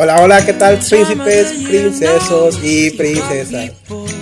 [0.00, 3.72] Hola, hola, ¿qué tal príncipes, princesos y princesas?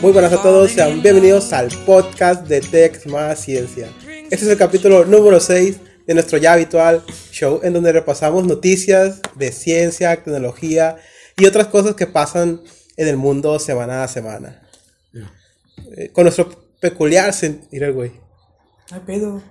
[0.00, 3.86] Muy buenas a todos, sean bienvenidos al podcast de Tex más Ciencia.
[4.08, 5.76] Este es el capítulo número 6
[6.06, 10.96] de nuestro ya habitual show en donde repasamos noticias de ciencia, tecnología
[11.36, 12.62] y otras cosas que pasan
[12.96, 14.62] en el mundo semana a semana.
[15.94, 16.48] Eh, con nuestro
[16.80, 18.12] peculiar sentido, güey.
[18.90, 19.42] Ay, pedo.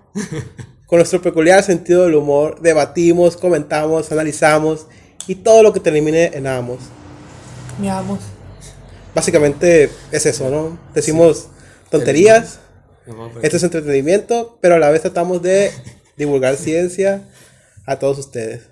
[0.87, 4.87] Con nuestro peculiar sentido del humor, debatimos, comentamos, analizamos
[5.27, 6.79] y todo lo que termine en amos.
[7.79, 8.19] Miamos.
[9.13, 10.77] Básicamente es eso, ¿no?
[10.93, 11.47] Decimos
[11.89, 12.59] tonterías,
[13.41, 15.71] esto es entretenimiento, pero a la vez tratamos de
[16.17, 17.21] divulgar ciencia
[17.85, 18.63] a todos ustedes.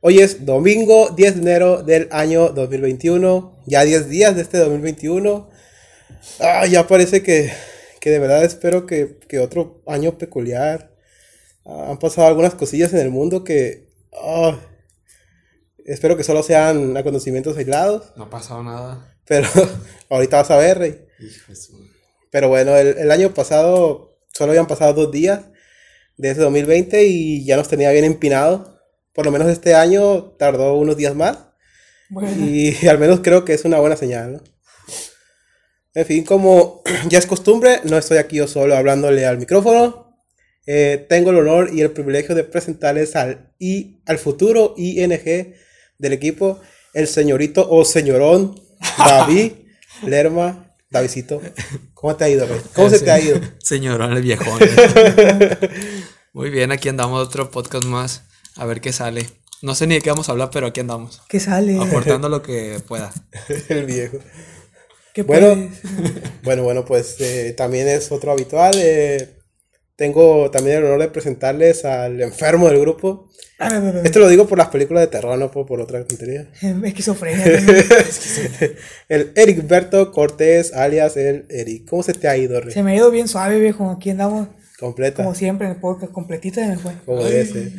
[0.00, 5.50] Hoy es domingo 10 de enero del año 2021, ya 10 días de este 2021.
[6.40, 7.52] Ah, ya parece que,
[8.00, 10.92] que de verdad espero que, que otro año peculiar.
[11.64, 13.88] Ah, han pasado algunas cosillas en el mundo que...
[14.12, 14.58] ah,
[15.92, 19.16] espero que solo sean acontecimientos aislados, No ha pasado nada.
[19.26, 19.48] pero
[20.10, 21.00] ahorita vas a ver, Rey.
[21.20, 21.78] Hijo de su-
[22.30, 25.40] Pero bueno, el, el año pasado solo habían pasado dos días
[26.16, 28.78] de ese 2020 y ya nos tenía bien empinado.
[29.12, 31.38] Por lo menos este año tardó unos días más
[32.10, 34.40] Bueno, y al menos creo que es una buena señal, ¿no?
[35.94, 40.06] En fin, como ya es costumbre, no estoy aquí yo solo hablándole al micrófono.
[40.66, 45.54] Eh, tengo el honor y el privilegio de presentarles al, I, al futuro ING
[45.98, 46.60] del equipo,
[46.94, 48.60] el señorito o señorón
[48.98, 49.52] David
[50.06, 50.64] Lerma.
[50.90, 51.42] Davidcito,
[51.92, 52.60] ¿cómo te ha ido, Rey?
[52.74, 53.38] ¿Cómo se te ha ido?
[53.62, 54.58] Señorón el viejón.
[56.32, 58.22] Muy bien, aquí andamos otro podcast más.
[58.56, 59.26] A ver qué sale.
[59.60, 61.20] No sé ni de qué vamos a hablar, pero aquí andamos.
[61.28, 61.78] ¿qué sale?
[61.78, 63.12] Aportando lo que pueda.
[63.68, 64.18] El viejo.
[65.12, 66.42] ¿Qué Bueno, puedes?
[66.42, 68.74] bueno, bueno, pues eh, también es otro habitual.
[68.78, 69.37] eh,
[69.98, 73.28] tengo también el honor de presentarles al enfermo del grupo.
[73.58, 73.82] Ah.
[74.04, 76.48] Esto lo digo por las películas de terror, no por, por otra tontería.
[76.84, 77.44] Esquizofrenia.
[79.08, 81.88] el Eric Berto Cortés, alias el Eric.
[81.88, 82.72] ¿Cómo se te ha ido, Rey?
[82.72, 83.90] Se me ha ido bien suave, viejo.
[83.90, 84.46] Aquí andamos,
[84.78, 85.24] Completa.
[85.24, 86.12] como siempre, en el podcast.
[86.12, 86.92] Completita me fue.
[87.04, 87.72] Como debe ser.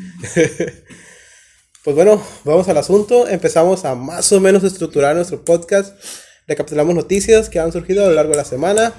[1.85, 3.29] pues bueno, vamos al asunto.
[3.29, 5.97] Empezamos a más o menos estructurar nuestro podcast.
[6.47, 8.91] Recapitulamos noticias que han surgido a lo largo de la semana,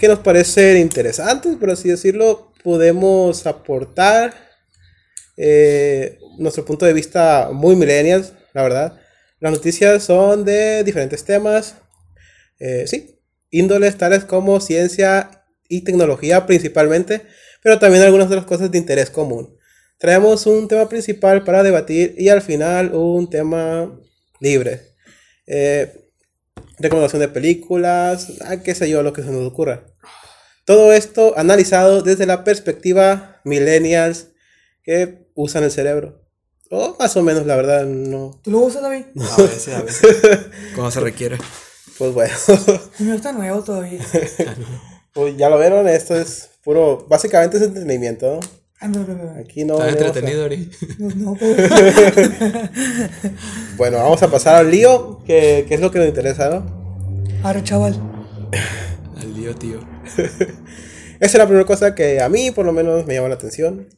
[0.00, 2.55] que nos parecen interesantes, por así decirlo.
[2.66, 4.34] Podemos aportar
[5.36, 9.00] eh, nuestro punto de vista muy millennials, la verdad.
[9.38, 11.76] Las noticias son de diferentes temas.
[12.58, 13.20] Eh, sí,
[13.52, 17.22] índoles tales como ciencia y tecnología principalmente,
[17.62, 19.56] pero también algunas otras cosas de interés común.
[19.96, 23.96] Traemos un tema principal para debatir y al final un tema
[24.40, 24.80] libre.
[25.46, 26.10] Eh,
[26.80, 28.26] recomendación de películas,
[28.64, 29.86] qué sé yo, lo que se nos ocurra.
[30.66, 34.30] Todo esto analizado desde la perspectiva millennials
[34.82, 36.26] que usan el cerebro.
[36.70, 38.40] O más o menos, la verdad, no.
[38.42, 39.04] ¿Tú lo usas, David?
[39.16, 40.16] A veces, a veces.
[40.74, 41.38] Como se requiere.
[41.96, 42.34] Pues bueno,
[42.98, 44.00] mío está nuevo todavía.
[45.12, 48.40] pues ya lo vieron, esto es puro, básicamente es entretenimiento, ¿no?
[48.80, 49.40] Ah, ve, ve, ve.
[49.40, 49.74] Aquí no.
[49.74, 50.68] Está entretenido, Ori.
[50.98, 51.36] No, no.
[53.76, 56.66] Bueno, vamos a pasar al lío, que, que es lo que nos interesa, ¿no?
[57.44, 57.94] Arre, chaval.
[59.16, 59.95] Al lío, tío.
[61.20, 63.88] Esa es la primera cosa que a mí, por lo menos, me llamó la atención.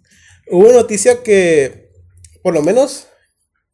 [0.50, 1.90] Hubo una noticia que,
[2.42, 3.08] por lo menos,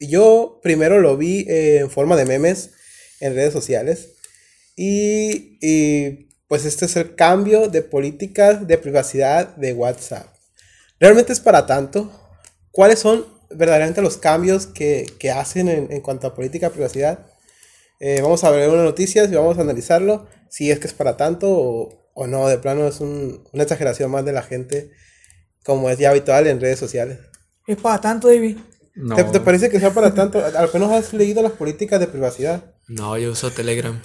[0.00, 2.70] yo primero lo vi en forma de memes
[3.20, 4.14] en redes sociales.
[4.76, 10.34] Y, y, pues este es el cambio de políticas de privacidad de WhatsApp.
[10.98, 12.10] ¿Realmente es para tanto?
[12.70, 17.26] ¿Cuáles son verdaderamente los cambios que, que hacen en, en cuanto a política de privacidad?
[18.00, 20.26] Eh, vamos a ver unas noticias y vamos a analizarlo.
[20.50, 22.48] Si es que es para tanto o, o no.
[22.48, 24.90] De plano es un- una exageración más de la gente,
[25.64, 27.18] como es ya habitual en redes sociales.
[27.66, 28.58] Es para tanto, David.
[28.94, 30.42] No, ¿Te, te parece que sea para tanto?
[30.56, 32.74] Al menos has leído las políticas de privacidad.
[32.88, 34.00] no, yo uso Telegram.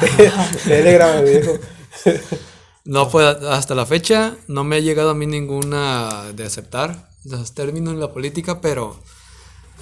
[0.64, 1.58] Telegram, viejo.
[2.82, 7.54] No, pues hasta la fecha no me ha llegado a mí ninguna de aceptar los
[7.54, 8.98] términos en la política, pero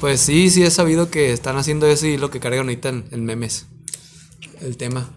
[0.00, 3.08] pues sí, sí he sabido que están haciendo eso y lo que cargan ahorita en,
[3.12, 3.66] en memes.
[4.60, 5.08] El tema.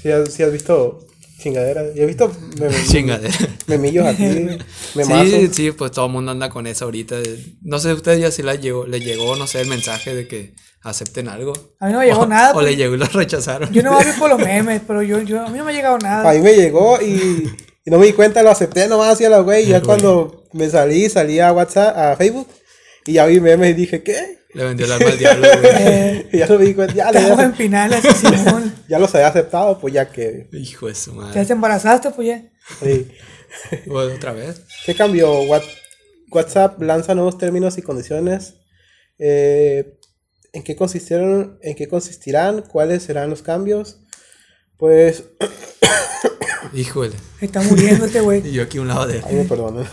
[0.00, 1.04] Si has, sí has visto
[1.38, 1.94] chingaderas.
[1.94, 3.34] Yo he visto mem- Chingadera.
[3.66, 4.24] memillos así,
[4.94, 5.28] memazos.
[5.30, 7.16] Sí, sí, pues todo el mundo anda con eso ahorita.
[7.62, 10.54] No sé, ustedes ya si les llegó, les llegó, no sé, el mensaje de que
[10.82, 11.52] acepten algo.
[11.80, 12.50] A mí no me llegó o, nada.
[12.50, 12.66] O pues.
[12.66, 13.72] le llegó y lo rechazaron.
[13.72, 15.96] Yo no voy por los memes, pero yo, yo, a mí no me ha llegado
[15.96, 16.32] A nada.
[16.32, 17.50] mí me llegó y,
[17.84, 19.64] y no me di cuenta, lo acepté nomás hacia la güey.
[19.64, 22.48] Y ya cuando me salí, salí a WhatsApp, a Facebook.
[23.06, 24.38] Y ya vi memes y dije, ¿qué?
[24.54, 25.72] Le vendió el alma al diablo, güey.
[25.78, 28.74] Eh, Y ya lo vi, cuenta, ya, había, empinar así, Simón.
[28.88, 30.48] ya los había aceptado, pues ya que.
[30.52, 31.44] Hijo de su Ya madre.
[31.44, 32.42] te embarazaste, pues ya.
[32.82, 33.08] sí.
[33.86, 34.62] Bueno, Otra vez.
[34.84, 35.42] ¿Qué cambió?
[35.44, 35.62] What-
[36.30, 38.54] WhatsApp lanza nuevos términos y condiciones
[39.18, 39.96] eh,
[40.52, 42.62] ¿En qué consistieron, en qué consistirán?
[42.62, 44.00] ¿Cuáles serán los cambios?
[44.76, 45.24] Pues,
[46.74, 47.14] Híjole.
[47.40, 48.46] Está muriéndote, güey.
[48.46, 49.24] Y yo aquí a un lado de él.
[49.26, 49.88] ay, me perdona.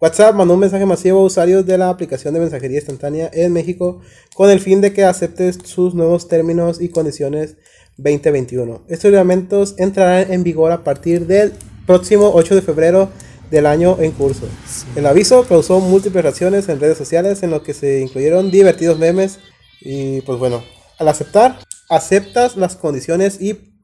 [0.00, 4.00] WhatsApp mandó un mensaje masivo a usuarios de la aplicación de mensajería instantánea en México
[4.32, 7.56] con el fin de que aceptes sus nuevos términos y condiciones
[7.96, 8.84] 2021.
[8.88, 11.52] Estos reglamentos entrarán en vigor a partir del
[11.84, 13.10] próximo 8 de febrero
[13.50, 14.46] del año en curso.
[14.94, 19.40] El aviso causó múltiples reacciones en redes sociales en lo que se incluyeron divertidos memes
[19.80, 20.62] y pues bueno,
[20.98, 21.58] al aceptar,
[21.88, 23.74] aceptas las condiciones y,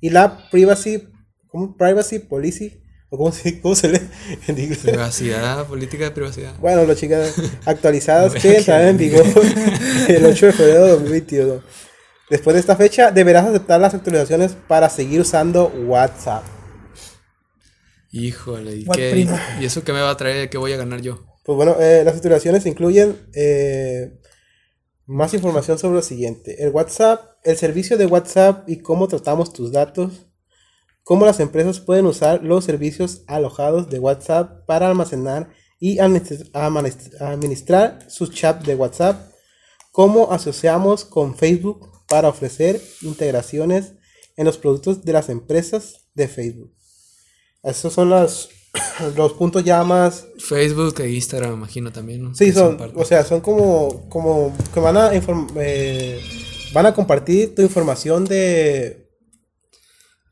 [0.00, 1.08] y la privacy.
[1.78, 4.00] Privacy policy, o cómo se, cómo se lee.
[4.82, 6.58] Privacidad, política de privacidad.
[6.58, 7.34] Bueno, las chicas
[7.64, 9.24] actualizadas que entrarán en vigor
[10.08, 11.62] el 8 de febrero de 2021.
[12.30, 16.44] Después de esta fecha, deberás aceptar las actualizaciones para seguir usando WhatsApp.
[18.10, 18.76] Híjole.
[18.76, 19.28] ¿y, What qué-?
[19.60, 20.48] ¿Y eso qué me va a traer?
[20.48, 21.26] ¿Qué voy a ganar yo?
[21.44, 24.18] Pues bueno, eh, las actualizaciones incluyen eh,
[25.06, 26.64] más información sobre lo siguiente.
[26.64, 30.26] El WhatsApp, el servicio de WhatsApp y cómo tratamos tus datos.
[31.04, 37.20] Cómo las empresas pueden usar los servicios alojados de WhatsApp para almacenar y administ- administ-
[37.20, 39.30] administrar sus chats de WhatsApp.
[39.92, 43.92] Cómo asociamos con Facebook para ofrecer integraciones
[44.36, 46.72] en los productos de las empresas de Facebook.
[47.62, 48.48] Esos son los,
[49.16, 52.22] los puntos ya más Facebook e Instagram, imagino también.
[52.24, 52.34] ¿no?
[52.34, 56.20] Sí, son, o sea, son como, como que van a eh,
[56.72, 59.03] van a compartir tu información de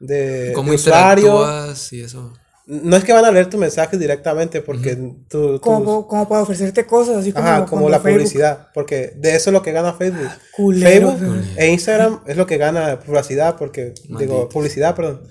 [0.02, 1.24] de, ¿Cómo de usuario.
[1.40, 2.32] interactúas y eso?
[2.66, 6.42] No es que van a leer tus mensajes directamente porque tú, tú- Como, como para
[6.42, 9.62] ofrecerte cosas, así como, ajá, como cuando la Facebook- publicidad, porque de eso es lo
[9.62, 10.28] que gana Facebook.
[10.56, 11.10] culero.
[11.16, 15.22] Facebook e Instagram es lo que gana privacidad, porque digo, publicidad, perdón.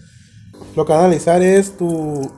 [0.75, 2.29] Lo que van a analizar es tu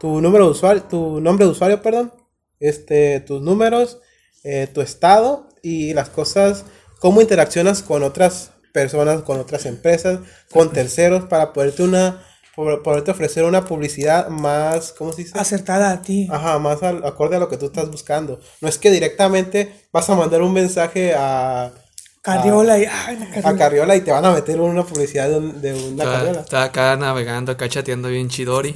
[0.00, 2.12] tu número de usuario, tu nombre de usuario, perdón,
[2.60, 4.00] este, tus números,
[4.42, 6.64] eh, tu estado y las cosas,
[7.00, 10.18] cómo interaccionas con otras personas, con otras empresas,
[10.50, 12.22] con terceros para poderte una,
[12.56, 15.38] por- poderte ofrecer una publicidad más, ¿cómo se dice?
[15.38, 16.28] Acertada a ti.
[16.30, 18.40] Ajá, más al- acorde a lo que tú estás buscando.
[18.60, 21.72] No es que directamente vas a mandar un mensaje a,
[22.20, 22.86] Carriola y.
[22.86, 23.58] Ay, a carriola.
[23.58, 26.40] Carriola y te van a meter una publicidad de, un- de una Está, Carriola.
[26.40, 28.74] está acá navegando, acá chateando bien chidori.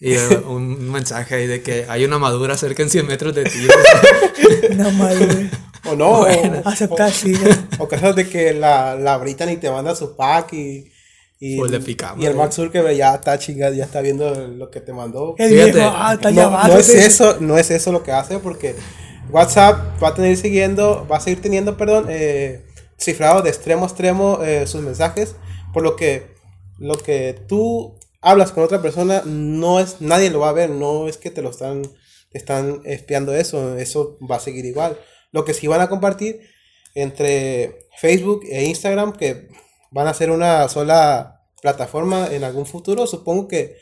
[0.00, 0.16] Y
[0.46, 3.66] un mensaje ahí de que hay una madura cerca en 100 metros de ti.
[4.76, 5.50] No madre.
[5.88, 6.26] O no, o-
[6.68, 7.34] Aceptar, sí.
[7.34, 7.52] güey.
[7.78, 10.92] O casos de que la, la britan y te manda su pack y.
[11.42, 12.34] Y, O le picamos, y el.
[12.34, 15.34] Mark Zuckerberg ya está chingado, ya está viendo lo que te mandó.
[15.38, 18.38] El Fíjate, viejo, ah, está No, no es eso, no es eso lo que hace
[18.40, 18.74] porque
[19.30, 22.66] WhatsApp va a tener siguiendo, va a seguir teniendo, perdón, eh,
[22.98, 25.34] cifrado de extremo a extremo eh, sus mensajes,
[25.72, 26.34] por lo que
[26.78, 31.08] lo que tú hablas con otra persona no es, nadie lo va a ver, no
[31.08, 31.82] es que te lo están,
[32.30, 34.98] te están espiando eso, eso va a seguir igual.
[35.32, 36.40] Lo que sí van a compartir
[36.94, 39.48] entre Facebook e Instagram, que
[39.90, 43.76] van a ser una sola plataforma en algún futuro, supongo que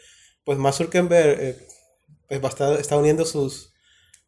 [0.44, 1.66] pues más Zuckerberg eh,
[2.28, 3.72] pues va a estar, está uniendo sus,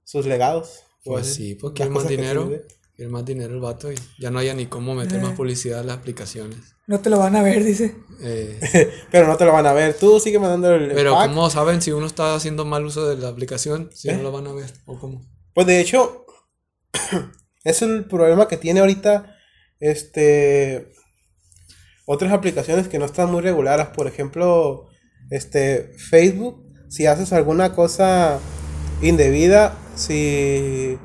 [0.05, 0.85] sus legados.
[1.05, 2.51] Pues sí, porque quiere más dinero.
[3.01, 5.23] Quiere más dinero el vato y ya no haya ni cómo meter Eh.
[5.23, 6.59] más publicidad en las aplicaciones.
[6.87, 7.97] No te lo van a ver, dice.
[8.21, 8.61] Eh,
[9.11, 11.29] Pero no te lo van a ver, tú sigue mandando el, el pero pack.
[11.31, 13.89] ¿cómo saben si uno está haciendo mal uso de la aplicación?
[13.95, 14.17] Si ¿Eh?
[14.19, 14.71] no lo van a ver.
[14.85, 15.23] ¿O cómo?
[15.55, 16.27] Pues de hecho,
[17.65, 19.35] es el problema que tiene ahorita
[19.79, 20.93] este
[22.05, 23.97] otras aplicaciones que no están muy reguladas.
[23.97, 24.89] Por ejemplo,
[25.31, 28.41] este Facebook, si haces alguna cosa
[29.01, 30.99] indebida, si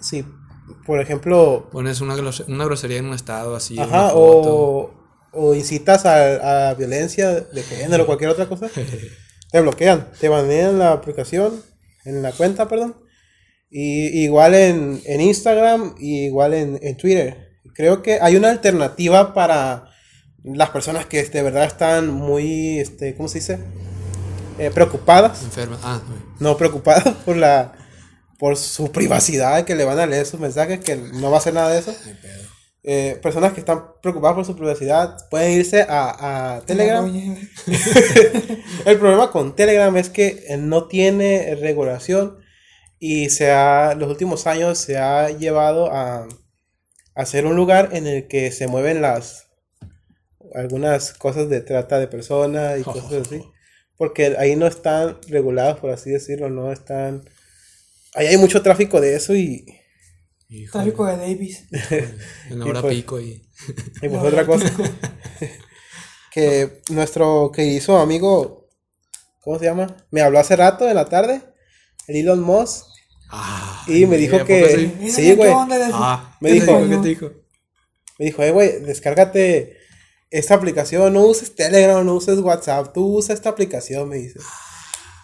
[0.00, 0.24] si
[0.84, 3.78] por ejemplo Pones una, una grosería en un estado así.
[3.78, 4.92] Ajá, o,
[5.32, 8.68] o incitas a, a violencia de género o cualquier otra cosa,
[9.50, 11.62] te bloquean, te banean la aplicación,
[12.04, 12.96] en la cuenta, perdón.
[13.70, 17.58] Y igual en, en Instagram y igual en, en Twitter.
[17.74, 19.90] Creo que hay una alternativa para
[20.44, 23.58] las personas que de verdad están muy, este, ¿cómo se dice?
[24.58, 25.78] Eh, preocupadas Enferma.
[25.82, 26.00] Ah,
[26.38, 27.75] no preocupados por la
[28.38, 31.54] por su privacidad que le van a leer sus mensajes que no va a hacer
[31.54, 31.94] nada de eso.
[32.82, 37.04] Eh, personas que están preocupadas por su privacidad pueden irse a, a Telegram
[38.86, 42.38] el problema con Telegram es que eh, no tiene regulación
[43.00, 46.28] y se ha, los últimos años se ha llevado a,
[47.16, 49.46] a ser un lugar en el que se mueven las
[50.54, 53.42] algunas cosas de trata de personas y cosas así.
[53.96, 57.22] Porque ahí no están regulados, por así decirlo, no están...
[58.16, 59.64] Ahí hay mucho tráfico de eso y,
[60.48, 60.84] Híjole.
[60.84, 61.64] Tráfico de Davis.
[62.50, 63.48] En hora pues- pico y.
[64.02, 64.72] y pues otra cosa.
[66.32, 68.68] que nuestro querido amigo,
[69.40, 69.96] ¿cómo se llama?
[70.10, 71.42] Me habló hace rato en la tarde,
[72.08, 72.84] el Elon Musk,
[73.28, 74.92] Ah, Y me ¿y dijo que.
[75.00, 75.10] sí?
[75.10, 75.50] Sí, ¿qué güey.
[75.52, 77.30] Ah, Me ¿qué dijo- te ¿Qué te dijo?
[78.20, 79.76] Me dijo, eh, güey, descárgate
[80.30, 84.38] esta aplicación, no uses Telegram, no uses WhatsApp, tú usa esta aplicación, me dice.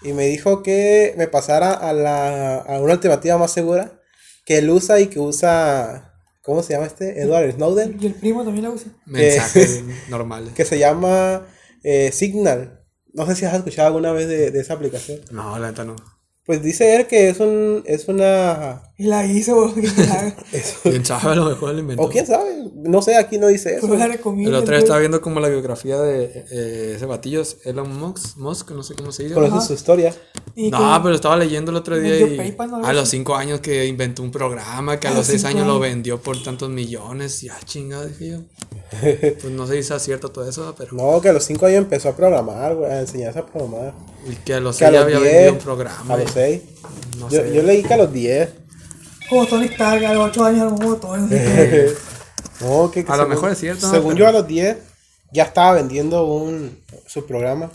[0.05, 4.01] Y me dijo que me pasara a, la, a una alternativa más segura
[4.45, 7.21] que él usa y que usa, ¿cómo se llama este?
[7.23, 8.91] Edward Snowden, Y el primo también la usa.
[9.07, 10.53] Mensajes normales.
[10.55, 11.47] que se llama
[11.85, 12.81] eh, Signal.
[13.13, 15.21] No sé si has escuchado alguna vez de, de esa aplicación.
[15.31, 15.97] No, la neta no.
[16.45, 20.37] Pues dice él que es un es una Y la hizo, la haga.
[20.83, 22.03] Quién sabe, a lo mejor lo inventó.
[22.03, 23.87] o quién sabe, no sé, aquí no dice eso.
[23.87, 24.51] Pues la recomiendo.
[24.51, 28.73] El otro día estaba viendo como la biografía de eh, ese batillo, Elon Musk, Musk,
[28.73, 29.35] no sé cómo se dice.
[29.37, 30.13] Conoces su historia.
[30.57, 32.85] No, pero estaba leyendo el otro día y PayPal, ¿no?
[32.85, 35.57] a los 5 años que inventó un programa que a, A los los 6 cinco
[35.57, 37.43] años lo vendió por tantos millones.
[37.45, 38.39] Y ah, chingada, dije yo.
[39.41, 40.97] Pues no sé si es cierto todo eso, pero.
[40.97, 43.95] No, que a los 5 años empezó a programar, güey, a enseñarse a programar.
[44.31, 46.15] Y que a los Que a 6 ya los había 10, vendido un programa.
[46.15, 46.63] A los y- 6.
[47.19, 48.49] No yo, yo leí que a los 10.
[49.29, 51.93] Como Tony Stark, a los 8 años, no sé qué.
[52.65, 53.93] no, que, que A lo mejor es cierto, ¿no?
[53.93, 54.77] Según Pero- yo a los 10
[55.33, 57.71] ya estaba vendiendo un, su programa.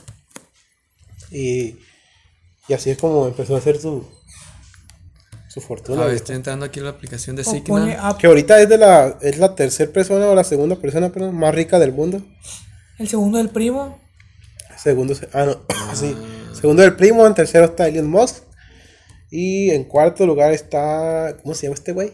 [1.31, 1.75] Y,
[2.67, 4.05] y así es como empezó a hacer su,
[5.49, 6.03] su fortuna.
[6.03, 7.97] A ver, estoy entrando aquí en la aplicación de Signal.
[7.99, 8.17] app.
[8.19, 11.53] Que ahorita es de la es la tercera persona o la segunda persona perdón, más
[11.53, 12.21] rica del mundo.
[12.99, 13.99] El segundo del primo.
[14.77, 15.61] Segundo, se- ah, no,
[15.95, 16.15] sí.
[16.59, 18.43] Segundo el primo, en tercero está Elon Musk.
[19.29, 22.13] Y en cuarto lugar está, ¿cómo se llama este güey?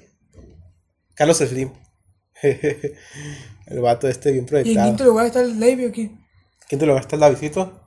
[1.16, 1.72] Carlos Slim.
[2.42, 4.88] el vato este bien Y en proyectado.
[4.88, 6.12] quinto lugar está el Levi aquí.
[6.68, 7.82] Quinto lugar está el Davidito.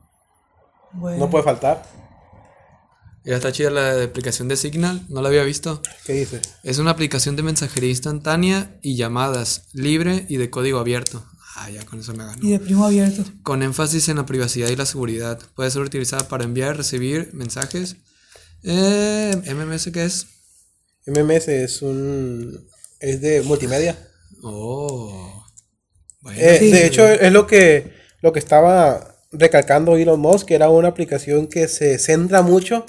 [0.92, 1.18] Bueno.
[1.18, 1.82] No puede faltar.
[3.24, 5.82] Ya está chida la aplicación de Signal, no la había visto.
[6.04, 6.42] ¿Qué dices?
[6.62, 11.24] Es una aplicación de mensajería instantánea y llamadas, libre y de código abierto.
[11.58, 12.46] Ah, ya con eso me ganó.
[12.46, 13.24] Y de primo abierto.
[13.42, 15.38] Con énfasis en la privacidad y la seguridad.
[15.54, 17.96] Puede ser utilizada para enviar y recibir mensajes.
[18.62, 20.26] Eh, ¿MMS qué es?
[21.06, 22.68] MMS es un.
[23.00, 23.96] es de multimedia.
[24.42, 25.44] Oh.
[26.20, 26.70] Bueno, Eh, Sí.
[26.70, 31.46] de hecho, es lo que, lo que estaba recalcando Elon Musk, que era una aplicación
[31.46, 32.84] que se centra mucho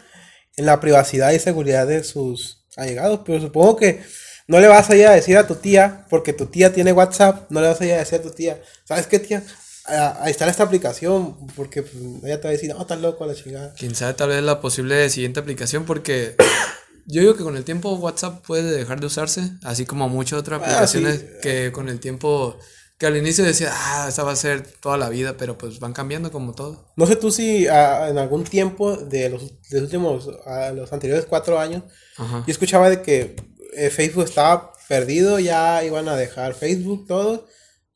[0.56, 3.22] en la privacidad y seguridad de sus allegados.
[3.26, 4.02] Pero supongo que
[4.48, 7.50] no le vas a ir a decir a tu tía, porque tu tía tiene WhatsApp,
[7.52, 9.44] no le vas a ir a decir a tu tía, ¿sabes qué, tía?
[9.86, 13.28] Ahí está esta aplicación, porque pues, ella te va a decir, no, estás loco a
[13.28, 13.74] la chingada.
[13.78, 16.36] quién sabe tal vez la posible siguiente aplicación porque
[17.06, 20.60] yo digo que con el tiempo WhatsApp puede dejar de usarse, así como muchas otras
[20.62, 21.26] Ah, aplicaciones sí.
[21.42, 22.58] que con el tiempo
[22.98, 25.94] que al inicio decía, ah, esa va a ser toda la vida, pero pues van
[25.94, 26.92] cambiando como todo.
[26.96, 30.92] No sé tú si ah, en algún tiempo de los, de los últimos, a los
[30.92, 31.84] anteriores cuatro años,
[32.18, 32.44] Ajá.
[32.48, 33.36] Yo escuchaba de que
[33.78, 37.46] eh, Facebook estaba perdido, ya iban a dejar Facebook todo.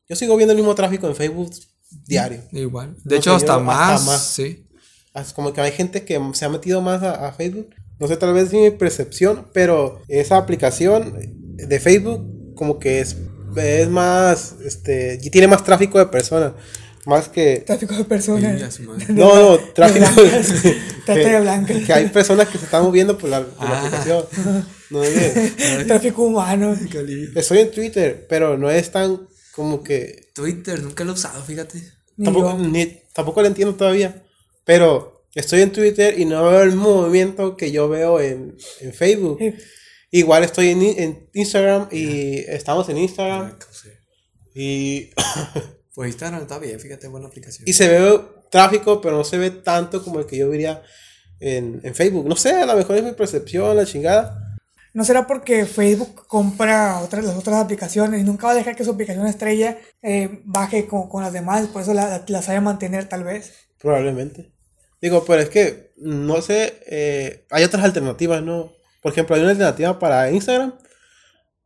[0.08, 1.52] Yo sigo viendo el mismo tráfico en Facebook
[2.06, 2.42] diario.
[2.52, 2.96] Igual.
[3.04, 4.22] De No hecho, sé, hasta, yo hasta más, más.
[4.26, 4.66] Sí.
[5.14, 7.74] Es como que hay gente que se ha metido más a, a Facebook.
[7.98, 11.14] No sé, tal vez es mi percepción, pero esa aplicación
[11.56, 13.16] de Facebook como que es,
[13.56, 16.52] es más, este, y tiene más tráfico de personas.
[17.04, 17.62] Más que...
[17.66, 18.78] Tráfico de personas.
[19.08, 20.06] No, no, tráfico...
[20.22, 21.84] de que, blancas.
[21.84, 23.86] que hay personas que se están moviendo por la, por la Ah.
[23.86, 24.24] aplicación.
[24.92, 26.76] No, oye, Tráfico humano.
[27.34, 31.78] Estoy en Twitter, pero no es tan como que Twitter, nunca lo he usado, fíjate.
[32.16, 34.22] Ni tampoco, ni- tampoco lo entiendo todavía.
[34.64, 39.38] Pero estoy en Twitter y no veo el movimiento que yo veo en, en Facebook.
[40.10, 43.56] Igual estoy en, en Instagram y estamos en Instagram
[44.54, 45.10] y,
[45.94, 47.68] Pues Instagram está bien, fíjate, buena aplicación.
[47.68, 48.20] y se ve
[48.50, 50.82] tráfico, pero no se ve tanto como el que yo vería
[51.40, 52.26] en, en Facebook.
[52.26, 54.41] No sé, a lo mejor es mi percepción, la chingada.
[54.94, 58.84] ¿No será porque Facebook compra otras, las otras aplicaciones y nunca va a dejar que
[58.84, 61.66] su aplicación estrella eh, baje con, con las demás?
[61.68, 63.52] Por eso la, la- sabe mantener, tal vez.
[63.78, 64.52] Probablemente.
[65.00, 68.70] Digo, pero es que, no sé, eh, hay otras alternativas, ¿no?
[69.00, 70.74] Por ejemplo, hay una alternativa para Instagram.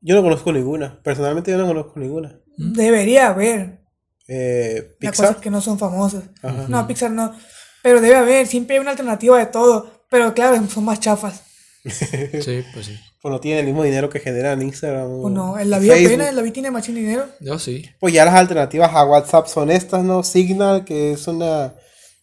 [0.00, 1.00] Yo no conozco ninguna.
[1.02, 2.38] Personalmente yo no conozco ninguna.
[2.56, 3.80] Debería haber.
[4.28, 6.24] Eh, Las cosas que no son famosas.
[6.42, 6.66] Ajá.
[6.68, 7.34] No, Pixar no.
[7.82, 8.46] Pero debe haber.
[8.46, 10.04] Siempre hay una alternativa de todo.
[10.08, 11.42] Pero claro, son más chafas.
[11.90, 12.98] Sí, pues sí.
[13.22, 15.10] Pues no tiene el mismo dinero que generan Instagram.
[15.10, 16.12] o Pues no, en la vida Facebook.
[16.12, 17.26] apenas, en la vida tiene machín dinero.
[17.40, 17.88] Yo sí.
[18.00, 20.22] Pues ya las alternativas a WhatsApp son estas, ¿no?
[20.22, 21.74] Signal, que es una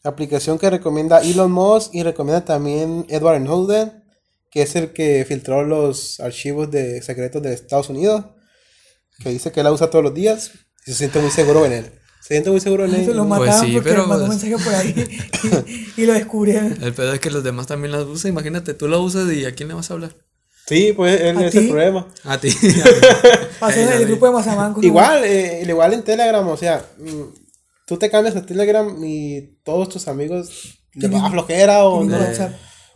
[0.04, 4.04] aplicación que recomienda Elon Musk y recomienda también Edward Snowden,
[4.52, 8.26] que es el que filtró los archivos de secretos de Estados Unidos,
[9.20, 10.52] que dice que la usa todos los días
[10.86, 12.03] y se siente muy seguro en él.
[12.24, 13.06] Se siente muy seguro en él.
[13.06, 14.96] Se lo Pues mataron sí, porque pero- mandó un mensaje por ahí
[15.98, 16.78] y, y lo descubrieron.
[16.82, 18.32] El pedo es que los demás también las usan.
[18.32, 20.16] Imagínate, tú la usas y a quién le vas a hablar.
[20.66, 22.08] Sí, pues él ¿A es el problema.
[22.24, 22.50] A ti.
[23.60, 24.80] Pasó en el grupo de Mazamanco.
[24.80, 24.88] ¿no?
[24.88, 27.22] Igual, eh, igual en Telegram, o sea, mm,
[27.86, 32.18] tú te cambias a Telegram y todos tus amigos les va a flojera o no,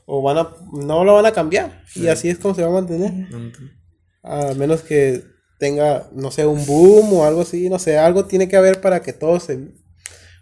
[0.05, 1.83] o van a, no lo van a cambiar.
[1.95, 3.27] Y así es como se va a mantener.
[4.23, 5.23] A menos que
[5.57, 9.01] tenga, no sé, un boom o algo así, no sé, algo tiene que haber para
[9.01, 9.59] que todos se...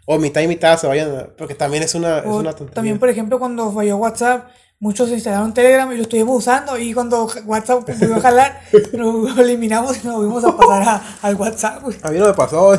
[0.08, 2.74] O mitad y mitad se vayan, porque también es una, es una tontería.
[2.74, 6.78] también, por ejemplo, cuando falló WhatsApp, muchos instalaron Telegram y lo estuvimos usando.
[6.78, 8.60] Y cuando WhatsApp volvió a jalar,
[8.92, 11.82] lo eliminamos y nos volvimos a pasar al WhatsApp.
[11.82, 11.96] güey.
[12.02, 12.76] A mí no me pasó.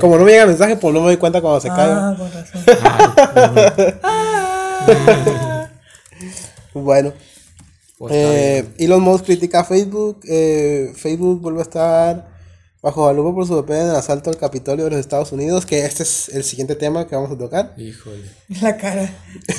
[0.00, 1.90] Como no me llega mensaje, pues no me doy cuenta cuando se cae.
[1.90, 2.64] Ah, con razón.
[6.72, 7.12] Bueno.
[8.00, 10.20] Pues Eh, Elon Musk critica a Facebook.
[10.26, 12.30] eh, Facebook vuelve a estar
[12.82, 15.66] bajo alumbro por su papel en el asalto al Capitolio de los Estados Unidos.
[15.66, 17.74] Que este es el siguiente tema que vamos a tocar.
[17.76, 18.22] Híjole.
[18.62, 19.14] La cara.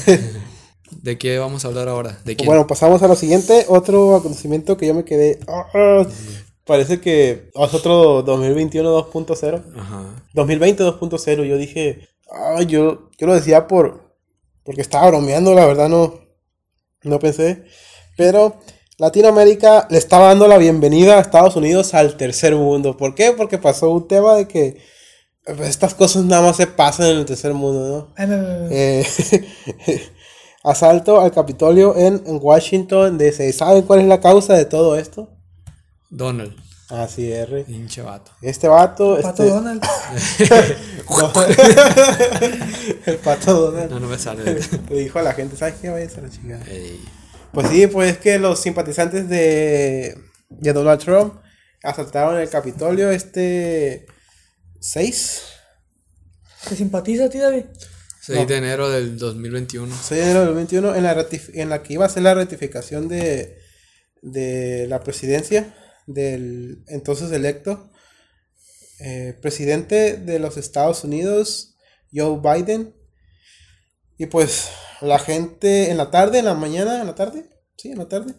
[1.03, 2.17] ¿De qué vamos a hablar ahora?
[2.25, 2.47] ¿De quién?
[2.47, 3.65] Bueno, pasamos a lo siguiente.
[3.69, 5.39] Otro acontecimiento que yo me quedé.
[5.47, 6.07] ah,
[6.65, 9.63] parece que es otro 2021 2.0.
[9.77, 10.23] Ajá.
[10.33, 11.45] 2020 2.0.
[11.45, 12.07] Yo dije.
[12.31, 14.15] ah, yo, yo lo decía por.
[14.63, 16.19] Porque estaba bromeando, la verdad no.
[17.03, 17.65] No pensé.
[18.17, 18.59] Pero
[18.97, 22.97] Latinoamérica le estaba dando la bienvenida a Estados Unidos al tercer mundo.
[22.97, 23.31] ¿Por qué?
[23.31, 24.81] Porque pasó un tema de que.
[25.45, 28.25] pues, estas cosas nada más se pasan en el tercer mundo, ¿no?
[28.69, 29.05] Eh,
[30.63, 33.51] asalto al Capitolio en, en Washington DC.
[33.53, 35.29] ¿Saben cuál es la causa de todo esto?
[36.09, 36.55] Donald.
[36.89, 37.47] Así es.
[37.65, 38.31] Pinche vato.
[38.41, 39.17] Este vato.
[39.21, 39.81] Pato este- Donald.
[43.05, 43.91] el pato Donald.
[43.91, 44.59] No, no me sale.
[44.89, 45.89] Le dijo a la gente, ¿sabes qué?
[45.89, 46.65] Vayas a la chingada.
[46.65, 46.99] Ey.
[47.53, 50.17] Pues sí, pues es que los simpatizantes de,
[50.49, 51.41] de Donald Trump
[51.83, 54.05] asaltaron el Capitolio este
[54.79, 55.41] 6,
[56.69, 57.65] ¿Te simpatiza a ti, David?
[58.21, 59.95] 6 de enero del 2021.
[59.95, 63.07] 6 de enero del 21 en la, en la que iba a ser la ratificación
[63.07, 63.57] de,
[64.21, 67.91] de la presidencia del entonces electo
[68.99, 71.75] eh, presidente de los Estados Unidos,
[72.13, 72.95] Joe Biden.
[74.17, 74.69] Y pues
[75.01, 78.35] la gente en la tarde, en la mañana, en la tarde, sí, en la tarde,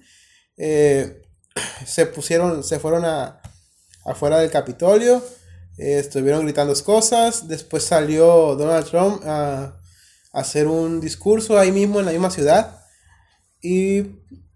[0.56, 1.22] eh,
[1.86, 3.40] se pusieron, se fueron a,
[4.04, 5.24] afuera del Capitolio,
[5.78, 9.78] eh, estuvieron gritando cosas, después salió Donald Trump a,
[10.32, 12.80] a hacer un discurso ahí mismo en la misma ciudad
[13.60, 14.02] y,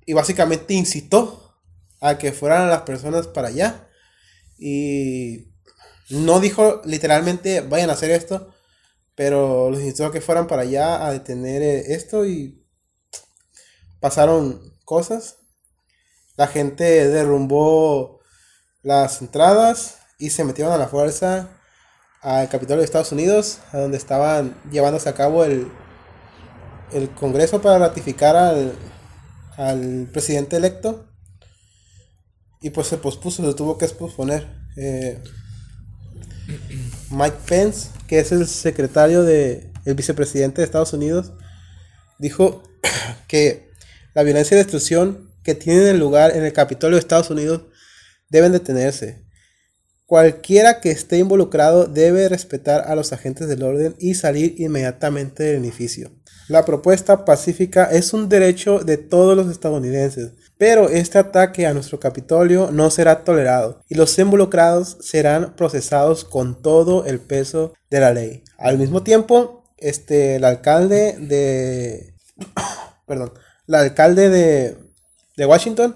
[0.04, 1.54] y básicamente incitó
[2.00, 3.88] a que fueran las personas para allá.
[4.58, 5.48] Y
[6.10, 8.54] no dijo literalmente vayan a hacer esto,
[9.16, 12.64] pero los incitó a que fueran para allá a detener eh, esto y
[13.98, 15.38] pasaron cosas.
[16.36, 18.20] La gente derrumbó
[18.82, 21.48] las entradas y se metieron a la fuerza
[22.20, 25.70] al Capitolio de Estados Unidos, a donde estaban llevándose a cabo el,
[26.92, 28.74] el Congreso para ratificar al,
[29.56, 31.08] al presidente electo.
[32.60, 34.46] Y pues se pospuso, se tuvo que posponer.
[34.76, 35.22] Eh,
[37.10, 41.32] Mike Pence, que es el secretario de el vicepresidente de Estados Unidos,
[42.18, 42.62] dijo
[43.28, 43.70] que
[44.14, 47.62] la violencia y destrucción que tienen lugar en el Capitolio de Estados Unidos
[48.28, 49.24] deben detenerse.
[50.06, 55.64] Cualquiera que esté involucrado debe respetar a los agentes del orden y salir inmediatamente del
[55.64, 56.12] edificio.
[56.48, 62.00] La propuesta pacífica es un derecho de todos los estadounidenses, pero este ataque a nuestro
[62.00, 68.12] Capitolio no será tolerado y los involucrados serán procesados con todo el peso de la
[68.12, 68.42] ley.
[68.58, 72.14] Al mismo tiempo, este, el alcalde de,
[73.06, 73.32] perdón,
[73.68, 74.76] el alcalde de,
[75.36, 75.94] de Washington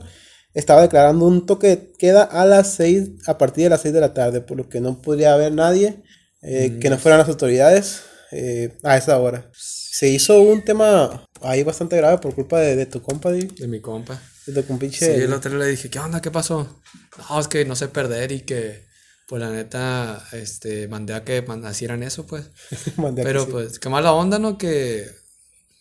[0.53, 4.01] estaba declarando un toque de queda a las 6, a partir de las 6 de
[4.01, 6.03] la tarde, por lo que no podría haber nadie
[6.43, 9.51] eh, que no fueran las autoridades eh, a esa hora.
[9.53, 13.81] Se hizo un tema ahí bastante grave por culpa de, de tu compa, De mi
[13.81, 14.21] compa.
[14.55, 16.21] De tu Sí, el otro le dije, ¿qué onda?
[16.21, 16.83] ¿Qué pasó?
[17.29, 18.87] No, es que no sé perder y que,
[19.29, 22.47] pues la neta, este, mandé a que hicieran eso, pues.
[22.97, 23.51] Mandé a que Pero sí.
[23.51, 24.59] pues, qué mala onda, ¿no?
[24.59, 25.11] Que,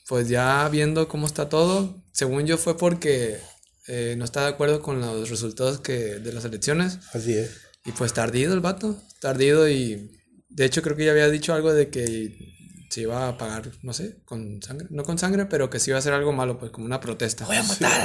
[0.08, 3.40] pues ya viendo cómo está todo, según yo fue porque
[3.88, 7.00] eh, no está de acuerdo con los resultados que, de las elecciones.
[7.14, 7.52] Así es.
[7.86, 10.12] Y pues tardido el vato, tardido y
[10.50, 12.58] de hecho creo que ya había dicho algo de que
[12.90, 15.98] se iba a pagar, no sé, con sangre, no con sangre, pero que se iba
[15.98, 17.48] a hacer algo malo, pues como una protesta.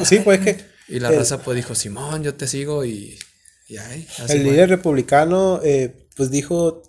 [0.04, 3.18] Sí, pues es que Y la raza pues dijo, Simón, yo te sigo y,
[3.66, 6.82] y ahí, el líder republicano eh, pues dijo,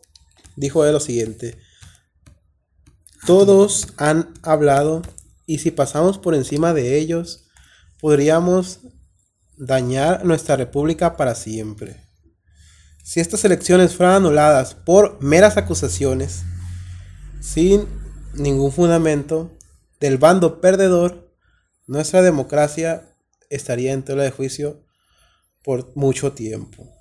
[0.57, 1.57] dijo él lo siguiente.
[3.25, 5.01] Todos han hablado
[5.45, 7.45] y si pasamos por encima de ellos,
[8.01, 8.81] podríamos
[9.57, 12.03] dañar nuestra república para siempre.
[13.03, 16.43] Si estas elecciones fueran anuladas por meras acusaciones,
[17.45, 17.87] sin
[18.33, 19.51] ningún fundamento,
[19.99, 21.31] del bando perdedor,
[21.85, 23.07] nuestra democracia
[23.49, 24.83] estaría en tela de juicio
[25.63, 26.91] por mucho tiempo.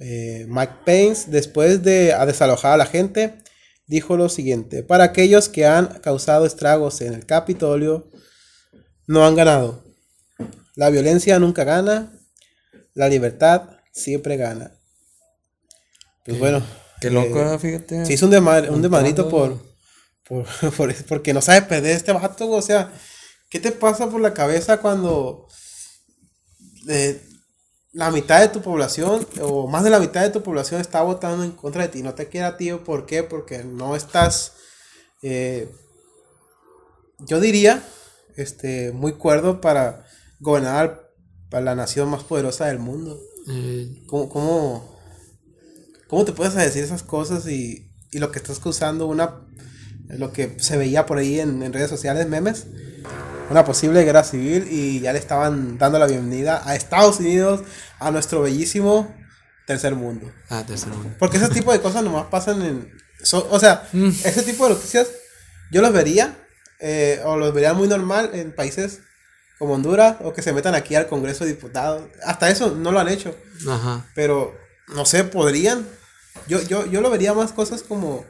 [0.00, 3.38] Eh, Mike Pence, después de a desalojar a la gente,
[3.86, 8.10] dijo lo siguiente, para aquellos que han causado estragos en el Capitolio,
[9.06, 9.84] no han ganado.
[10.74, 12.12] La violencia nunca gana,
[12.94, 14.72] la libertad siempre gana.
[16.24, 16.87] Pues bueno.
[17.00, 18.06] Qué loco, eh, fíjate.
[18.06, 19.58] Se hizo un, demar- un desmadrito por,
[20.26, 22.50] por, por- porque no sabe perder este vato.
[22.50, 22.92] O sea,
[23.50, 25.46] ¿qué te pasa por la cabeza cuando
[26.88, 27.22] eh,
[27.92, 31.44] la mitad de tu población, o más de la mitad de tu población, está votando
[31.44, 32.02] en contra de ti?
[32.02, 33.22] No te quiere a ti, ¿por qué?
[33.22, 34.52] Porque no estás,
[35.22, 35.68] eh,
[37.20, 37.82] yo diría,
[38.36, 40.04] este, muy cuerdo para
[40.40, 41.10] gobernar
[41.50, 43.18] a la nación más poderosa del mundo.
[44.06, 44.97] ¿Cómo, cómo,
[46.08, 49.36] cómo te puedes decir esas cosas y, y lo que estás causando una
[50.08, 52.66] lo que se veía por ahí en, en redes sociales, memes,
[53.50, 57.60] una posible guerra civil y ya le estaban dando la bienvenida a Estados Unidos,
[57.98, 59.14] a nuestro bellísimo
[59.66, 60.32] tercer mundo.
[60.48, 61.10] ah, tercer mundo.
[61.18, 62.90] Porque ese tipo de cosas nomás pasan en...
[63.22, 63.86] so- o sea,
[64.24, 65.08] ese tipo de noticias
[65.70, 66.38] yo los vería,
[66.80, 69.00] eh, o los vería muy normal en países
[69.58, 72.02] como Honduras, o que se metan aquí al Congreso de Diputados.
[72.24, 73.36] Hasta eso no lo han hecho.
[73.68, 74.06] Ajá.
[74.14, 74.54] Pero,
[74.94, 75.86] no sé, podrían.
[76.46, 78.24] Yo, yo, yo lo vería más cosas como.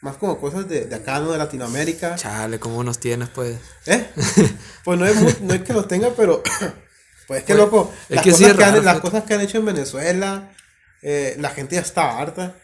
[0.00, 1.30] Más como cosas de, de acá, ¿no?
[1.30, 2.16] De Latinoamérica.
[2.16, 3.56] Chale, ¿cómo nos tienes, pues?
[3.86, 4.04] ¿Eh?
[4.84, 6.42] Pues no es, muy- no es que los tenga, pero.
[7.28, 7.92] Pues es que Pues, loco.
[8.08, 9.64] es las, que sí cosas es que han, raro, las cosas que han hecho en
[9.66, 10.52] Venezuela.
[11.02, 12.56] eh, la gente ya está harta.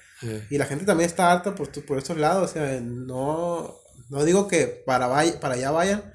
[0.51, 2.51] Y la gente también está harta por, por estos lados.
[2.51, 3.77] O sea, no.
[4.11, 5.09] No digo que para,
[5.41, 6.13] para allá vayan.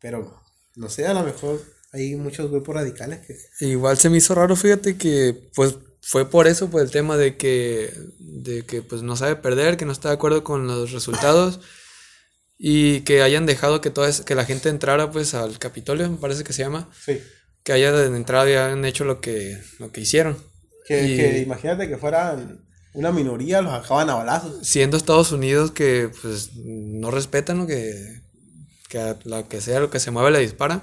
[0.00, 0.40] Pero,
[0.74, 1.60] no sé, a lo mejor
[1.92, 3.36] hay muchos grupos radicales que.
[3.66, 5.76] Igual se me hizo raro, fíjate que pues
[6.08, 9.84] fue por eso, por el tema de que, de que pues no sabe perder, que
[9.86, 11.58] no está de acuerdo con los resultados
[12.58, 16.16] y que hayan dejado que toda es- que la gente entrara pues al Capitolio, me
[16.16, 17.20] parece que se llama, Sí.
[17.64, 20.36] que hayan entrado y hayan hecho lo que, lo que hicieron.
[20.86, 22.64] Que, Y- que imagínate que fueran
[22.94, 24.64] una minoría, los acaban a balazos.
[24.66, 28.22] Siendo Estados Unidos que pues no respetan lo que,
[28.88, 30.82] que a lo que sea, lo que se mueve le dispara.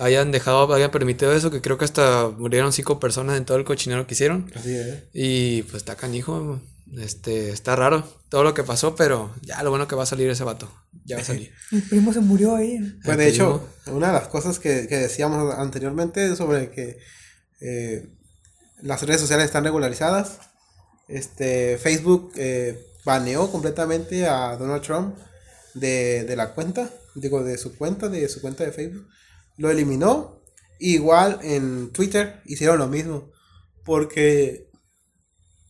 [0.00, 3.64] Hayan dejado, hayan permitido eso, que creo que hasta murieron cinco personas en todo el
[3.64, 4.50] cochinero que hicieron.
[4.54, 5.04] Así es.
[5.12, 6.60] Y pues está canijo,
[6.96, 10.30] este, está raro todo lo que pasó, pero ya lo bueno que va a salir
[10.30, 10.72] ese vato.
[11.04, 11.52] Ya va a salir.
[11.70, 12.78] Mi primo se murió ahí.
[13.04, 16.98] Pues de hecho, una de las cosas que, que decíamos anteriormente sobre que
[17.60, 18.08] eh,
[18.82, 20.38] las redes sociales están regularizadas,
[21.08, 25.16] este, Facebook eh, baneó completamente a Donald Trump
[25.74, 29.06] de, de la cuenta, digo, de su cuenta, de su cuenta de Facebook.
[29.60, 30.42] Lo eliminó.
[30.78, 33.30] Igual en Twitter hicieron lo mismo.
[33.84, 34.70] Porque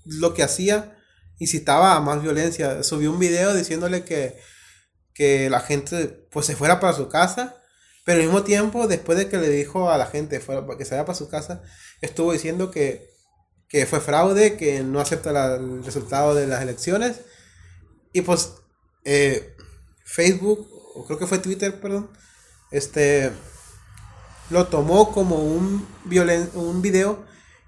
[0.05, 0.96] lo que hacía
[1.40, 2.85] incitaba a más violencia.
[2.85, 4.38] Subió un video diciéndole que,
[5.12, 7.57] que la gente pues se fuera para su casa.
[8.05, 10.92] Pero al mismo tiempo, después de que le dijo a la gente fuera, que se
[10.92, 11.61] vaya para su casa,
[12.00, 13.11] estuvo diciendo que,
[13.68, 17.22] que fue fraude, que no acepta el resultado de las elecciones.
[18.12, 18.53] Y pues
[19.05, 19.57] eh,
[20.05, 22.09] Facebook, o creo que fue Twitter, perdón,
[22.70, 23.33] este
[24.51, 27.25] lo tomó como un, violen un video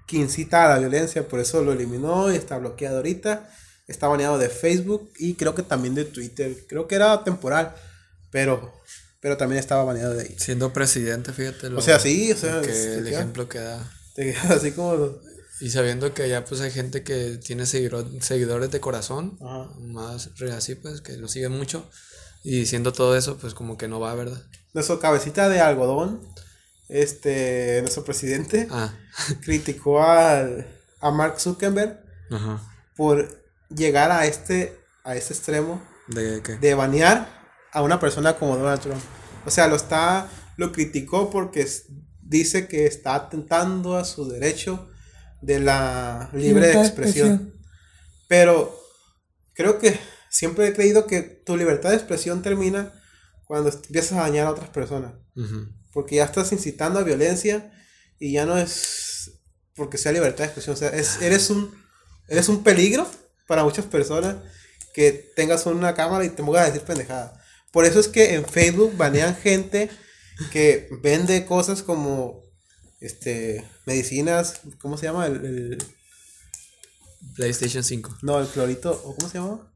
[0.07, 3.49] que incita a la violencia, por eso lo eliminó y está bloqueado ahorita.
[3.87, 6.55] Está baneado de Facebook y creo que también de Twitter.
[6.67, 7.73] Creo que era temporal,
[8.31, 8.73] pero,
[9.19, 10.35] pero también estaba baneado de ahí.
[10.37, 11.69] Siendo presidente, fíjate.
[11.69, 13.91] lo- O sea, sí, o sea, que el queda- ejemplo que da.
[14.15, 15.17] te quedas así como...
[15.59, 19.69] Y sabiendo que allá pues hay gente que tiene seguidor- seguidores de corazón, Ajá.
[19.79, 21.89] más así pues, que lo siguen mucho.
[22.43, 24.41] Y diciendo todo eso, pues como que no va, ¿verdad?
[24.73, 26.21] Nuestro cabecita de algodón,
[26.89, 28.93] este, nuestro presidente, Ah,
[29.41, 30.67] criticó al,
[30.99, 31.99] a Mark Zuckerberg
[32.31, 32.61] ajá.
[32.95, 33.27] por
[33.69, 36.57] llegar a este, a este extremo ¿De qué?
[36.57, 37.27] de banear
[37.71, 39.01] a una persona como Donald Trump.
[39.45, 41.67] O sea, lo está, lo criticó porque
[42.21, 44.89] dice que está atentando a su derecho
[45.41, 47.53] de la libre de expresión.
[48.27, 48.77] Pero
[49.53, 52.93] creo que siempre he creído que tu libertad de expresión termina
[53.45, 55.13] cuando empiezas a dañar a otras personas.
[55.35, 55.67] Ujú.
[55.93, 57.71] Porque ya estás incitando a violencia
[58.19, 59.31] y ya no es
[59.75, 60.73] porque sea libertad de expresión.
[60.75, 61.73] O sea, es, eres, un,
[62.27, 63.09] eres un peligro
[63.47, 64.37] para muchas personas
[64.93, 67.39] que tengas una cámara y te pongas a decir pendejada.
[67.71, 69.89] Por eso es que en Facebook banean gente
[70.51, 72.41] que vende cosas como
[72.99, 75.25] este medicinas, ¿cómo se llama?
[75.27, 75.83] El, el-
[77.35, 78.17] PlayStation 5.
[78.21, 79.73] no, el clorito, ¿o cómo se llama?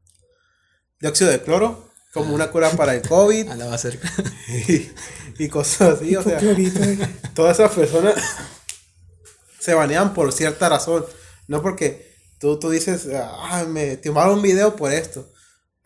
[1.00, 4.10] Dióxido de cloro, como una cura para el COVID Andaba cerca.
[4.68, 4.90] y,
[5.38, 6.16] y cosas así.
[6.16, 6.38] O sea,
[7.34, 8.14] todas esas personas
[9.60, 11.04] se banean por cierta razón.
[11.46, 15.30] No porque tú, tú dices, ah, me tumbaron un video por esto.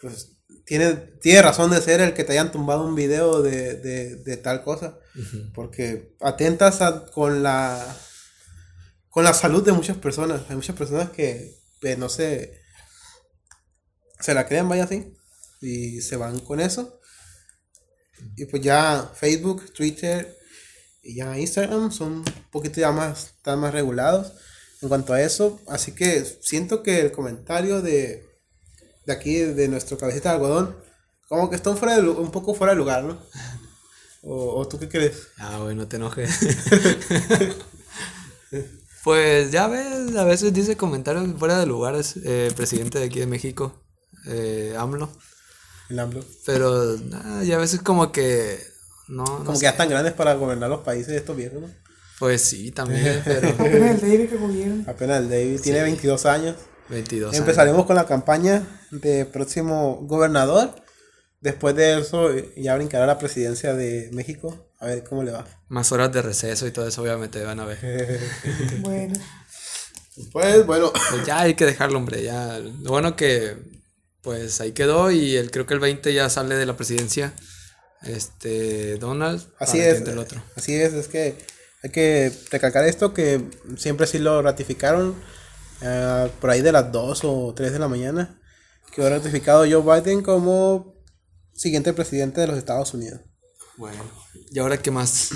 [0.01, 0.29] Pues
[0.65, 4.37] tiene, tiene razón de ser el que te hayan tumbado un video de, de, de
[4.37, 4.99] tal cosa.
[5.55, 7.97] Porque atentas a- con la
[9.11, 10.43] con la salud de muchas personas.
[10.49, 12.61] Hay muchas personas que eh, no sé.
[14.21, 15.13] se la crean, vaya así,
[15.63, 17.01] y se van con eso.
[18.37, 20.37] Y pues ya Facebook, Twitter
[21.03, 24.33] y ya Instagram son un poquito ya más, están más regulados
[24.81, 25.61] en cuanto a eso.
[25.67, 28.25] Así que siento que el comentario de,
[29.07, 30.77] de aquí, de nuestro cabecita de algodón,
[31.29, 33.19] como que está fuera de un poco fuera de lugar, ¿no?
[34.23, 35.29] ¿O, o tú qué crees?
[35.39, 36.31] Ah, güey, no te enojes.
[39.05, 43.27] pues ya ves, a veces dice comentarios fuera de lugares, eh, presidente de aquí de
[43.27, 43.83] México,
[44.27, 45.11] eh, AMLO.
[45.93, 46.25] El AMLO.
[46.47, 46.97] Pero
[47.43, 48.59] ya a veces como que
[49.09, 49.61] no, no Como sé.
[49.61, 51.69] que ya están grandes para gobernar los países estos viejos, ¿no?
[52.19, 54.85] Pues sí, también, pero Apenas el David que gobierna.
[54.91, 56.57] Apenas el David tiene 22 años.
[56.89, 57.39] 22 años.
[57.41, 60.75] Empezaremos con la campaña de próximo gobernador.
[61.41, 64.69] Después de eso ya brincará la presidencia de México.
[64.79, 65.45] A ver cómo le va.
[65.69, 67.79] Más horas de receso y todo eso obviamente van a ver.
[68.81, 69.15] Bueno,
[70.33, 72.59] Pues bueno, Pues ya hay que dejarlo, hombre, ya.
[72.59, 73.57] Lo bueno que
[74.23, 77.33] pues ahí quedó y el, creo que el 20 ya sale de la presidencia.
[78.03, 79.47] Este, Donald.
[79.59, 79.99] así que es.
[79.99, 80.43] entre el otro.
[80.57, 81.37] Así es, es que
[81.83, 83.45] hay que recalcar esto que
[83.77, 85.15] siempre sí lo ratificaron
[85.83, 88.41] eh, por ahí de las 2 o 3 de la mañana.
[88.95, 90.95] Quedó ratificado Joe Biden como
[91.55, 93.21] siguiente presidente de los Estados Unidos.
[93.77, 94.03] Bueno.
[94.51, 95.31] ¿Y ahora qué más?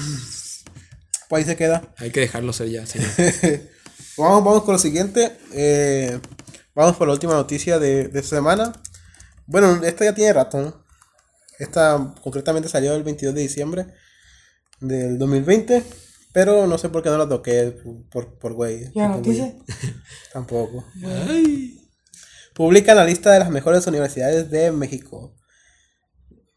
[1.29, 1.93] Pues ahí se queda.
[1.97, 2.99] Hay que dejarlo ser ya, sí.
[4.19, 5.37] Vamos, vamos con lo siguiente.
[5.53, 6.19] eh,
[6.77, 8.73] vamos por la última noticia de, de esta semana.
[9.47, 10.85] Bueno, esta ya tiene rato, ¿no?
[11.59, 13.87] Esta concretamente salió el 22 de diciembre
[14.81, 15.83] del 2020.
[16.33, 17.75] Pero no sé por qué no la toqué
[18.11, 18.93] por, por güey.
[18.95, 19.45] ¿ya noticia?
[19.55, 19.65] güey.
[20.35, 20.85] Tampoco.
[22.55, 25.35] Publica la lista de las mejores universidades de México.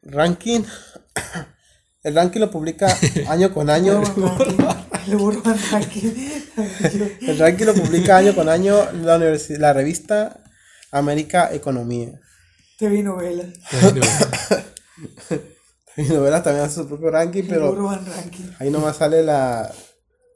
[0.01, 0.63] Ranking.
[2.03, 2.93] El ranking lo publica
[3.29, 4.03] año con año.
[5.09, 6.11] Le borro al ranking.
[7.21, 10.43] El ranking lo publica año con año la, universi- la revista
[10.91, 12.19] América Economía.
[12.77, 13.47] TV novelas.
[15.97, 18.45] Y novelas también hace su propio ranking, Le pero borro al ranking.
[18.59, 19.73] ahí nomás sale la,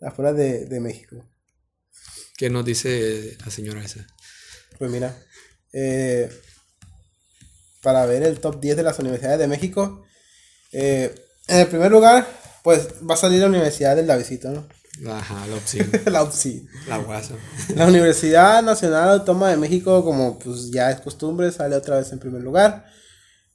[0.01, 1.15] la fuera de, de México.
[2.37, 4.05] ¿Qué nos dice la señora esa?
[4.79, 5.15] Pues mira,
[5.71, 6.29] eh,
[7.81, 10.03] para ver el top 10 de las universidades de México,
[10.71, 11.13] eh,
[11.47, 12.25] en el primer lugar,
[12.63, 14.65] pues va a salir la Universidad del Davidito, ¿no?
[15.11, 15.89] Ajá, la opción.
[16.05, 16.67] la UPSI.
[16.87, 17.35] La guasa.
[17.75, 22.19] La Universidad Nacional Autónoma de México, como pues ya es costumbre, sale otra vez en
[22.19, 22.85] primer lugar.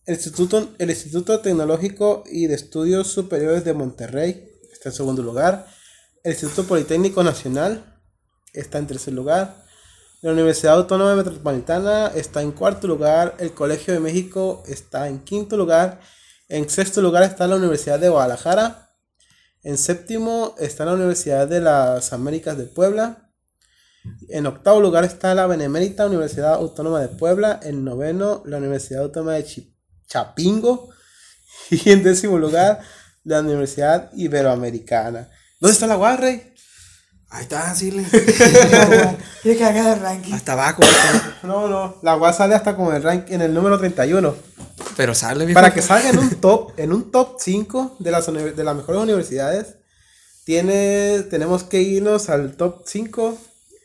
[0.05, 5.67] El Instituto, el Instituto Tecnológico y de Estudios Superiores de Monterrey está en segundo lugar.
[6.23, 8.01] El Instituto Politécnico Nacional
[8.53, 9.65] está en tercer lugar.
[10.21, 13.37] La Universidad Autónoma Metropolitana está en cuarto lugar.
[13.39, 16.01] El Colegio de México está en quinto lugar.
[16.49, 18.88] En sexto lugar está la Universidad de Guadalajara.
[19.63, 23.31] En séptimo está la Universidad de las Américas de Puebla.
[24.29, 27.61] En octavo lugar está la Benemérita Universidad Autónoma de Puebla.
[27.63, 29.47] En noveno, la Universidad Autónoma de
[30.07, 30.89] Chapingo.
[31.71, 32.81] Y en décimo lugar,
[33.25, 35.29] la Universidad Iberoamericana.
[35.61, 36.55] ¿Dónde está la UAS, Rey?
[37.31, 37.91] Ahí está, sí.
[37.91, 38.05] le-
[39.43, 40.33] Quiere que ranking.
[40.33, 40.83] Hasta abajo.
[40.83, 41.97] hasta- No, no.
[42.03, 44.35] La UAS sale hasta como el rank en el número 31.
[44.99, 45.55] Pero sale, viejo.
[45.59, 49.01] Para que salga en un top, en un top 5 de las, de las mejores
[49.01, 49.77] universidades,
[50.45, 53.39] tiene, tenemos que irnos al top 5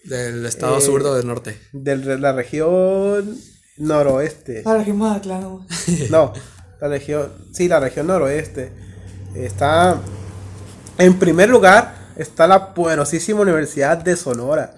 [0.05, 1.57] Del estado Eh, zurdo del norte.
[1.71, 3.37] de la región
[3.77, 4.63] noroeste.
[4.65, 5.65] Ahora que más claro.
[6.09, 6.33] No,
[6.81, 8.71] la región, sí, la región noroeste.
[9.35, 10.01] Está
[10.97, 14.73] en primer lugar está la poderosísima Universidad de Sonora.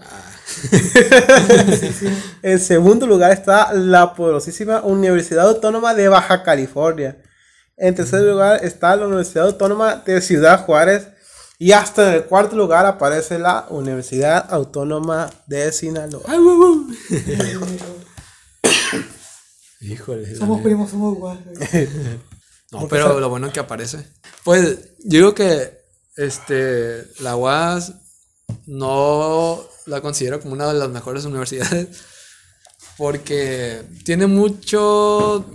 [2.41, 7.17] en segundo lugar está la poderosísima Universidad Autónoma de Baja California.
[7.77, 11.09] En tercer lugar está la Universidad Autónoma de Ciudad Juárez.
[11.57, 16.23] Y hasta en el cuarto lugar aparece la Universidad Autónoma de Sinaloa.
[19.79, 20.35] Híjole.
[20.39, 21.43] Somos primos, somos guapos.
[22.71, 24.05] No, pero lo bueno es que aparece.
[24.43, 25.79] Pues yo digo que
[26.17, 27.93] este la UAS
[28.65, 31.87] no la considero como una de las mejores universidades
[32.97, 35.45] porque tiene mucho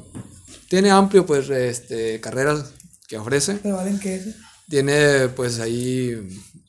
[0.69, 2.67] tiene amplio pues este carreras
[3.09, 3.55] que ofrece.
[3.55, 4.31] Te valen que eso.
[4.69, 6.17] Tiene pues ahí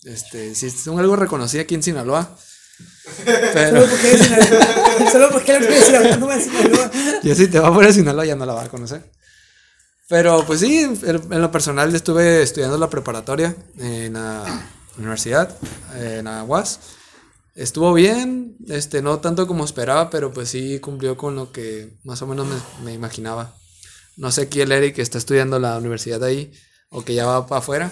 [0.03, 2.35] este si son algo reconocido aquí en Sinaloa.
[3.25, 5.11] Pero Solo porque es Sinaloa.
[5.11, 6.91] Solo porque la universidad autónoma de Sinaloa.
[7.21, 9.03] ya si te va por Sinaloa ya no la vas a conocer.
[10.07, 14.67] Pero pues sí, en, en lo personal estuve estudiando la preparatoria en la
[15.01, 15.55] universidad,
[15.99, 16.79] en la UAS.
[17.53, 22.21] Estuvo bien, este, no tanto como esperaba, pero pues sí cumplió con lo que más
[22.21, 23.55] o menos me, me imaginaba.
[24.17, 26.51] No sé aquí el Eric que está estudiando la universidad ahí
[26.89, 27.91] o que ya va para afuera.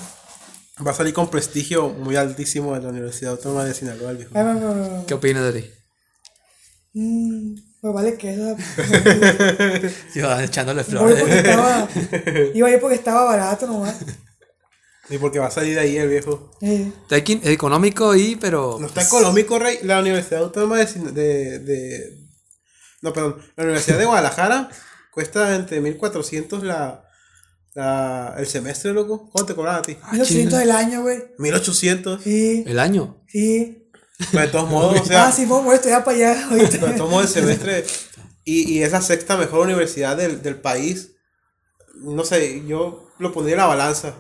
[0.86, 4.32] Va a salir con prestigio muy altísimo de la Universidad Autónoma de Sinaloa, el viejo.
[4.34, 5.06] Ah, no, no, no, no.
[5.06, 5.74] ¿Qué opinas, Eric?
[6.94, 8.56] Mm, Pues vale que esa.
[10.16, 11.22] Iba echándole flores.
[12.54, 13.96] iba ahí porque estaba barato nomás.
[15.10, 16.52] Y porque va a salir de ahí el viejo.
[16.62, 18.78] Eh, Está equi- económico y, pero.
[18.80, 19.80] No está económico, Rey.
[19.84, 22.18] La Universidad Autónoma de, de, de-
[23.02, 23.42] No, perdón.
[23.56, 24.70] La Universidad de Guadalajara
[25.12, 27.04] cuesta entre 1400 la,
[27.74, 29.30] la, el semestre, loco.
[29.32, 29.98] ¿Cuánto te cobran a ti?
[30.12, 31.24] 1800 del año, güey.
[31.40, 32.22] 1800.
[32.24, 33.24] Sí, El año.
[33.28, 33.76] sí.
[34.32, 36.48] Pero de todos modos, o sea, ah, sí, vamos, esto ya para allá.
[36.50, 37.86] pero de todos modos el semestre.
[38.44, 41.14] Y, y es la sexta mejor universidad del, del país.
[41.96, 44.14] No sé, yo lo pondría en la balanza.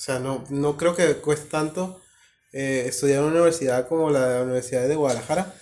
[0.00, 2.00] O sea, no, no creo que cueste tanto
[2.54, 5.52] eh, estudiar en una universidad como la Universidad de Guadalajara.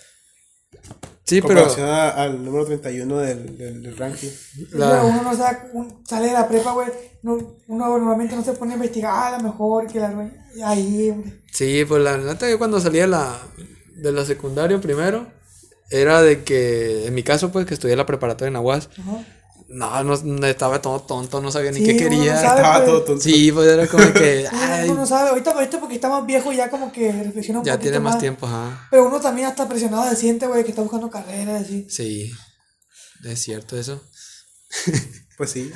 [1.25, 1.55] Sí, en pero.
[1.61, 4.29] comparación a- al número 31 del, del, del ranking.
[4.71, 6.87] La- Uno no sabe, un- sale de la prepa, güey.
[7.21, 7.33] No,
[7.67, 10.31] uno normalmente no se pone a investigar, ah, la mejor que la.
[10.65, 11.41] Ahí, hombre.
[11.51, 13.37] Sí, pues la neta, yo cuando salía de la,
[13.97, 15.27] de la secundaria primero,
[15.91, 19.25] era de que, en mi caso, pues que estudié la preparatoria en Aguas, Ajá.
[19.69, 22.35] No, no, no, estaba todo tonto, no sabía ni Sí, qué no quería.
[22.41, 22.57] sabe.
[22.57, 22.85] Estaba pues.
[22.87, 23.21] todo tonto.
[23.23, 26.25] Sí, pues era como que, Uno, ay, uno no sabe, ahorita, ahorita porque está más
[26.25, 28.87] viejo ya como que reflexiona un ya poquito tiene más tiempo, ajá.
[28.91, 31.85] Pero uno también está presionado se siente, güey, que está buscando carreras, así.
[31.89, 32.31] Sí,
[33.23, 34.01] es cierto eso.
[35.37, 35.71] Pues sí,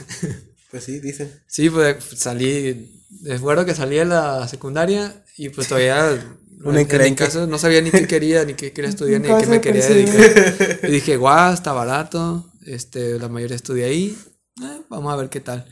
[0.72, 1.32] pues sí, dicen.
[1.48, 6.10] Sí, pues salí, recuerdo que salí de la secundaria y pues todavía
[6.66, 7.24] Un en, en mi encrenque.
[7.24, 9.88] caso no sabía ni qué quería, ni qué quería estudiar, ni a qué me quería
[9.88, 10.80] dedicar.
[10.84, 14.18] Y dije, guau, está barato, este, la mayoría estudia ahí,
[14.62, 15.66] eh, vamos a ver qué tal.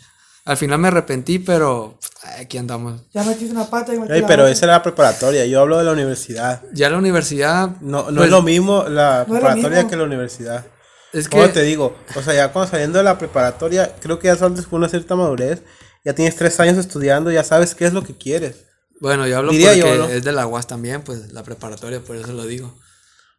[0.44, 3.02] Al final me arrepentí, pero ay, aquí andamos.
[3.14, 5.78] Ya metiste una pata y metiste Ey, la pero esa era la preparatoria, yo hablo
[5.78, 6.64] de la universidad.
[6.74, 9.90] Ya la universidad, No, no Pues- es lo mismo la No preparatoria mismo.
[9.90, 10.66] que la universidad.
[11.14, 11.96] es ¿Cómo que, te digo?
[12.16, 15.16] O sea, ya cuando saliendo de la preparatoria, creo que ya sales con una cierta
[15.16, 15.62] madurez,
[16.04, 18.66] ya tienes tres años estudiando, ya sabes qué es lo que quieres.
[19.00, 20.10] bueno, yo hablo Diría porque yo, ¿no?
[20.10, 22.74] es de la UAS también, pues la preparatoria, por eso lo digo.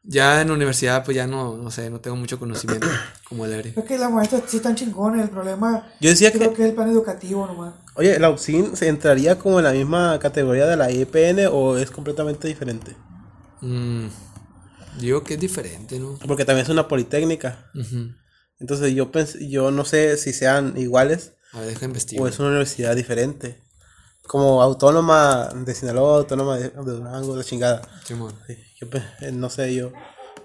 [0.05, 2.89] Ya en la universidad, pues ya no, no sé, no tengo mucho conocimiento
[3.29, 3.73] como el Eri.
[3.77, 6.69] Es que las maestras sí están chingones, el problema Yo decía creo que, que es
[6.71, 7.75] el plan educativo nomás.
[7.95, 11.91] oye, ¿la UPSIN se entraría como en la misma categoría de la IPN o es
[11.93, 12.97] completamente diferente?
[13.61, 14.07] Mm,
[14.99, 16.19] digo que es diferente, ¿no?
[16.27, 17.71] Porque también es una politécnica.
[18.59, 22.25] Entonces yo pensé, yo no sé si sean iguales A ver, deja investigar.
[22.25, 23.63] o es una universidad diferente.
[24.27, 27.83] Como autónoma de Sinaloa, autónoma de, de Durango, de chingada.
[28.05, 28.15] Sí,
[29.21, 29.93] eh, no sé, yo.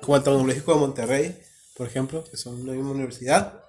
[0.02, 1.42] Como el Tecnológico de Monterrey,
[1.76, 3.62] por ejemplo, que son la misma universidad.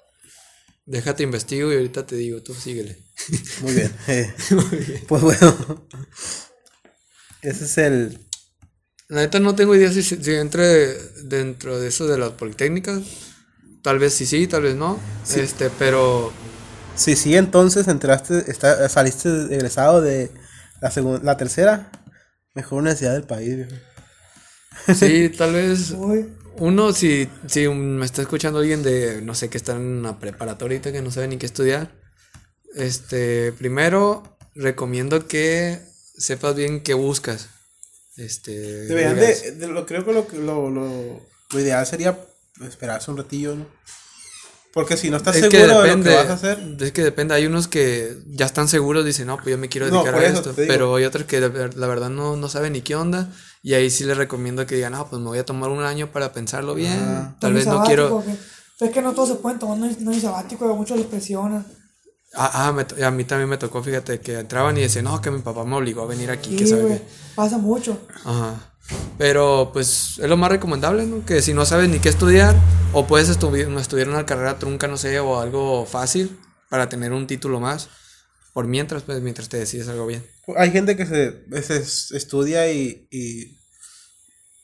[0.86, 2.98] Déjate investigo y ahorita te digo, tú síguele.
[3.60, 3.92] Muy bien.
[4.08, 4.32] eh,
[5.06, 5.86] Pues bueno.
[7.42, 8.18] Ese es el.
[9.08, 13.02] La neta no tengo idea si, si entre dentro de eso de las politécnicas.
[13.82, 14.98] Tal vez sí, sí, tal vez no.
[15.34, 16.32] Este, pero
[16.98, 20.32] Sí, sí, entonces entraste, está, saliste egresado de
[20.80, 21.92] la segunda, la tercera
[22.54, 23.72] mejor universidad del país, viejo.
[24.94, 25.94] Sí, tal vez
[26.58, 30.80] uno, si, si me está escuchando alguien de, no sé, que está en una preparatoria
[30.80, 31.92] que no sabe ni qué estudiar,
[32.74, 35.80] este, primero recomiendo que
[36.16, 37.48] sepas bien qué buscas.
[38.16, 41.20] Este, Deberían de, de lo, creo que lo, lo, lo,
[41.52, 42.18] lo ideal sería
[42.66, 43.66] esperarse un ratillo, ¿no?
[44.74, 47.02] Porque si no estás es seguro depende, de lo que vas a hacer, es que
[47.02, 50.26] depende, hay unos que ya están seguros, dicen, no, pues yo me quiero dedicar a
[50.26, 53.90] esto, pero hay otros que la verdad no, no saben ni qué onda, y ahí
[53.90, 56.74] sí les recomiendo que digan, no, pues me voy a tomar un año para pensarlo
[56.74, 57.36] bien, Ah.
[57.40, 58.24] tal vez no sabático, quiero...
[58.24, 58.38] que-
[58.78, 61.66] Pero es que no todos se pueden tomar un un sabático, muchos les presionan.
[62.34, 65.30] Ah, ah, me a mí también me tocó, fíjate, que entraban y decían, no, que
[65.30, 67.04] mi papá me obligó a venir aquí, que Sí, sabe güey, qué.
[67.34, 67.98] pasa mucho.
[68.24, 68.54] Ajá.
[69.18, 71.24] Pero pues es lo más recomendable, ¿no?
[71.26, 72.54] Que si no sabes ni qué estudiar,
[72.92, 76.38] o puedes estu- estudiar una carrera trunca, no sé, o algo fácil
[76.70, 77.88] para tener un título más.
[78.52, 80.24] Por mientras, pues mientras te decides algo bien.
[80.56, 83.58] hay gente que se, se estudia y, y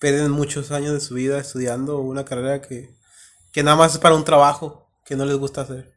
[0.04, 2.94] pierden muchos años de su vida estudiando una carrera que,
[3.52, 5.94] que nada más es para un trabajo que no les gusta hacer.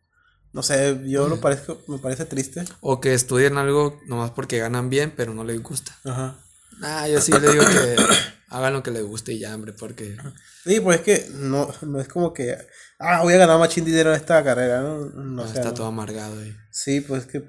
[0.54, 2.64] No sé, yo lo parezco, me parece triste.
[2.80, 5.98] O que estudien algo nomás porque ganan bien, pero no les gusta.
[6.06, 6.40] Ajá.
[6.82, 7.96] Ah, yo sí le digo que
[8.50, 10.16] hagan lo que les guste y ya, hombre, porque...
[10.64, 12.58] Sí, pues es que no, no es como que,
[13.00, 15.06] ah, voy a ganar machín dinero en esta carrera, ¿no?
[15.06, 15.74] No, ah, sea, está no.
[15.74, 16.56] todo amargado ahí.
[16.72, 17.44] Sí, pues es que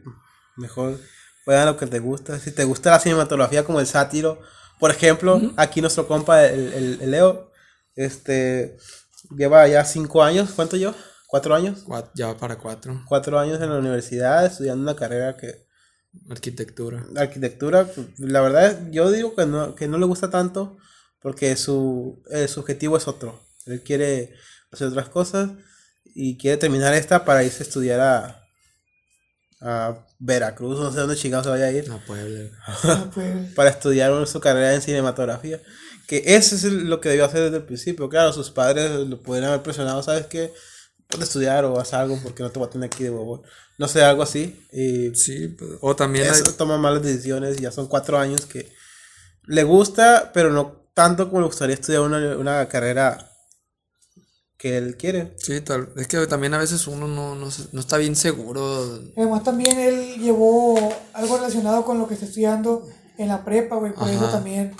[0.58, 0.98] mejor
[1.44, 2.38] juega lo que te gusta.
[2.38, 4.40] Si te gusta la cinematografía como el sátiro,
[4.78, 7.50] por ejemplo, aquí nuestro compa, el, el- el Leo,
[7.96, 8.76] este,
[9.36, 10.94] lleva ya cinco años, ¿cuánto yo?
[11.26, 11.84] ¿Cuatro años?
[12.14, 13.02] Ya va para cuatro.
[13.06, 15.66] Cuatro años en la universidad estudiando una carrera que,
[16.30, 17.04] Arquitectura.
[17.16, 17.88] arquitectura,
[18.18, 20.76] la verdad yo digo que no, que no le gusta tanto
[21.20, 23.40] porque su, eh, su objetivo es otro.
[23.66, 24.34] Él quiere
[24.72, 25.50] hacer otras cosas
[26.14, 28.42] y quiere terminar esta para irse a estudiar a,
[29.60, 32.50] a Veracruz, no sé dónde chingados se vaya a ir, A Puebla.
[32.84, 35.60] Ah, pues, para estudiar su carrera en cinematografía.
[36.06, 38.08] Que eso es lo que debió hacer desde el principio.
[38.08, 40.52] Claro, sus padres lo pudieran haber presionado, ¿sabes qué?
[41.06, 43.42] Puedes estudiar o haz algo porque no te voy a tener aquí de huevo.
[43.78, 44.66] No sé, algo así.
[44.72, 47.58] Y Sí, pues, o también hay- toma malas decisiones.
[47.58, 48.72] Ya son cuatro años que
[49.46, 53.27] le gusta, pero no tanto como le gustaría estudiar una, una carrera
[54.58, 55.34] que él quiere.
[55.38, 59.00] Sí, tal, es que también a veces uno no, no, se- no está bien seguro.
[59.16, 60.76] Además también él llevó
[61.12, 62.86] algo relacionado con lo que está estudiando
[63.18, 64.74] en la prepa, güey, por eso también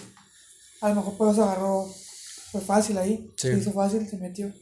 [0.80, 1.86] a lo mejor por eso agarró,
[2.52, 3.48] fue fácil ahí, Sí.
[3.48, 4.52] se hizo fácil, se metió.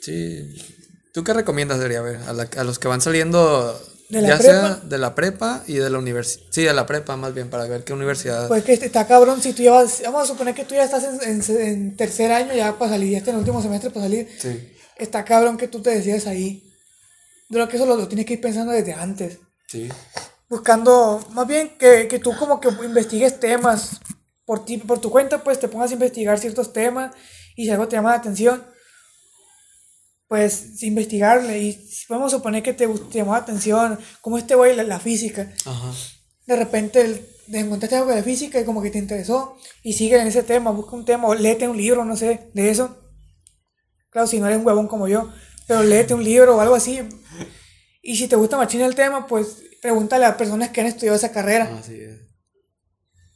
[0.00, 0.54] Sí.
[1.12, 2.00] ¿Tú qué recomiendas, Deria?
[2.00, 4.52] A ver, a, la- a los que van saliendo, ¿De la ya prepa?
[4.52, 6.44] sea de la prepa y de la universidad.
[6.50, 8.46] Sí, de la prepa más bien, para ver qué universidad.
[8.48, 11.04] Pues que está cabrón, si tú ya vas, vamos a suponer que tú ya estás
[11.04, 14.06] en, en- en tercer año ya para salir, ya estás en el último semestre para
[14.06, 16.62] salir, sí, está cabrón que tú te decidas ahí.
[17.48, 19.38] Lo que eso lo, lo tienes que ir pensando desde antes.
[19.68, 19.88] sí.
[20.48, 24.00] buscando, más bien que, que tú como que investigues temas
[24.44, 27.12] por ti, por tu cuenta, pues te pongas a investigar ciertos temas
[27.56, 28.64] y si algo te llama la atención,
[30.28, 34.74] pues investigarle y vamos a suponer que te, te llamó la atención, como este güey,
[34.74, 35.92] la, la física, Ajá.
[36.46, 40.20] de repente el- te encontraste algo de física y como que te interesó y sigue
[40.20, 42.96] en ese tema, busca un tema o léete un libro, no sé, de eso.
[44.10, 45.30] Claro, si no eres un huevón como yo,
[45.68, 47.00] pero léete un libro o algo así.
[48.02, 51.30] Y si te gusta machina el tema, pues pregúntale a personas que han estudiado esa
[51.30, 51.72] carrera.
[51.78, 52.18] Así es.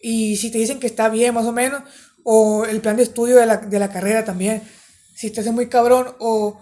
[0.00, 1.82] Y si te dicen que está bien, más o menos,
[2.24, 4.62] o el plan de estudio de la, de la carrera también.
[5.14, 6.58] Si te hace muy cabrón, o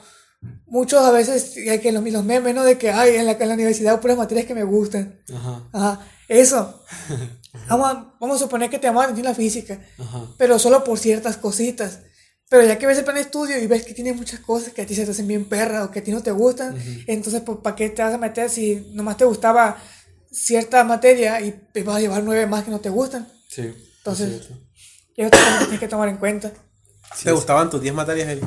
[0.67, 2.65] muchos a veces hay que los, los memes, ¿no?
[2.65, 5.21] De que, ay, en la, en la universidad puras materias que me gustan.
[5.35, 5.63] Ajá.
[5.73, 6.83] Ajá, eso.
[7.69, 10.27] Vamos a, vamos a suponer que te la atención la física, Ajá.
[10.37, 12.01] pero solo por ciertas cositas.
[12.49, 14.83] Pero ya que ves el plan de estudio y ves que tiene muchas cosas que
[14.83, 16.77] a ti se te hacen bien perra o que a ti no te gustan,
[17.07, 19.77] entonces, pues, ¿para qué te vas a meter si nomás te gustaba
[20.31, 23.27] cierta materia y te vas a llevar nueve más que no te gustan?
[23.49, 23.75] Sí.
[23.99, 26.53] Entonces, es eso también tienes que tomar en cuenta.
[27.23, 28.43] ¿Te gustaban tus 10 materias, Eli?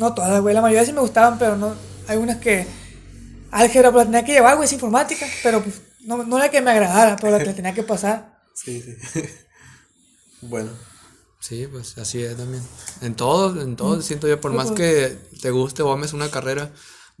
[0.00, 1.74] No todas, güey, la mayoría sí me gustaban, pero no,
[2.08, 2.66] hay unas que
[3.50, 6.62] álgebra pues, la tenía que llevar, güey, es informática, pero pues no, no era que
[6.62, 8.40] me agradara, pero la que la tenía que pasar.
[8.54, 9.22] Sí, sí.
[10.42, 10.70] bueno.
[11.38, 12.62] Sí, pues así es también.
[13.02, 14.78] En todo, en todo, siento yo, por Sí, más pues.
[14.78, 16.72] que te guste o ames una carrera,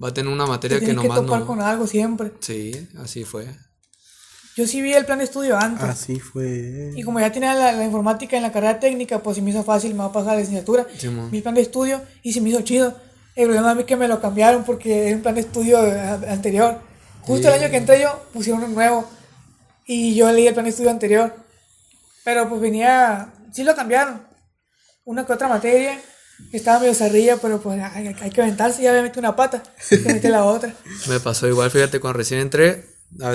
[0.02, 1.46] va a tener una Te materia que tienes que nomás topar no.
[1.46, 2.32] con algo siempre.
[2.40, 3.46] Sí, así fue.
[4.60, 5.88] Yo sí vi el plan de estudio antes.
[5.88, 6.92] Así fue.
[6.94, 9.64] Y como ya tenía la, la informática en la carrera técnica, pues si me hizo
[9.64, 10.86] fácil, me va a pasar la licenciatura.
[11.30, 12.94] Vi el plan de estudio y se me hizo chido.
[13.36, 15.98] El problema es que me lo cambiaron porque era un plan de estudio eh,
[16.28, 16.78] anterior.
[17.22, 19.08] Justo el año que entré yo, pusieron uno nuevo.
[19.86, 21.34] Y yo leí el plan de estudio anterior.
[22.22, 24.20] Pero pues venía, sí lo cambiaron.
[25.06, 25.98] Una que otra materia,
[26.50, 29.62] que estaba medio zarrilla, pero pues hay, hay que aventarse, ya me metí una pata,
[29.90, 30.74] hay que meter la otra.
[31.08, 32.89] Me pasó igual, fíjate, cuando recién entré,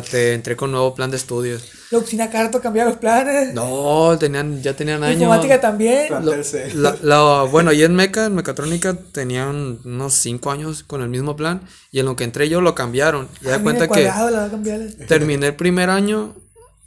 [0.10, 1.64] te entré con nuevo plan de estudios.
[1.92, 3.54] La oficina Carto cambiaron los planes.
[3.54, 5.16] No, tenían, ya tenían años.
[5.22, 6.08] Informática también.
[6.10, 6.36] Lo-
[6.76, 11.36] la- la- bueno, y en Meca, en Mecatrónica, tenían unos 5 años con el mismo
[11.36, 11.62] plan.
[11.92, 13.28] Y en lo que entré yo lo cambiaron.
[13.42, 14.80] Y da También cuenta que cuadrado la va a cambiar.
[15.08, 16.36] terminé el primer año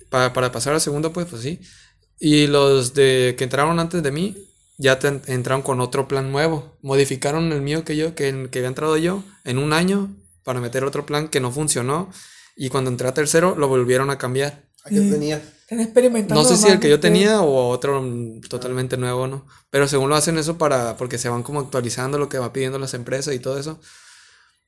[0.09, 1.61] para, para pasar al segundo, pues, pues sí.
[2.19, 4.37] Y los de que entraron antes de mí
[4.79, 6.77] ya te- entraron con otro plan nuevo.
[6.83, 10.11] Modificaron el mío que yo, que, que había entrado yo en un año
[10.43, 12.11] para meter otro plan que no funcionó.
[12.61, 14.65] Y cuando entré a tercero lo volvieron a cambiar.
[14.85, 15.41] ¿A qué tenías?
[15.61, 16.43] Están experimentando.
[16.43, 19.47] No sé si el que yo tenía o otro mm, totalmente nuevo, ¿no?
[19.71, 22.81] Pero según lo hacen eso para, porque se van como actualizando lo que va pidiendo
[22.81, 23.81] las empresas y todo eso.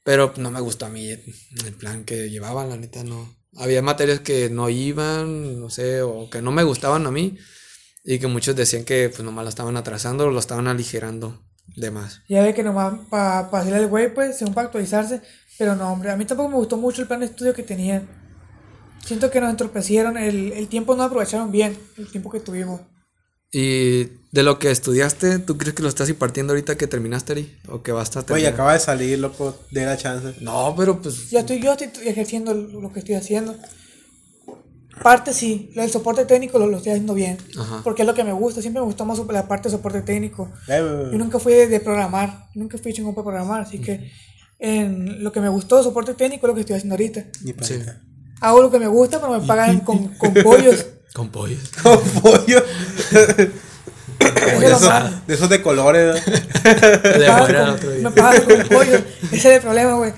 [0.05, 3.37] Pero no me gustó a mí el plan que llevaban, la neta, no.
[3.57, 7.39] Había materias que no iban, no sé, o que no me gustaban a mí.
[8.05, 11.43] Y que muchos decían que pues nomás lo estaban atrasando o lo estaban aligerando
[11.77, 12.23] de más.
[12.29, 15.23] Ya ve que nomás para pa hacerle al güey, pues, según para actualizarse.
[15.61, 18.09] Pero no, hombre, a mí tampoco me gustó mucho el plan de estudio que tenían.
[19.05, 22.81] Siento que nos entorpecieron, el, el tiempo no aprovecharon bien, el tiempo que tuvimos.
[23.53, 27.59] Y de lo que estudiaste, ¿tú crees que lo estás impartiendo ahorita que terminaste, Ari?
[27.69, 29.55] ¿O que vas a Oye, acaba de salir, loco.
[29.71, 30.35] De la chance.
[30.41, 33.55] No, pero pues Ya estoy, yo estoy ejerciendo lo que estoy haciendo.
[35.03, 37.37] Parte sí, lo del soporte técnico lo, lo estoy haciendo bien.
[37.59, 37.83] Ajá.
[37.85, 40.51] Porque es lo que me gusta, siempre me gustó más la parte de soporte técnico.
[40.69, 44.11] Eh, Yo nunca fui de, de programar, nunca fui chingón para programar, así que
[44.61, 47.25] en lo que me gustó de soporte técnico lo que estoy haciendo ahorita.
[47.43, 47.81] Ni para Sí.
[48.41, 50.87] Hago lo que me gusta, pero me pagan con, con pollos.
[51.15, 51.57] con pollo.
[51.83, 52.63] Con pollo.
[54.21, 56.23] Eso es lo Esos- de esos de colores.
[56.27, 56.33] ¿no?
[57.03, 59.01] Me De pagan con- pollos.
[59.25, 60.13] Ese es el problema, güey.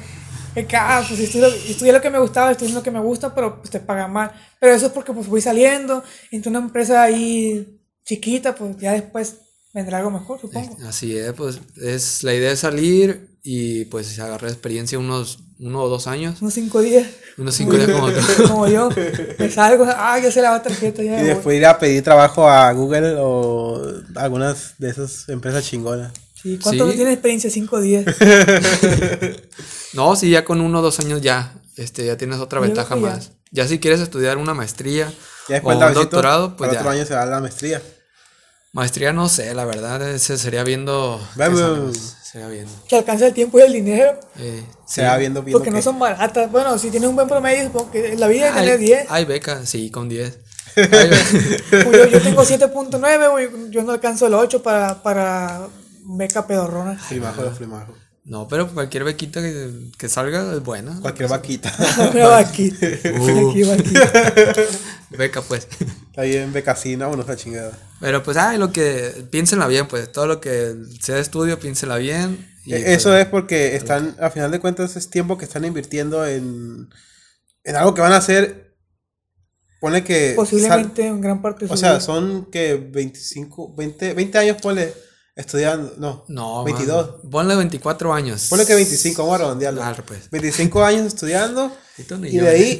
[0.54, 3.34] Es que, ah, pues estudié, estudié lo que me gustaba, estudié lo que me gusta,
[3.34, 4.32] pero pues te pagan mal.
[4.60, 9.36] Pero eso es porque pues voy saliendo, entre una empresa ahí chiquita, pues ya después
[9.72, 10.76] vendrá algo mejor, supongo.
[10.86, 15.88] Así es, pues es la idea es salir y pues agarrar experiencia unos uno o
[15.88, 17.06] dos años, Unos cinco días,
[17.38, 17.90] unos cinco días
[18.48, 18.88] como yo.
[19.38, 21.14] Me salgo, ah, ya se la va tarjeta, ya.
[21.14, 21.26] Y voy.
[21.28, 23.80] después ir a pedir trabajo a Google o
[24.16, 26.12] algunas de esas empresas chingonas.
[26.34, 26.90] Sí, ¿Cuánto Sí.
[26.90, 27.48] no tiene experiencia?
[27.50, 28.04] Cinco días.
[29.94, 32.94] No, sí, ya con uno o dos años ya, este, ya tienes otra Yo ventaja
[32.94, 33.00] ya.
[33.00, 33.32] más.
[33.50, 35.12] Ya si quieres estudiar una maestría
[35.48, 36.90] Ya o después un doctorado, pues otro ya.
[36.92, 37.82] año se va a la maestría.
[38.72, 41.20] Maestría no sé, la verdad, ese sería viendo.
[41.36, 42.16] Vamos.
[42.22, 42.72] Sería viendo.
[42.88, 44.18] Que alcanza el tiempo y el dinero.
[44.38, 45.18] Eh, Se sí.
[45.18, 46.50] viendo viendo Porque no son baratas.
[46.50, 49.06] Bueno, si tienes un buen promedio, supongo que en la vida Hay, tienes 10.
[49.10, 50.38] hay becas, sí, con 10.
[50.76, 53.48] Hay be- Pues yo, yo tengo 7.9, güey.
[53.70, 55.66] Yo no alcanzo el 8 para, para
[56.06, 56.98] beca pedorrona.
[56.98, 57.92] Flimajo de flimajo.
[58.24, 61.00] No, pero cualquier bequita que, que salga es buena.
[61.00, 61.72] Cualquier vaquita.
[62.14, 62.86] Una vaquita.
[63.18, 63.50] Uh.
[63.50, 64.12] Aquí, vaquita.
[65.10, 65.66] Beca, pues.
[66.10, 67.76] Está bien, becasina, bueno, esa chingada.
[68.00, 69.26] Pero pues, ay, lo que.
[69.30, 70.10] Piénsenla bien, pues.
[70.12, 72.48] Todo lo que sea de estudio, piénsenla bien.
[72.64, 75.64] y, E- pues, Eso es porque están, a final de cuentas, es tiempo que están
[75.64, 76.88] invirtiendo en,
[77.64, 78.72] en algo que van a hacer.
[79.80, 80.34] Pone que.
[80.36, 82.00] Posiblemente en gran parte o sea, vida.
[82.00, 84.94] son que 25, 20, 20 años, ponle,
[85.36, 85.94] estudiando.
[85.98, 87.06] No, No, 22.
[87.22, 87.30] mano.
[87.30, 88.46] Ponle 24 años.
[88.48, 89.82] Ponle que 25, vamos a redondearlo.
[89.82, 90.30] Arre, pues.
[90.30, 91.72] 25 años estudiando.
[91.98, 92.78] Y Y de ahí.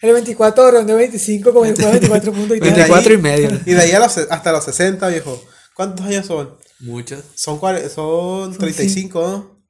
[0.00, 2.76] El 24 redondeo 25 como fuera 24 puntos y y de tal.
[2.76, 3.60] 24 ahí- y medio.
[3.66, 5.42] Y de ahí los, hasta los 60, viejo.
[5.74, 6.56] ¿Cuántos años son?
[6.80, 7.20] Muchos.
[7.34, 9.60] Son, cuare- son 35, ¿no?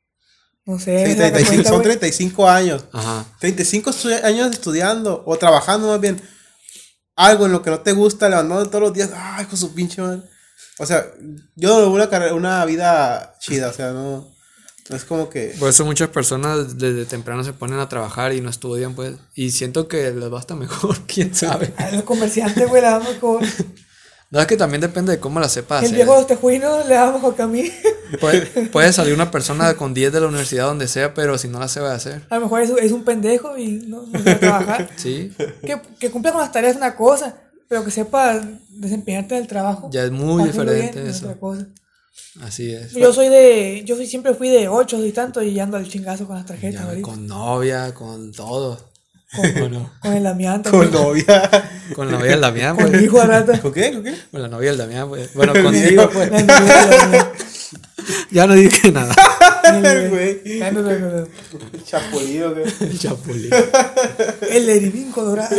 [0.67, 1.07] No sé.
[1.07, 1.89] Sí, saca 35, cuenta, son güey.
[1.99, 2.85] 35 años.
[2.93, 3.27] Ajá.
[3.41, 6.21] 35 estu- años estudiando o trabajando más bien.
[7.17, 9.11] Algo en lo que no te gusta, levantando todos los días.
[9.15, 10.23] Ay, con su pinche madre.
[10.79, 11.07] O sea,
[11.57, 14.33] yo una, carrera, una vida chida, o sea, no,
[14.89, 15.55] no es como que...
[15.59, 19.15] Por eso muchas personas desde temprano se ponen a trabajar y no estudian, pues.
[19.35, 21.73] Y siento que les va hasta mejor, quién sabe.
[21.77, 23.43] A los comerciantes, güey, le damos mejor.
[24.31, 26.95] No, es que también depende de cómo la sepas El viejo de los tejuinos le
[26.95, 27.71] damos mejor que a mí.
[28.21, 31.59] Puede, puede salir una persona con 10 de la universidad donde sea, pero si no
[31.59, 32.23] la sabe hacer.
[32.31, 34.91] A lo mejor es, es un pendejo y no, no sabe trabajar.
[34.97, 37.37] Sí, Que, que cumpla con las tareas es una cosa,
[37.71, 39.89] pero que sepa desempeñarte en el trabajo.
[39.93, 41.27] ya es muy bien, diferente es eso.
[41.27, 41.67] otra cosa.
[42.43, 42.93] Así es.
[42.95, 46.27] Yo soy de, yo soy, siempre fui de 8 y tanto y ando al chingazo
[46.27, 48.91] con las tarjetas Ya, con novia, con todo.
[49.37, 49.93] Con, ¿O no?
[50.03, 50.91] con el Damián Con también.
[50.93, 51.49] novia.
[51.95, 52.99] Con la novia del Damián, Con pues.
[52.99, 53.61] el hijo a rata.
[53.61, 53.93] ¿Con qué?
[53.93, 54.15] ¿Con qué?
[54.33, 55.33] Con la novia del Damián, pues.
[55.35, 56.29] Bueno, contigo, pues.
[56.33, 57.29] La novia del Damián.
[58.33, 59.15] Ya no dije nada.
[59.71, 61.27] No.
[61.85, 62.65] Chapulío, güey.
[62.81, 63.51] El chapulín.
[64.51, 65.55] El Eribín Colorado.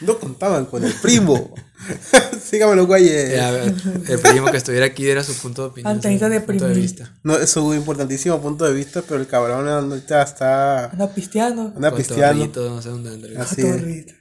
[0.00, 1.54] No contaban con el primo.
[2.42, 3.08] Sígamelo, güey.
[3.08, 3.74] Eh, a ver,
[4.08, 6.00] el primo que estuviera aquí era su punto de opinión.
[6.00, 6.74] De punto de primín.
[6.74, 7.12] vista.
[7.22, 10.86] No, es su importantísimo punto de vista, pero el cabrón ahorita está...
[10.90, 11.72] Anda pisteando.
[11.76, 12.70] Anda pisteando.
[12.70, 13.40] No sé dónde andaría.
[13.42, 13.76] Así es.
[13.76, 14.14] torrito.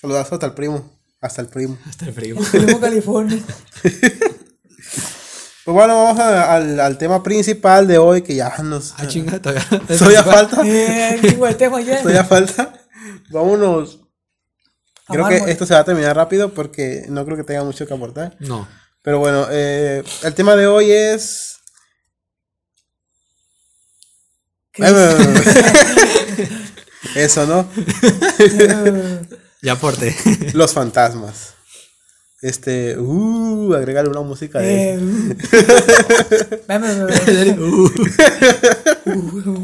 [0.00, 0.98] Saludazo hasta el primo.
[1.20, 1.78] Hasta el primo.
[1.86, 2.40] Hasta el primo.
[2.40, 3.42] El primo California.
[5.64, 8.94] Pues bueno, vamos a- al, al tema principal de hoy, que ya nos...
[8.98, 9.64] Ah, chinga, todavía.
[9.96, 10.60] ¿Todavía falta?
[10.64, 11.20] Eh,
[11.56, 11.98] temas ya.
[12.02, 12.72] ¿Todavía falta?
[13.30, 14.00] Vámonos.
[15.12, 17.94] Creo que esto se va a terminar rápido porque no creo que tenga mucho que
[17.94, 18.36] aportar.
[18.40, 18.68] No.
[19.02, 21.58] Pero bueno, eh, el tema de hoy es...
[27.14, 27.68] Eso, ¿no?
[29.62, 30.14] Ya aporté.
[30.54, 31.54] Los fantasmas.
[32.40, 34.94] Este, uh, agregarle una música de...
[34.94, 34.98] eh,
[39.06, 39.62] uh.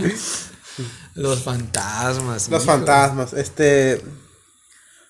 [1.15, 2.49] Los fantasmas.
[2.49, 2.73] Los hijo.
[2.73, 4.01] fantasmas, este...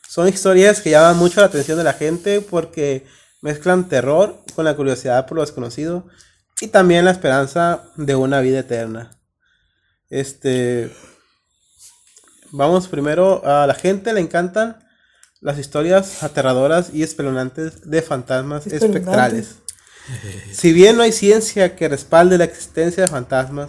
[0.09, 3.07] Son historias que llaman mucho la atención de la gente porque
[3.43, 6.07] mezclan terror con la curiosidad por lo desconocido
[6.63, 9.11] y también la esperanza de una vida eterna.
[10.09, 10.91] Este...
[12.51, 14.79] Vamos primero, a la gente le encantan
[15.43, 19.57] las historias aterradoras y espeluznantes de fantasmas espectrales.
[20.51, 23.69] Si bien no hay ciencia que respalde la existencia de fantasmas,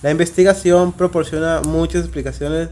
[0.00, 2.68] la investigación proporciona muchas explicaciones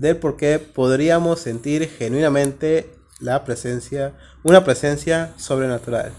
[0.00, 6.12] del por qué podríamos sentir genuinamente la presencia, una presencia sobrenatural.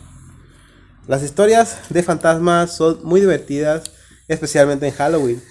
[1.08, 3.92] Las historias de fantasmas son muy divertidas,
[4.28, 5.44] especialmente en Halloween,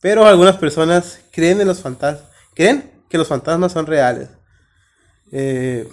[0.00, 4.28] pero algunas personas creen en los fantasmas, creen que los fantasmas son reales.
[5.32, 5.88] Eh,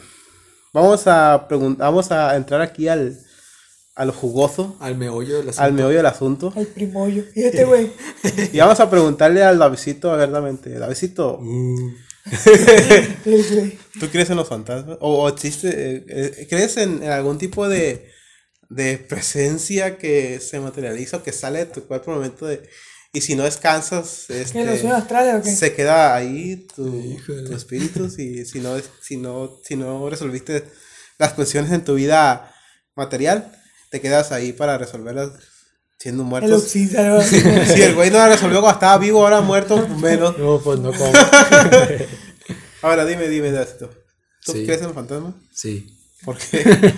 [0.73, 3.17] vamos a vamos a entrar aquí al
[3.97, 6.53] a lo jugoso, Al meollo de la al meollo del asunto.
[6.55, 7.23] Al primollo.
[7.33, 7.91] Fíjate, güey.
[8.53, 10.69] Y vamos a preguntarle al Davidcito abiertamente.
[10.77, 11.39] Davidcito,
[13.25, 13.77] El güey.
[13.99, 14.97] ¿tú crees en los fantasmas?
[15.01, 18.09] ¿O, o existe, eh, eh, crees en, en algún tipo de,
[18.69, 22.63] de presencia que se materializa o que sale de tu cuerpo al momento de...
[23.13, 25.49] Y si no descansas, ¿Qué este, o qué?
[25.55, 27.43] se queda ahí tu, Híjole.
[27.49, 30.65] tu espíritu si, si, no, es- si, no, si no resolviste
[31.17, 32.53] las cuestiones en tu vida
[32.95, 33.51] material,
[33.89, 35.31] te quedas ahí para resolverlas
[35.99, 36.63] siendo El muertos.
[36.63, 37.21] oxígeno.
[37.21, 40.37] Si el güey no la resolvió cuando estaba vivo, ahora muerto, menos.
[40.37, 41.11] No, pues no como.
[42.81, 43.89] Ahora dime, dime de esto.
[44.45, 44.63] ¿Tú Sí.
[44.65, 45.33] crees en los fantasmas?
[45.53, 45.93] sí.
[46.25, 46.93] ¿Por qué?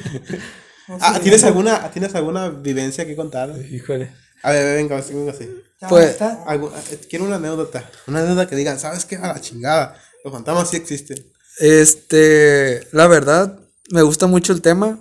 [1.02, 3.54] ah, ¿tienes alguna, ¿tienes alguna vivencia que contar?
[3.70, 4.12] Híjole.
[4.44, 5.50] A ver, venga, venga así.
[5.90, 7.90] Pues- eh, quiero una anécdota.
[8.08, 9.18] Una anécdota que digan, ¿sabes qué?
[9.18, 10.02] A la chingada.
[10.24, 11.18] Los fantasmas sí existen.
[11.60, 13.60] Este, la verdad,
[13.92, 14.98] me gusta mucho el tema.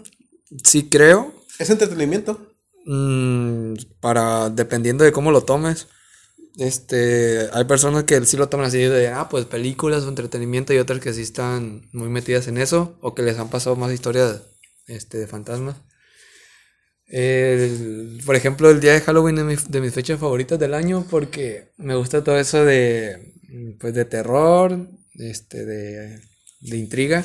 [0.65, 1.33] Sí creo.
[1.59, 2.55] Es entretenimiento.
[2.87, 5.89] Mm, para, dependiendo de cómo lo tomes.
[6.57, 10.79] Este, hay personas que sí lo toman así de, ah, pues películas o entretenimiento y
[10.79, 14.43] otras que sí están muy metidas en eso o que les han pasado más historias
[14.87, 15.77] este, de fantasmas.
[17.07, 21.07] El- por ejemplo, el día de Halloween es mi- de mis fechas favoritas del año
[21.11, 23.35] porque me gusta todo eso de,
[23.81, 26.21] pues, de terror, este, de,
[26.61, 27.25] de intriga.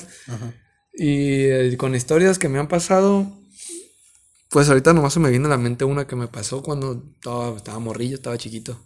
[0.94, 3.32] Y eh, con historias que me han pasado,
[4.54, 7.58] pues ahorita nomás se me viene a la mente una que me pasó cuando estaba,
[7.58, 8.80] estaba morrillo, estaba chiquito.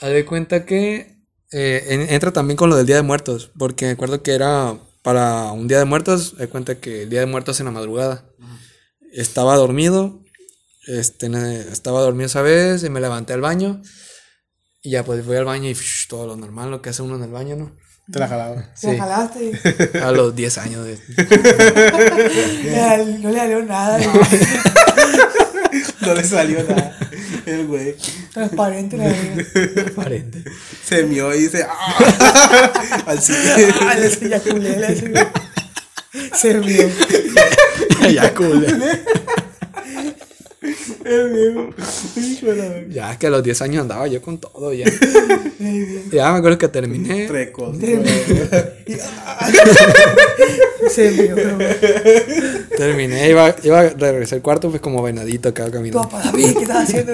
[0.00, 1.18] Haz de cuenta que
[1.52, 4.78] eh, en- entra también con lo del Día de Muertos, porque me acuerdo que era
[5.02, 8.24] para un Día de Muertos, de cuenta que el Día de Muertos en la madrugada.
[9.12, 10.20] Estaba dormido,
[10.86, 11.26] este,
[11.72, 13.82] estaba dormido esa vez y me levanté al baño.
[14.82, 17.16] Y ya pues fui al baño y psh, todo lo normal, lo que hace uno
[17.16, 17.76] en el baño, ¿no?
[18.12, 18.64] Te la jalaba.
[18.80, 19.52] Te la jalaste.
[20.02, 20.84] A los 10 años.
[20.84, 20.98] de-
[23.20, 23.98] No le salió nada.
[26.00, 26.96] No le salió nada.
[27.46, 27.94] El güey
[28.32, 29.44] Transparente la vida.
[29.92, 30.42] Aparente.
[30.84, 32.72] se mió y dice, ¡ah!
[33.06, 33.74] Al siguiente.
[33.82, 35.28] Ah, le.
[36.34, 36.88] Se vio.
[38.12, 38.66] ya, cool.
[42.90, 44.86] Ya que a los 10 años andaba yo con todo, ya.
[46.12, 47.26] ya me acuerdo que terminé.
[47.26, 47.76] Trecos.
[50.90, 51.36] Se vio.
[52.76, 56.08] Terminé, iba, iba a regresar al cuarto, pues como venadito acá caminando.
[56.08, 57.12] Papá David, ¿qué estás haciendo?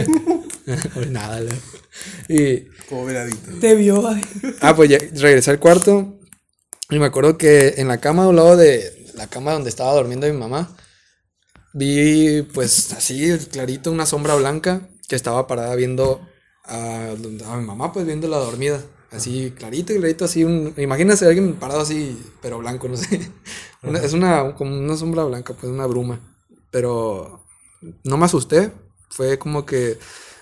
[0.94, 1.53] Pues nada, la-
[2.28, 3.51] Y, Como veladito.
[3.61, 4.07] Te vio.
[4.09, 4.22] ay.
[4.61, 6.14] ah, pues ya regresé al cuarto.
[6.90, 9.92] Y me acuerdo que en la cama, a un lado de la cama donde estaba
[9.94, 10.74] durmiendo mi mamá,
[11.79, 16.20] vi, pues así, clarito, una sombra blanca que estaba parada viendo
[16.64, 18.83] a, a mi mamá, pues viéndola dormida.
[19.11, 20.45] Así, clarito, clarito, así.
[20.45, 23.31] Un, imagínense a alguien parado así, pero blanco, no sé.
[23.83, 26.20] Una- es una, como una sombra blanca, pues una bruma.
[26.70, 27.45] Pero
[28.05, 28.72] no me asusté.
[29.11, 29.99] Fue como que.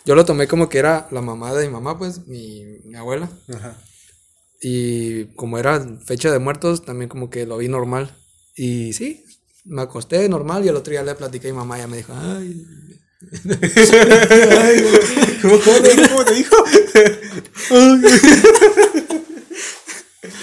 [0.07, 3.31] Yo lo tomé como que era la mamá de mi mamá, pues, mi, mi abuela.
[3.55, 3.77] Ajá.
[4.61, 8.17] Y como era fecha de muertos, también como que lo vi normal.
[8.57, 9.25] Y sí,
[9.65, 11.97] me acosté normal y el otro día le platiqué a mi mamá y ella me
[11.99, 12.67] dijo, ay,
[15.43, 16.09] ¿Cómo, cómo te dijo?
[16.11, 16.57] ¿Cómo te dijo?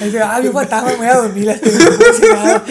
[0.04, 1.46] Dice, ah, mi fantasma, me voy a dormir.
[1.46, 2.66] nada.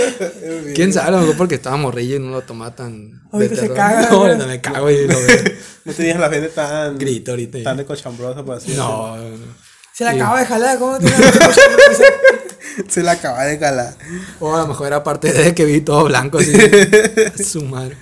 [0.74, 3.22] quién sabe, a lo mejor porque estaba morrillo y no lo tomaba tan...
[3.30, 5.38] Ahorita se caga, No, ahorita me cago y lo veo.
[5.84, 6.98] No tenías la gente tan.
[6.98, 7.62] Grito ahorita.
[7.62, 9.69] Tan de cochambrosa, por así no, no.
[10.00, 10.18] Se la Sí.
[10.20, 11.08] acaba de jalar, ¿cómo te.
[12.88, 13.94] Se la acaba de calar.
[14.38, 16.54] O a lo mejor era parte de que vi todo blanco así.
[17.44, 17.98] su madre.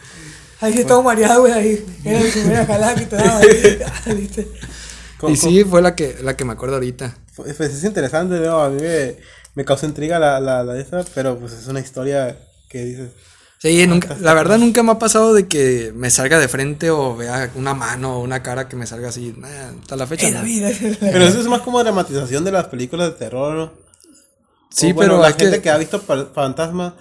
[0.60, 1.86] Ahí sí, todo mareado, güey, ahí.
[2.04, 3.38] Era mi primera jalada que te daba.
[3.40, 3.80] ahí.
[5.20, 7.16] Ah, Y sí, fue la que, la que me acuerdo ahorita.
[7.34, 8.60] Pues, pues es interesante, ¿no?
[8.60, 9.16] A mí me,
[9.56, 12.38] me causa intriga la, la, la de esa, pero pues es una historia
[12.68, 13.10] que dices.
[13.58, 17.16] Sí, nunca, la verdad nunca me ha pasado de que me salga de frente o
[17.16, 19.34] vea una mano o una cara que me salga así.
[19.36, 20.30] Nah, hasta la fecha.
[20.30, 20.42] No.
[20.44, 20.70] vida.
[21.00, 23.72] Pero eso es más como dramatización de las películas de terror, ¿no?
[24.70, 25.62] Sí, O, bueno, pero la gente que...
[25.62, 26.92] que, ha visto fantasmas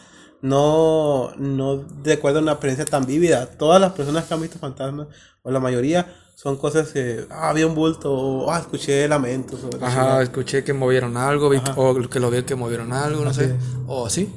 [0.42, 3.46] no, no recuerda una experiencia tan vívida.
[3.46, 5.08] Todas las personas que han visto fantasmas,
[5.44, 9.60] o la mayoría, son cosas que, ah, había un bulto, o ah, escuché lamentos.
[9.64, 13.34] O, Ajá, escuché que movieron algo, vi- o que lo vi que movieron algo, no
[13.34, 13.56] sé.
[13.88, 14.34] O sí.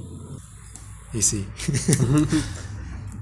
[1.13, 1.47] Y sí.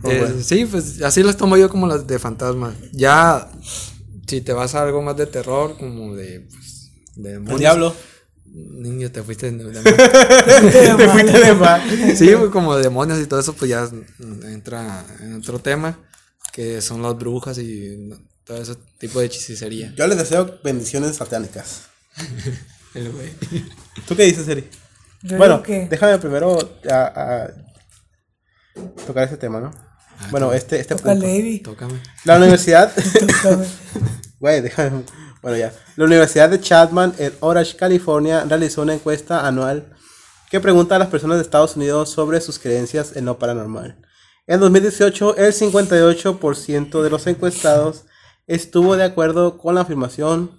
[0.01, 0.37] Oh, Eh, bueno.
[0.45, 2.73] Sí, pues así las tomo yo como las de fantasma.
[2.93, 3.51] Ya,
[4.29, 7.59] si te vas a algo más de terror, como de, pues, de demonios.
[7.59, 7.95] diablo.
[8.47, 12.17] Niño, te fuiste de, de- Te fuiste de mal.
[12.17, 13.91] Sí, pues, como demonios y todo eso, pues ya
[14.45, 15.99] entra en otro tema,
[16.53, 18.09] que son las brujas y
[18.45, 19.93] todo ese tipo de hechicería.
[19.97, 21.87] Yo les deseo bendiciones satánicas.
[22.95, 23.31] El güey.
[24.07, 24.69] ¿Tú qué dices, Eri?
[25.23, 26.57] Yo Bueno, que- déjame primero
[26.89, 26.95] a-
[27.45, 27.51] a
[29.07, 29.71] tocar ese tema, ¿no?
[30.31, 31.27] bueno, este, este Toca punto.
[31.71, 32.01] Tócame.
[32.25, 32.93] La universidad,
[33.43, 33.67] Tócame.
[34.41, 35.05] güey, déjame,
[35.43, 35.73] bueno ya.
[35.97, 39.95] La Universidad de Chapman en Orange, California, realizó una encuesta anual
[40.51, 43.99] que pregunta a las personas de Estados Unidos sobre sus creencias en lo paranormal.
[44.47, 48.05] En 2018, el 58% de los encuestados
[48.47, 50.59] estuvo de acuerdo con la afirmación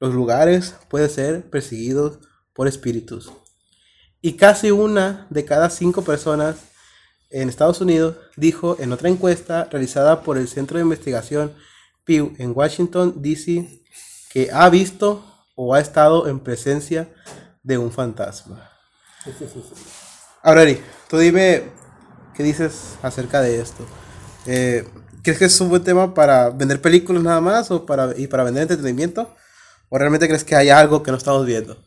[0.00, 2.18] los lugares pueden ser perseguidos
[2.52, 3.32] por espíritus.
[4.20, 6.56] Y casi una de cada cinco personas
[7.34, 11.52] en Estados Unidos, dijo en otra encuesta realizada por el Centro de Investigación
[12.04, 13.82] Pew en Washington, D.C.,
[14.30, 15.24] que ha visto
[15.56, 17.12] o ha estado en presencia
[17.62, 18.70] de un fantasma.
[20.42, 20.64] Ahora,
[21.08, 21.64] tú dime
[22.34, 23.84] qué dices acerca de esto.
[24.46, 24.88] Eh,
[25.22, 28.44] ¿Crees que es un buen tema para vender películas nada más o para, y para
[28.44, 29.34] vender entretenimiento?
[29.88, 31.82] ¿O realmente crees que hay algo que no estamos viendo?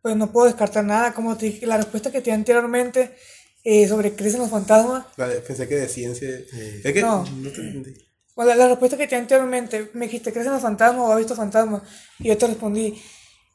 [0.00, 3.16] Pues no puedo descartar nada, como te dije, la respuesta que te di anteriormente
[3.64, 5.06] eh, sobre crecen los fantasmas.
[5.16, 6.28] Vale, pensé que de ciencia.
[6.28, 7.24] Es que No.
[7.24, 7.94] no te entendí.
[8.36, 11.18] Bueno, la, la respuesta que te di anteriormente, me dijiste, ¿crecen los fantasmas o has
[11.18, 11.82] visto fantasmas?
[12.18, 13.00] Y yo te respondí,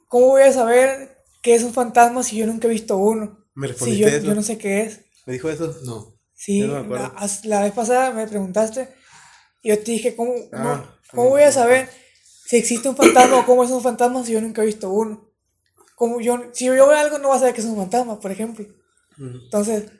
[0.07, 3.45] ¿cómo voy a saber qué es un fantasma si yo nunca he visto uno?
[3.55, 4.25] ¿Me Si respondiste yo, eso?
[4.27, 5.01] yo no sé qué es.
[5.25, 5.75] ¿Me dijo eso?
[5.83, 6.15] No.
[6.33, 8.87] Sí, no me la, la vez pasada me preguntaste
[9.61, 11.89] y yo te dije, ¿cómo, Ah, ¿cómo voy a saber
[12.47, 15.29] si existe un fantasma o cómo es un fantasma si yo nunca he visto uno?
[15.95, 18.31] Como yo, si yo veo algo no vas a saber que es un fantasma, por
[18.31, 18.65] ejemplo.
[19.17, 19.91] Entonces,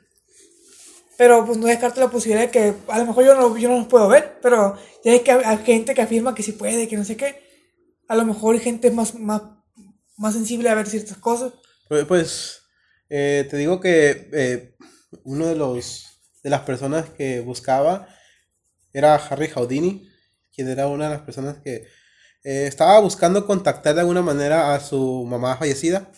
[1.20, 3.76] pero pues no descarto la posibilidad de que a lo mejor yo no, yo no
[3.76, 6.96] los puedo ver, pero ya hay, que, hay gente que afirma que sí puede, que
[6.96, 7.46] no sé qué.
[8.08, 9.42] A lo mejor hay gente más, más,
[10.16, 11.52] más sensible a ver ciertas cosas.
[11.90, 12.62] Pues, pues,
[13.10, 14.76] eh, te digo que eh,
[15.24, 16.06] uno de los
[16.42, 18.08] de las personas que buscaba
[18.94, 20.08] era Harry Houdini,
[20.54, 21.86] quien era una de las personas que
[22.44, 26.10] eh, estaba buscando contactar de alguna manera a su mamá fallecida.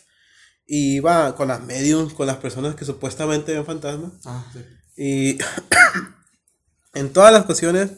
[0.64, 4.12] Y iba con las mediums, con las personas que supuestamente ven fantasmas.
[4.24, 4.60] Ah, sí.
[4.96, 5.38] Y
[6.94, 7.90] en todas las ocasiones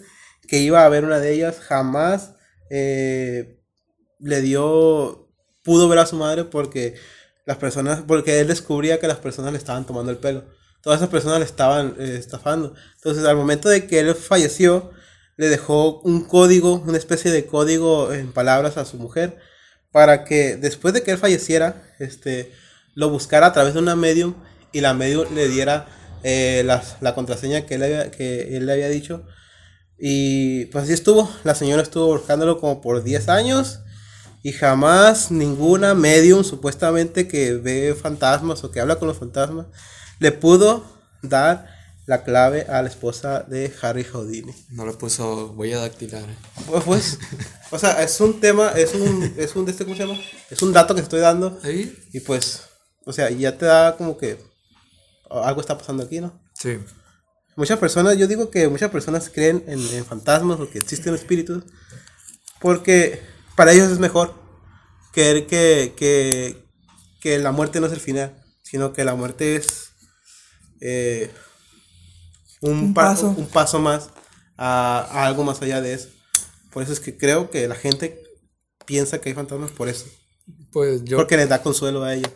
[0.47, 2.35] que iba a ver una de ellas, jamás
[2.71, 3.61] eh,
[4.19, 5.29] le dio,
[5.63, 6.95] pudo ver a su madre porque
[7.47, 10.45] las personas, porque él descubría que las personas le estaban tomando el pelo.
[10.83, 12.75] Todas esas personas le estaban eh, estafando.
[12.97, 14.93] Entonces, al momento de que él falleció,
[15.37, 19.39] le dejó un código, una especie de código en palabras a su mujer,
[19.91, 22.53] para que después de que él falleciera, este,
[22.95, 24.35] lo buscara a través de una medium
[24.73, 25.87] y la medium le diera
[26.25, 29.25] eh, las- la contraseña que él, había, que él le había dicho.
[29.99, 31.31] Y pues así estuvo.
[31.45, 33.81] La señora estuvo buscándolo como por 10 años.
[34.43, 39.67] Y jamás ninguna medium supuestamente que ve fantasmas o que habla con los fantasmas
[40.19, 40.85] le pudo
[41.23, 41.67] dar
[42.07, 44.53] la clave a la esposa de Harry Houdini.
[44.71, 46.27] No le puso huella dactilar.
[46.67, 47.19] Pues, pues,
[47.71, 50.21] o sea, es un tema, es un, es un, este, ¿cómo se llama?
[50.51, 51.59] Es un dato que estoy dando.
[51.63, 51.97] ¿Ahí?
[52.13, 52.61] Y pues,
[53.07, 54.39] o sea, ya te da como que
[55.43, 56.39] algo está pasando aquí, ¿no?
[56.55, 56.79] Sí.
[57.57, 61.63] Muchas personas, yo digo que muchas personas creen en, en fantasmas o que existen espíritus
[62.61, 63.23] porque
[63.57, 64.35] para ellos es mejor
[65.13, 66.65] creer que, que,
[67.21, 69.91] que la muerte no es el final, sino que la muerte es
[70.81, 71.31] eh,
[72.61, 73.29] un, Un pa- paso.
[73.37, 74.11] un paso más
[74.57, 76.09] a, a algo más allá de eso.
[76.73, 78.21] Por eso es que creo que la gente
[78.87, 80.07] piensa que hay fantasmas por eso,
[80.73, 81.17] Pues yo.
[81.19, 82.33] porque les da consuelo a ellos.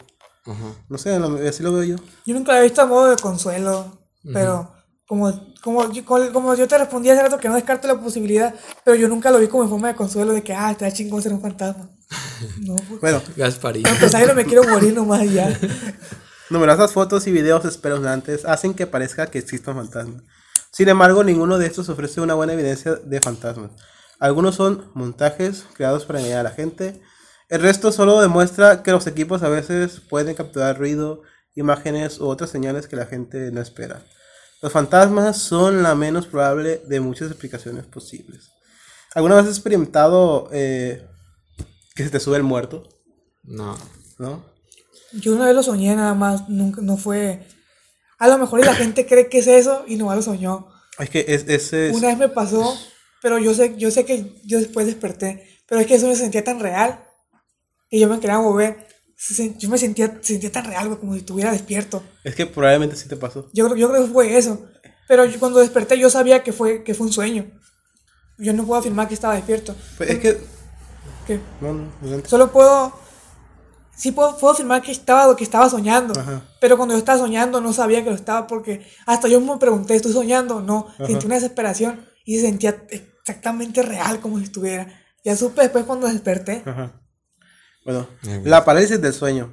[0.89, 1.97] No sé, lo- así lo veo yo.
[2.27, 3.99] Yo nunca lo he visto a modo de consuelo,
[4.33, 4.73] pero
[5.07, 5.33] como,
[5.63, 8.97] como, yo- como, como yo te respondí hace rato que no descarto la posibilidad, pero
[8.97, 11.33] yo nunca lo vi como en forma de consuelo de que, ah, está chingón ser
[11.33, 11.91] un fantasma.
[12.61, 13.01] No, pues.
[13.01, 13.83] Bueno, Gasparín.
[13.99, 15.59] Pues ahí no me quiero morir nomás y ya.
[16.51, 20.23] Numerosas fotos y videos espeluznantes hacen que parezca que existan fantasmas.
[20.73, 23.71] Sin embargo, ninguno de estos ofrece una buena evidencia de fantasmas.
[24.21, 27.01] Algunos son montajes creados para engañar a la gente.
[27.49, 31.23] El resto solo demuestra que los equipos a veces pueden capturar ruido,
[31.55, 34.03] imágenes u otras señales que la gente no espera.
[34.61, 38.51] Los fantasmas son la menos probable de muchas explicaciones posibles.
[39.15, 41.07] ¿Alguna vez has experimentado eh,
[41.95, 42.87] que se te sube el muerto?
[43.45, 43.79] No.
[44.19, 44.45] ¿No?
[45.13, 47.47] Yo una vez lo soñé nada más, nunca, no fue...
[48.19, 50.69] A lo mejor la gente cree que es eso y no lo soñó.
[50.99, 52.77] Es que es, ese es- Una vez me pasó,
[53.23, 56.43] pero yo sé, yo sé que yo después desperté, pero es que eso me sentía
[56.45, 57.05] tan real
[57.91, 58.87] que yo me quería mover.
[59.59, 62.03] Yo me sentía, sentía tan real, güey, como si estuviera despierto.
[62.23, 63.49] Es que probablemente sí te pasó.
[63.53, 64.65] Yo, yo creo que fue eso.
[65.09, 67.47] Pero yo cuando desperté yo sabía que fue, que fue un sueño.
[68.39, 69.75] Yo no puedo afirmar que estaba despierto.
[69.97, 70.41] Pues es que.
[71.27, 72.29] Que No, no, adelante.
[72.29, 72.93] solo puedo...
[73.97, 76.19] Sí puedo, puedo afirmar que estaba, que estaba soñando.
[76.21, 76.45] Ajá.
[76.61, 79.97] Pero cuando yo estaba soñando no sabía que lo estaba porque hasta yo me pregunté,
[79.97, 80.61] ¿estoy soñando?
[80.61, 84.87] No, sentí una desesperación y se sentía exactamente real como si estuviera.
[85.25, 86.63] Ya supe después cuando desperté.
[86.65, 86.93] Ajá.
[87.89, 89.51] Bueno, Ay, la parálisis del sueño.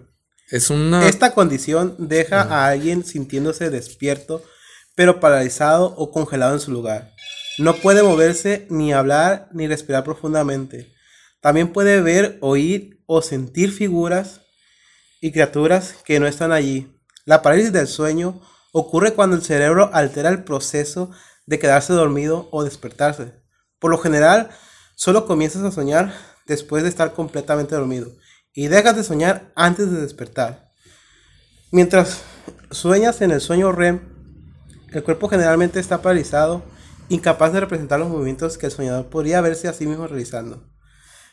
[0.50, 1.08] Es una.
[1.08, 4.44] Esta condición deja a alguien sintiéndose despierto,
[4.94, 7.14] pero paralizado o congelado en su lugar.
[7.60, 10.94] No puede moverse, ni hablar, ni respirar profundamente.
[11.40, 14.42] También puede ver, oír o sentir figuras
[15.22, 16.94] y criaturas que no están allí.
[17.24, 18.42] La parálisis del sueño
[18.74, 21.10] ocurre cuando el cerebro altera el proceso
[21.46, 23.32] de quedarse dormido o despertarse.
[23.80, 24.50] Por lo general,
[24.98, 26.14] solo comienzas a soñar
[26.48, 28.12] después de estar completamente dormido
[28.56, 30.72] y dejas de soñar antes de despertar.
[31.72, 32.22] Mientras
[32.72, 34.16] sueñas en el sueño REM,
[34.92, 36.64] El cuerpo generalmente está paralizado,
[37.10, 40.64] incapaz de representar los movimientos que el soñador podría verse a sí mismo realizando.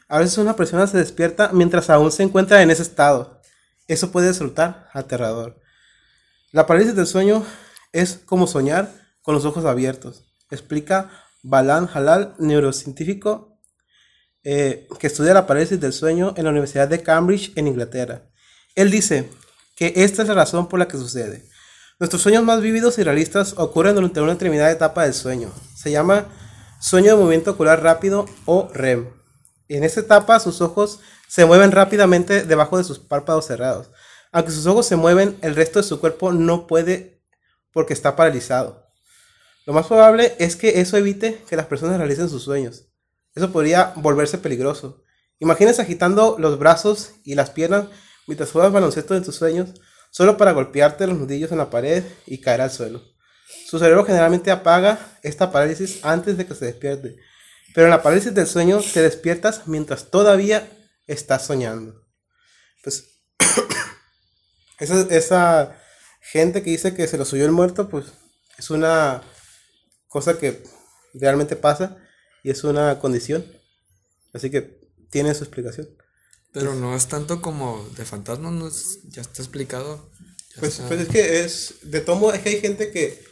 [0.08, 3.40] A veces una persona se despierta mientras aún se encuentra en ese estado.
[3.86, 5.60] Eso puede resultar aterrador.
[6.50, 7.46] La parálisis del sueño
[7.92, 8.90] es como soñar
[9.22, 11.10] con los ojos abiertos, explica
[11.44, 13.51] Balan Halal, neurocientífico
[14.44, 18.22] eh, que estudia la parálisis del sueño en la Universidad de Cambridge, en Inglaterra.
[18.74, 19.30] Él dice
[19.76, 21.44] que esta es la razón por la que sucede.
[21.98, 25.52] Nuestros sueños más vívidos y realistas ocurren durante una determinada etapa del sueño.
[25.76, 26.26] Se llama
[26.80, 29.08] sueño de movimiento ocular rápido o REM.
[29.68, 33.90] En esta etapa sus ojos se mueven rápidamente debajo de sus párpados cerrados.
[34.32, 37.22] Aunque sus ojos se mueven, el resto de su cuerpo no puede
[37.72, 38.90] porque está paralizado.
[39.64, 42.91] Lo más probable es que eso evite que las personas realicen sus sueños.
[43.34, 45.02] Eso podría volverse peligroso.
[45.38, 47.86] Imagínense agitando los brazos y las piernas
[48.26, 49.70] mientras juegas baloncesto en tus sueños,
[50.10, 53.02] solo para golpearte los nudillos en la pared y caer al suelo.
[53.66, 57.16] Su cerebro generalmente apaga esta parálisis antes de que se despierte,
[57.74, 60.68] pero en la parálisis del sueño te despiertas mientras todavía
[61.06, 62.04] estás soñando.
[62.82, 63.20] Pues
[64.78, 65.76] esa,
[66.20, 68.06] gente que dice que se lo subió el muerto, pues
[68.58, 69.22] es una
[70.08, 70.62] cosa que
[71.14, 71.96] realmente pasa
[72.42, 73.44] y es una condición.
[74.32, 74.80] Así que
[75.10, 75.88] tiene su explicación.
[76.52, 80.10] Pero no es tanto como de fantasma, no es- ya está explicado.
[80.54, 83.22] Ya Pues, está- pues es que es, de tomo, es que hay gente que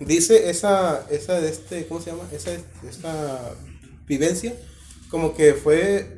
[0.00, 2.24] dice esa, esa de este, ¿cómo se llama?
[2.32, 2.52] Esa,
[2.88, 3.54] esa
[4.06, 4.54] vivencia,
[5.10, 6.16] como que fue,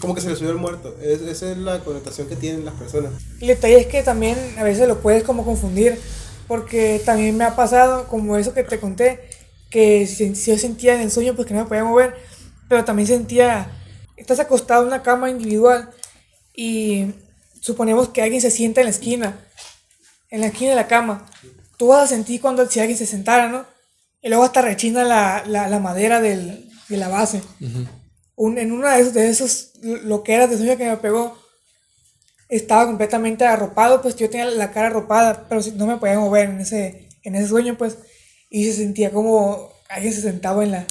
[0.00, 0.96] como que se le subió el muerto.
[1.00, 3.12] Es- esa es la connotación que tienen las personas.
[3.40, 5.98] El detalle es que también a veces lo puedes como confundir,
[6.48, 9.20] porque también me ha pasado, como eso que te conté,
[9.76, 12.16] que si, si yo sentía en el sueño pues que no me podía mover,
[12.66, 13.70] pero también sentía,
[14.16, 15.90] estás acostado en una cama individual
[16.54, 17.12] y
[17.60, 19.38] suponemos que alguien se sienta en la esquina,
[20.30, 21.26] en la esquina de la cama.
[21.76, 23.66] Tú vas a sentir cuando si alguien se sentara, ¿no?
[24.22, 27.42] Y luego hasta rechina la, la, la madera del, de la base.
[28.34, 31.36] Un- en una de esos, de esos lo que era de sueño que me pegó,
[32.48, 36.60] estaba completamente arropado, pues yo tenía la cara arropada, pero no me podía mover en
[36.62, 37.98] ese, en ese sueño, pues,
[38.56, 40.86] y se sentía como alguien se sentaba en la...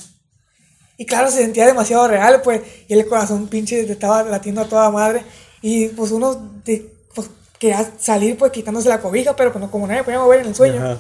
[0.98, 4.70] Y claro, se sentía demasiado real, pues, y el corazón pinche te estaba latiendo a
[4.70, 5.24] toda madre,
[5.62, 7.28] y pues uno de- pues,
[7.60, 10.56] quería salir, pues, quitándose la cobija, pero pues, no, como nadie podía mover en el
[10.56, 10.98] sueño, Ajá.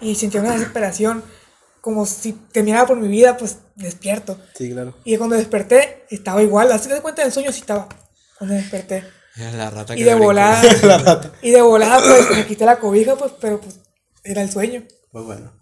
[0.00, 1.22] y sentía una desesperación,
[1.80, 4.36] como si temiera por mi vida, pues, despierto.
[4.58, 4.94] Sí, claro.
[5.04, 7.88] Y cuando desperté, estaba igual, así que de cuenta del sueño sí estaba,
[8.38, 9.04] cuando desperté.
[9.36, 10.26] Era la rata Y que de me brincó.
[10.26, 11.32] volada.
[11.42, 13.76] y de volada, pues me quité la cobija, pues, pero pues
[14.24, 14.82] era el sueño.
[15.12, 15.52] Pues bueno.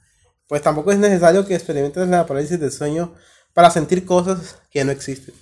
[0.52, 3.14] Pues tampoco es necesario que experimentes la parálisis del sueño
[3.54, 5.34] para sentir cosas que no existen.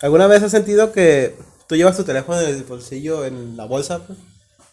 [0.00, 1.36] ¿Alguna vez has sentido que
[1.66, 4.18] tú llevas tu teléfono en el bolsillo, en la bolsa, pues,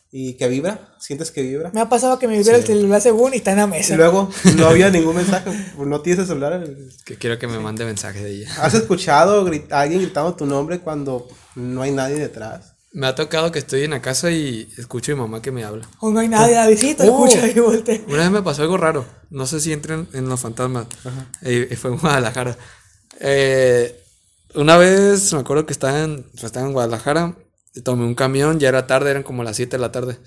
[0.10, 0.96] y que vibra?
[1.02, 1.72] ¿Sientes que vibra?
[1.74, 3.98] Me ha pasado que me vibró el celular según y está en la Y mesa.
[3.98, 6.66] luego no había ningún mensaje, pues, no tienes el celular.
[7.04, 8.50] Que quiero que me mande mensaje de ella.
[8.62, 12.77] ¿Has escuchado a alguien gritando tu nombre cuando no hay nadie detrás?
[12.98, 15.64] Me ha tocado que estoy en la casa y escucho a mi mamá que me
[15.64, 15.88] habla.
[16.00, 17.28] O no hay nadie, la visita, Oh.
[17.28, 18.02] escucha y voltea.
[18.08, 19.06] Una vez me pasó algo raro.
[19.30, 20.88] No sé si entren en los fantasmas.
[21.44, 22.58] Eh, fue en Guadalajara.
[23.20, 24.04] Eh,
[24.56, 27.36] una vez me acuerdo que estaba en, estaba en Guadalajara.
[27.76, 30.18] y Tomé un camión, ya era tarde, eran como las 7 de la tarde.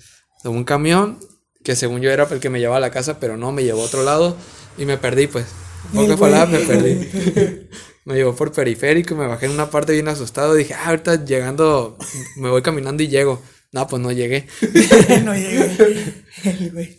[0.41, 1.19] Tomé un camión
[1.65, 3.81] que según yo era el que me llevaba a la casa, pero no, me llevó
[3.81, 4.37] a otro lado
[4.77, 5.45] y me perdí, pues.
[5.91, 6.15] Güey.
[6.15, 7.67] palabras, me perdí.
[8.05, 10.53] me llevó por periférico y me bajé en una parte bien asustado.
[10.53, 11.97] Dije, ah, ahorita llegando,
[12.37, 13.41] me voy caminando y llego.
[13.71, 14.47] No, pues no llegué.
[15.23, 16.23] no llegué.
[16.43, 16.97] El güey.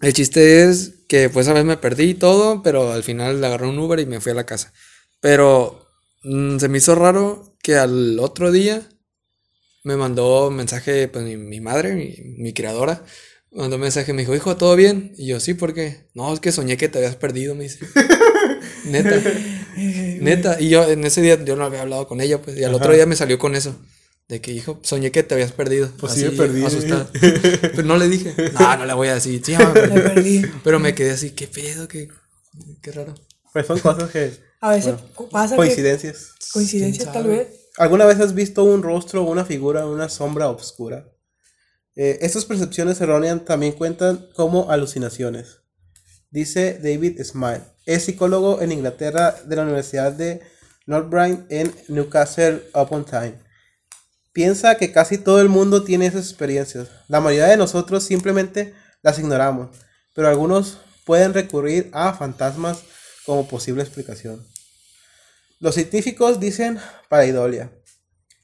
[0.00, 3.66] El chiste es que pues esa vez me perdí y todo, pero al final agarré
[3.66, 4.72] un Uber y me fui a la casa.
[5.20, 5.86] Pero
[6.22, 8.88] mm, se me hizo raro que al otro día
[9.84, 13.04] me mandó un mensaje pues mi, mi madre, mi, mi criadora,
[13.50, 15.12] mandó un mensaje, me dijo, hijo, ¿todo bien?
[15.16, 16.08] Y yo, sí, ¿por qué?
[16.14, 17.80] No, es que soñé que te habías perdido, me dice.
[18.84, 19.20] Neta,
[19.76, 20.60] neta.
[20.60, 22.92] Y yo en ese día yo no había hablado con ella, pues, y al otro
[22.92, 23.76] día me salió con eso.
[24.28, 25.90] De que, hijo, soñé que te habías perdido.
[25.98, 26.64] Pues sí, me perdí.
[26.64, 27.10] asustada.
[27.20, 28.34] Pero no le dije.
[28.52, 29.42] No, no le voy a decir.
[29.44, 30.40] Sí, me Me perdí.
[30.40, 30.52] perdí.
[30.62, 32.08] Pero me quedé así, qué pedo, qué,
[32.80, 33.14] qué raro.
[33.52, 34.32] Pues son cosas que...
[34.60, 34.94] A veces
[35.30, 36.34] pasa que Coincidencias.
[36.52, 37.48] coincidencia ¿Quién tal vez.
[37.78, 41.08] ¿Alguna vez has visto un rostro, una figura, una sombra oscura?
[41.96, 45.59] Eh, estas percepciones erróneas también cuentan como alucinaciones.
[46.30, 47.62] Dice David Smile.
[47.86, 50.40] Es psicólogo en Inglaterra de la Universidad de
[50.86, 53.40] Northbrine en Newcastle upon Tyne.
[54.32, 56.88] Piensa que casi todo el mundo tiene esas experiencias.
[57.08, 59.70] La mayoría de nosotros simplemente las ignoramos,
[60.14, 62.84] pero algunos pueden recurrir a fantasmas
[63.26, 64.46] como posible explicación.
[65.58, 66.78] Los científicos dicen
[67.08, 67.72] pareidolia.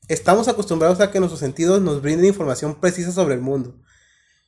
[0.09, 3.81] Estamos acostumbrados a que nuestros sentidos nos brinden información precisa sobre el mundo.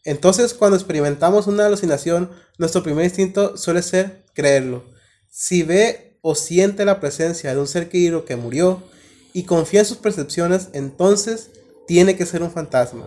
[0.09, 4.82] Entonces, cuando experimentamos una alucinación, nuestro primer instinto suele ser creerlo.
[5.28, 8.82] Si ve o siente la presencia de un ser querido que murió
[9.34, 11.50] y confía en sus percepciones, entonces
[11.86, 13.06] tiene que ser un fantasma.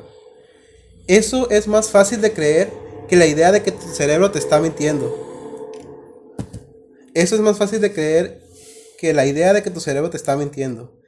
[1.08, 2.72] Eso es más fácil de creer
[3.10, 5.72] que la idea de que tu cerebro te está mintiendo.
[7.16, 8.44] Eso es más fácil de creer
[9.00, 11.02] que la idea de que tu cerebro te está mintiendo.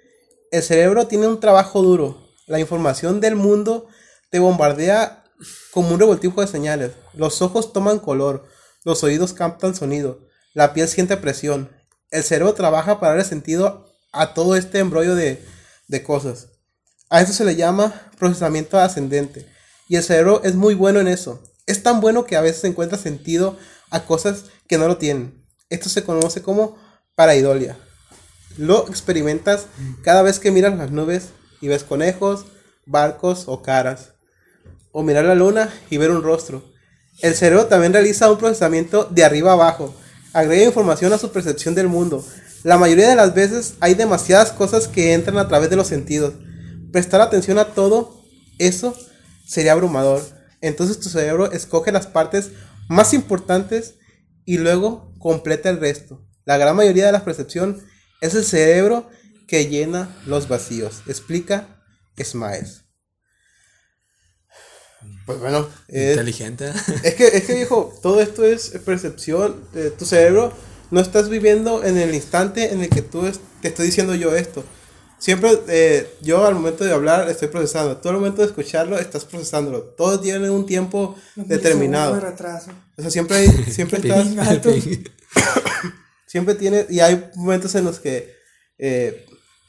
[0.49, 2.17] El cerebro tiene un trabajo duro.
[2.47, 3.85] La información del mundo
[4.31, 5.22] te bombardea
[5.71, 6.91] como un revoltijo de señales.
[7.13, 8.47] Los ojos toman color,
[8.83, 11.69] los oídos captan sonido, la piel siente presión.
[12.11, 15.43] El cerebro trabaja para darle sentido a todo este embrollo de,
[15.87, 16.49] de cosas.
[17.09, 19.47] A eso se le llama procesamiento ascendente.
[19.87, 21.41] Y el cerebro es muy bueno en eso.
[21.65, 23.57] Es tan bueno que a veces encuentra sentido
[23.89, 25.45] a cosas que no lo tienen.
[25.69, 26.77] Esto se conoce como
[27.15, 27.77] paraidolia.
[28.57, 29.65] Lo experimentas
[30.03, 31.29] cada vez que miras las nubes
[31.61, 32.45] y ves conejos,
[32.85, 34.12] barcos o caras.
[34.93, 36.63] O mirar la luna y ver un rostro.
[37.19, 39.93] El cerebro también realiza un procesamiento de arriba abajo.
[40.31, 42.25] Agrega información a su percepción del mundo.
[42.63, 46.35] La mayoría de las veces hay demasiadas cosas que entran a través de los sentidos.
[46.93, 48.23] Prestar atención a todo
[48.57, 48.95] eso
[49.45, 50.21] sería abrumador.
[50.61, 52.51] Entonces tu cerebro escoge las partes
[52.87, 53.95] más importantes
[54.45, 56.25] y luego completa el resto.
[56.45, 57.83] La gran mayoría de la percepción
[58.21, 59.09] es el cerebro
[59.47, 61.01] que llena los vacíos.
[61.07, 61.83] Explica
[62.21, 62.82] Smiles.
[65.25, 66.71] Pues bueno, inteligente.
[67.03, 69.63] Es que, es que viejo, todo esto es percepción.
[69.73, 70.53] de tu cerebro
[70.91, 73.23] no estás viviendo en el instante en el que tú
[73.61, 74.63] te estoy diciendo yo esto.
[75.23, 77.95] Siempre, eh, yo al momento de hablar estoy procesando.
[77.95, 79.81] Tú al momento de escucharlo estás procesándolo.
[79.81, 82.21] Todo tiene un tiempo determinado.
[82.97, 84.27] O sea, siempre, siempre estás.
[86.27, 86.87] siempre tiene.
[86.89, 88.35] Y hay momentos en los que
[88.77, 89.25] eh,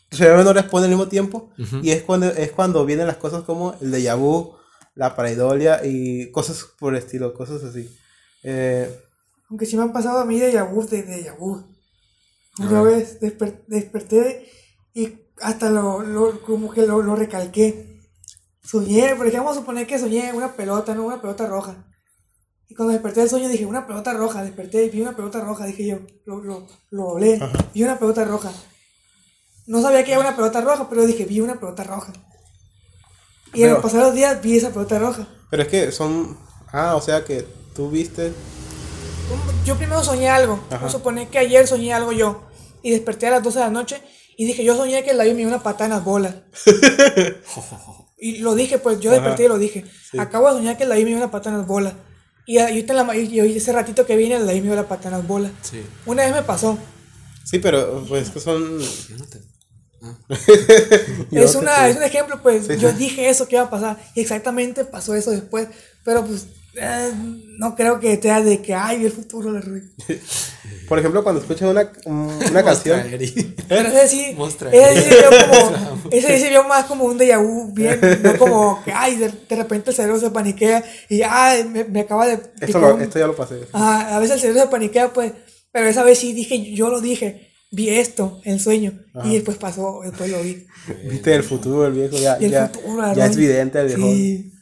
[0.08, 1.52] tu cerebro no responde al mismo tiempo.
[1.82, 4.56] Y es cuando, es cuando vienen las cosas como el déjà vu,
[4.94, 7.88] la paraidolia y cosas por el estilo, cosas así.
[8.42, 8.88] Eh,
[9.50, 11.62] Aunque sí me han pasado a mí déjà vu de déjà vu.
[12.58, 14.48] Una vez desperté
[14.94, 18.00] y hasta lo, lo como que lo, lo, recalqué.
[18.62, 21.84] Soñé, por ejemplo, vamos a suponer que soñé una pelota, no una pelota roja.
[22.68, 25.66] Y cuando desperté del sueño dije, una pelota roja, desperté y vi una pelota roja,
[25.66, 28.52] dije yo, lo, lo, lo vi una pelota roja.
[29.66, 32.12] No sabía que era una pelota roja, pero dije, vi una pelota roja.
[33.54, 35.28] Y en los pasados días vi esa pelota roja.
[35.50, 36.36] Pero es que son,
[36.72, 38.32] ah, o sea que tú viste.
[39.64, 42.42] Yo primero soñé algo, vamos a suponer que ayer soñé algo yo,
[42.82, 44.02] y desperté a las 12 de la noche
[44.36, 46.34] y dije, yo soñé que el David me dio una patada en las bolas.
[48.18, 49.84] y lo dije, pues yo desperté y lo dije.
[50.18, 51.94] Acabo de soñar que el David me dio una patada en las bolas.
[52.46, 55.16] Y, ahorita en la, y, ese ratito que vine, el David me dio la patada
[55.16, 55.52] en las bolas.
[55.62, 55.82] Sí.
[56.04, 56.78] Una vez me pasó.
[57.44, 58.78] Sí, pero pues que son...
[61.30, 64.84] Es, una, es un ejemplo, pues yo dije eso que iba a pasar y exactamente
[64.84, 65.68] pasó eso después,
[66.04, 66.46] pero pues
[66.76, 67.12] eh,
[67.58, 69.86] no creo que sea de que, ay, el futuro le ruido.
[70.88, 73.02] Por ejemplo, cuando escuchas una, una canción.
[73.68, 74.36] Pero ese sí,
[74.70, 78.84] ese sí vio como, ese sí vio más como un déjà vu, bien, no como
[78.84, 82.38] que, ay, de, repente el cerebro se paniquea y, ay, me, me acaba de...
[82.60, 83.66] Esto, esto ya lo pasé.
[83.72, 85.32] a veces el cerebro se paniquea, pues,
[85.72, 88.92] pero esa vez sí dije, yo lo dije, vi esto en sueño
[89.24, 90.66] y después pasó, después lo vi.
[91.10, 92.70] Viste el futuro, el viejo, ya, ya,
[93.14, 94.02] ya es evidente el viejo.
[94.02, 94.52] Sí.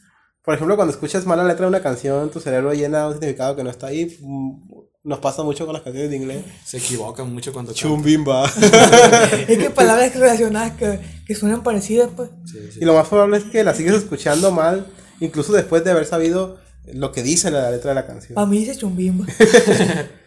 [0.43, 3.63] Por ejemplo, cuando escuchas mala letra de una canción, tu cerebro llena un significado que
[3.63, 4.17] no está ahí.
[4.19, 4.55] Mm,
[5.03, 6.43] nos pasa mucho con las canciones de inglés.
[6.65, 8.45] Se equivocan mucho cuando Chumbimba.
[9.47, 12.29] es que palabras relacionadas que, que suenan parecidas, pues.
[12.79, 14.87] Y lo más probable es que la sigues escuchando mal,
[15.19, 16.57] incluso después de haber sabido
[16.91, 18.37] lo que dice la letra de la canción.
[18.37, 19.25] A mí dice chumbimba.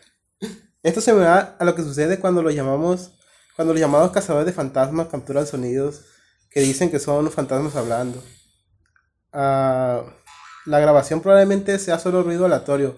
[0.87, 3.11] Esto se me da a lo que sucede cuando los llamamos,
[3.57, 6.03] cuando los llamados cazadores de fantasmas capturan sonidos
[6.49, 8.23] que dicen que son fantasmas hablando.
[9.33, 10.05] Ah,
[10.65, 12.95] la grabación probablemente sea solo ruido aleatorio.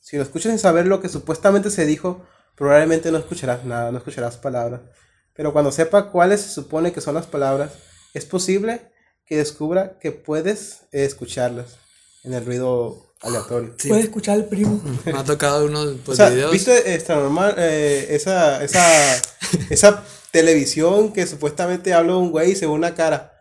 [0.00, 2.24] Si lo escuchas sin saber lo que supuestamente se dijo,
[2.54, 4.80] probablemente no escucharás nada, no escucharás palabras.
[5.34, 7.72] Pero cuando sepa cuáles se supone que son las palabras,
[8.14, 8.90] es posible
[9.26, 11.76] que descubra que puedes escucharlas
[12.24, 13.74] en el ruido aleatorio.
[13.88, 14.80] Puedes escuchar al primo.
[15.04, 16.52] Me ha tocado unos pues, videos.
[16.52, 19.22] ¿Viste esta normal, eh, esa, esa,
[19.70, 23.32] esa televisión que supuestamente habla un güey según una cara?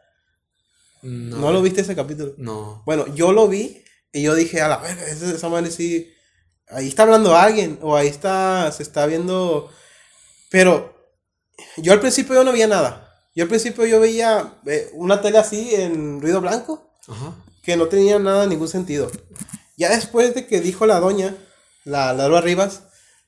[1.01, 1.51] No.
[1.51, 2.33] lo viste ese capítulo?
[2.37, 2.81] No.
[2.85, 6.11] Bueno, yo lo vi y yo dije, a la verga, esa madre sí.
[6.67, 9.69] Ahí está hablando alguien, o ahí está, se está viendo.
[10.49, 10.95] Pero
[11.77, 13.05] yo al principio yo no veía nada.
[13.35, 16.89] Yo al principio yo veía eh, una tele así en ruido blanco,
[17.61, 19.11] que no tenía nada, ningún sentido.
[19.77, 21.35] Ya después de que dijo la doña,
[21.83, 22.83] la Laura Rivas,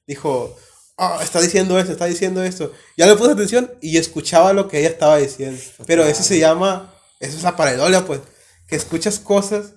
[0.05, 0.55] dijo,
[0.97, 2.71] ah, está diciendo esto, está diciendo esto.
[2.95, 5.61] Ya le puse atención y escuchaba lo que ella estaba diciendo.
[5.85, 8.21] Pero eso se llama eso es la pareidolia, pues.
[8.67, 9.73] Que escuchas cosas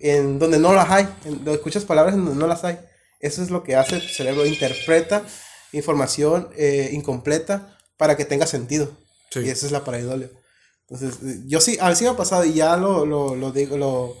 [0.00, 2.78] en donde no las hay, en, escuchas palabras en donde no las hay.
[3.20, 5.24] Eso es lo que hace el cerebro, interpreta
[5.72, 8.90] información eh, incompleta para que tenga sentido.
[9.30, 9.40] Sí.
[9.40, 10.28] Y esa es la pareidolia.
[10.88, 13.52] Entonces, eh, yo sí, a ver si me ha pasado y ya lo, lo, lo
[13.52, 14.16] digo, lo,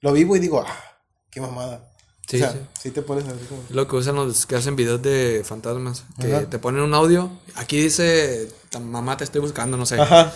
[0.00, 0.93] lo vivo y digo, ah,
[1.34, 1.82] qué mamada.
[2.26, 2.58] Sí, o sea, sí.
[2.84, 3.62] sí te pones así como...
[3.68, 6.04] Lo que usan los que hacen videos de fantasmas.
[6.18, 6.46] Que Ajá.
[6.48, 7.30] te ponen un audio.
[7.56, 10.00] Aquí dice, "Ta- mamá te estoy buscando, no sé.
[10.00, 10.32] Ajá.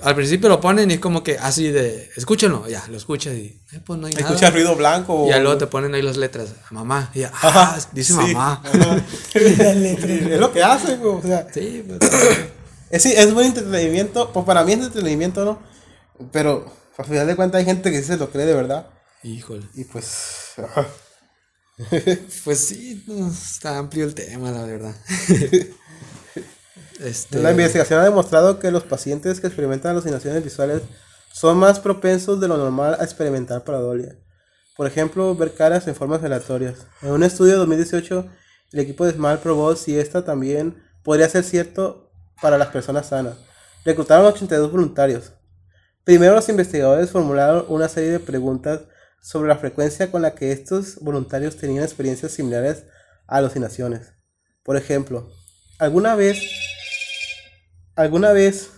[0.00, 3.60] Al principio lo ponen y es como que así de, escúchenlo, ya, lo escuchas y,
[3.72, 4.26] eh, pues no hay nada.
[4.26, 5.26] Escuchas ruido blanco.
[5.26, 7.10] Y ya luego te ponen ahí las letras, mamá.
[7.14, 8.62] Y ya, ah, dice sí, mamá.
[9.34, 12.00] es lo que hace, güey, o sea, Sí, pues,
[12.90, 15.58] es, sí, es buen entretenimiento, pues para mí es entretenimiento, ¿no?
[16.32, 16.66] Pero,
[16.98, 18.86] a final de cuentas, hay gente que sí se lo cree de verdad.
[19.22, 19.66] Híjole.
[19.74, 20.54] Y pues.
[22.44, 23.02] Pues sí,
[23.32, 24.94] está amplio el tema, la verdad.
[27.00, 30.82] este, La investigación ha demostrado que los pacientes que experimentan alucinaciones visuales
[31.32, 34.16] son más propensos de lo normal a experimentar paradolia.
[34.76, 36.86] Por ejemplo, ver caras en formas aleatorias.
[37.00, 38.28] En un estudio de 2018,
[38.72, 43.36] el equipo de SMART probó si esta también podría ser cierto para las personas sanas.
[43.84, 45.32] Reclutaron 82 voluntarios.
[46.04, 48.82] Primero los investigadores formularon una serie de preguntas
[49.22, 52.84] sobre la frecuencia con la que estos voluntarios tenían experiencias similares
[53.26, 54.12] a alucinaciones.
[54.62, 55.30] Por ejemplo,
[55.78, 56.38] ¿alguna vez
[57.94, 58.70] ¿Alguna vez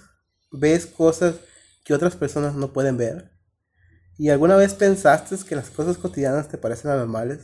[0.51, 1.36] ves cosas
[1.84, 3.30] que otras personas no pueden ver?
[4.18, 7.38] ¿Y alguna vez pensaste que las cosas cotidianas te parecen anormales?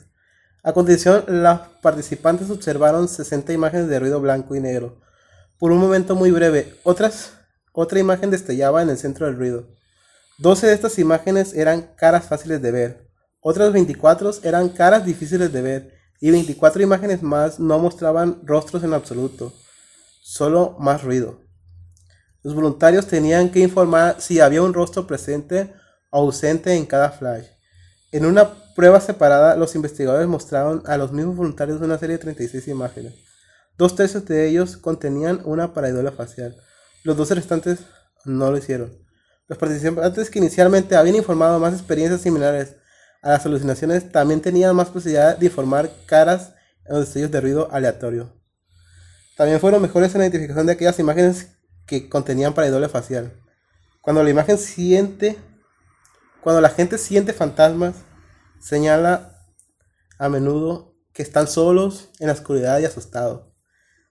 [0.65, 5.01] A continuación, los participantes observaron 60 imágenes de ruido blanco y negro.
[5.61, 7.35] Por un momento muy breve, otras,
[7.73, 9.69] otra imagen destellaba en el centro del ruido.
[10.41, 13.11] 12 de estas imágenes eran caras fáciles de ver.
[13.41, 15.95] Otras 24 eran caras difíciles de ver.
[16.19, 19.53] Y 24 imágenes más no mostraban rostros en absoluto.
[20.23, 21.43] Solo más ruido.
[22.43, 25.75] Los voluntarios tenían que informar si había un rostro presente
[26.09, 27.45] o ausente en cada flash.
[28.11, 32.67] En una prueba separada, los investigadores mostraron a los mismos voluntarios una serie de 36
[32.69, 33.13] imágenes.
[33.77, 36.57] Dos tercios de ellos contenían una pareidolia facial.
[37.05, 37.81] Los dos restantes
[38.25, 39.10] no lo hicieron.
[39.51, 42.77] Los participantes que inicialmente habían informado más experiencias similares
[43.21, 47.69] a las alucinaciones también tenían más posibilidad de informar caras en los destellos de ruido
[47.73, 48.33] aleatorio.
[49.37, 51.49] También fueron mejores en la identificación de aquellas imágenes
[51.85, 53.33] que contenían pareidolia facial.
[54.01, 55.37] Cuando la imagen siente,
[56.43, 57.97] cuando la gente siente fantasmas,
[58.61, 59.37] señala
[60.17, 63.49] a menudo que están solos en la oscuridad y asustados.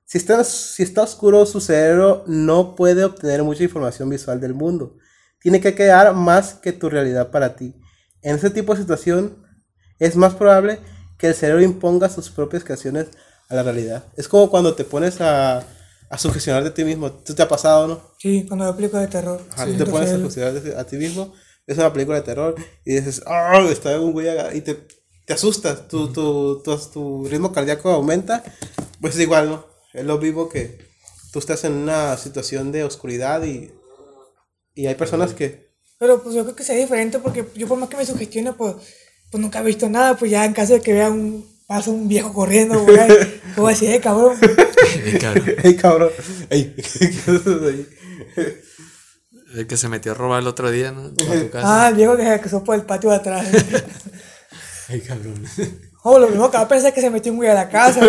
[0.04, 4.98] Si está, si está oscuro, su cerebro no puede obtener mucha información visual del mundo.
[5.42, 7.74] Tiene que quedar más que tu realidad para ti.
[8.22, 9.46] En ese tipo de situación,
[10.00, 10.80] es más probable
[11.18, 13.08] que el cerebro imponga sus propias creaciones
[13.50, 14.04] a la realidad.
[14.16, 15.64] Es como cuando te pones a,
[16.10, 17.12] a sugestionar de ti mismo.
[17.12, 18.02] ¿Tú te ha pasado, no?
[18.18, 19.42] Sí, cuando veo películas de terror.
[19.52, 21.34] Ajá, Sí, te pones a sugestionar a ti mismo.
[21.68, 23.66] Es una película de terror y dices, ¡ah!
[23.70, 24.88] Está un güey acá", y te,
[25.26, 25.88] te asustas.
[25.88, 28.44] Tu, tu, tu, tu ritmo cardíaco aumenta.
[29.00, 29.66] Pues es igual, ¿no?
[29.94, 30.80] Es lo mismo que
[31.32, 33.72] tú estás en una situación de oscuridad y,
[34.80, 35.74] y hay personas que.
[35.98, 38.76] Pero pues yo creo que sería diferente porque yo por más que me sugestione, pues,
[39.30, 42.08] pues nunca he visto nada, pues ya en caso de que vea un paso un
[42.08, 42.98] viejo corriendo, güey,
[43.58, 44.38] voy a decir, eh, cabrón.
[45.64, 46.12] ¡Ey, cabrón!
[46.50, 46.74] ¡Ey!
[46.78, 47.88] ¿Qué haces ahí?
[49.56, 51.08] el que se metió a robar el otro día, ¿no?
[51.08, 51.86] A tu casa.
[51.86, 53.48] Ah, el viejo que se cruzó por el patio de atrás.
[54.88, 55.44] Ay, cabrón.
[56.04, 57.68] Oh, lo primero que va a pensar es que se metió un güey a la
[57.68, 58.00] casa.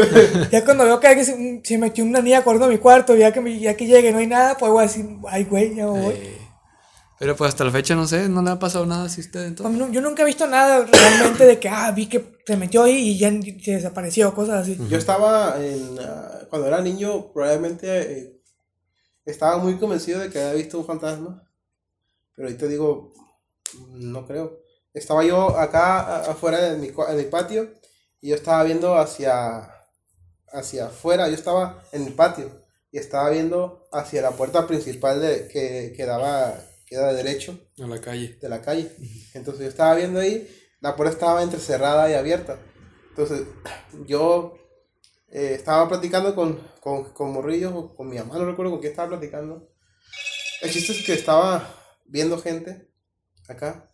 [0.52, 3.32] Ya cuando veo que alguien se, se metió una niña corriendo a mi cuarto, ya
[3.32, 5.86] que, ya que llegue y no hay nada, pues voy a decir, ay, güey, ya
[5.86, 6.39] me voy.
[7.20, 9.44] Pero pues hasta la fecha no sé, no le ha pasado nada así a usted
[9.44, 9.78] entonces.
[9.78, 13.10] no- yo nunca he visto nada realmente de que, ah, vi que se metió ahí
[13.10, 13.30] y ya
[13.62, 14.78] se desapareció, cosas así.
[14.88, 15.98] Yo estaba en.
[16.00, 17.86] ah, cuando era niño, probablemente
[18.20, 18.42] eh,
[19.26, 21.46] estaba muy convencido de que había visto un fantasma.
[22.34, 23.12] Pero ahorita digo,
[23.90, 24.58] no creo.
[24.94, 27.70] Estaba yo acá afuera de mi, en mi patio
[28.22, 29.70] y yo estaba viendo hacia.
[30.52, 31.28] hacia afuera.
[31.28, 32.50] Yo estaba en el patio
[32.90, 36.54] y estaba viendo hacia la puerta principal de, que, que daba.
[36.90, 38.36] Que da derecho A la calle.
[38.42, 38.90] de la calle.
[39.34, 40.48] Entonces yo estaba viendo ahí,
[40.80, 42.58] la puerta estaba entre cerrada y abierta.
[43.10, 43.46] Entonces
[44.06, 44.54] yo
[45.28, 48.90] eh, estaba platicando con, con, con Morrillo o con mi mamá, no recuerdo con quién
[48.90, 49.70] estaba platicando.
[50.62, 51.72] El chiste es que estaba
[52.06, 52.90] viendo gente
[53.48, 53.90] acá.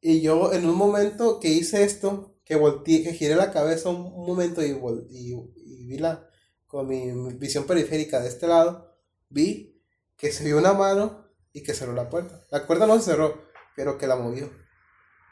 [0.00, 4.02] Y yo en un momento que hice esto, que volteé, que giré la cabeza un,
[4.26, 5.32] momento y, vol- y,
[5.64, 6.28] y vi la,
[6.66, 8.96] con mi, mi visión periférica de este lado,
[9.28, 9.80] vi
[10.16, 11.22] que se vio una mano
[11.52, 12.40] y que cerró la puerta.
[12.50, 13.42] La puerta no se cerró,
[13.76, 14.50] pero que la movió.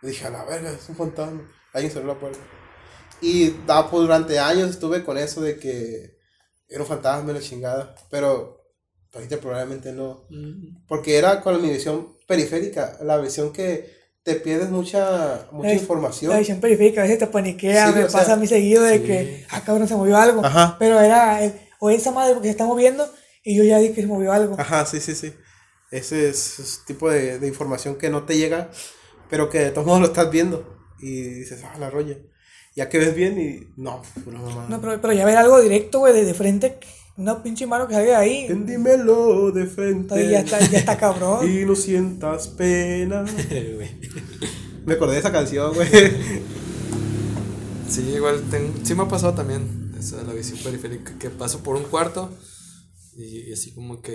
[0.02, 1.48] Y dije, a la verga, es un fantasma.
[1.72, 2.38] Alguien cerró la puerta.
[3.20, 6.16] Y da, pues, durante años estuve con eso de que
[6.68, 7.94] era un fantasma la chingada.
[8.10, 8.62] Pero
[9.12, 10.26] ahorita probablemente no.
[10.88, 16.30] Porque era con mi visión periférica, la visión que, te pierdes mucha, mucha La- información.
[16.32, 18.82] La visión periférica a veces te paniquea, Sí, me o sea, pasa a mí seguido
[18.82, 19.04] de sí.
[19.04, 20.44] que, ah, cabrón, se movió algo.
[20.44, 20.76] Ajá.
[20.78, 23.10] Pero era, el- o esa madre porque se está moviendo
[23.42, 24.56] y yo ya di que se movió algo.
[24.58, 25.32] Ajá, sí, sí, sí.
[25.90, 28.70] Ese es ese tipo de, de información que no te llega,
[29.28, 30.78] pero que de todos modos lo estás viendo.
[31.00, 32.16] Y dices, ah, la rolla.
[32.76, 34.68] Ya que ves bien y no, pura mamada.
[34.68, 36.78] No, pero, pero ya ver algo directo, güey, de, de frente,
[37.16, 38.48] una pinche mano que salga de ahí.
[38.48, 40.30] Dímelo de frente.
[40.30, 41.50] Ya está, ya está cabrón.
[41.50, 43.24] Y no sientas pena.
[44.86, 45.88] Me acordé de esa canción, güey.
[47.88, 51.62] Sí, igual ten- sí me ha pasado también esa de la visión periférica, que paso
[51.62, 52.30] por un cuarto
[53.20, 54.12] y, y así como que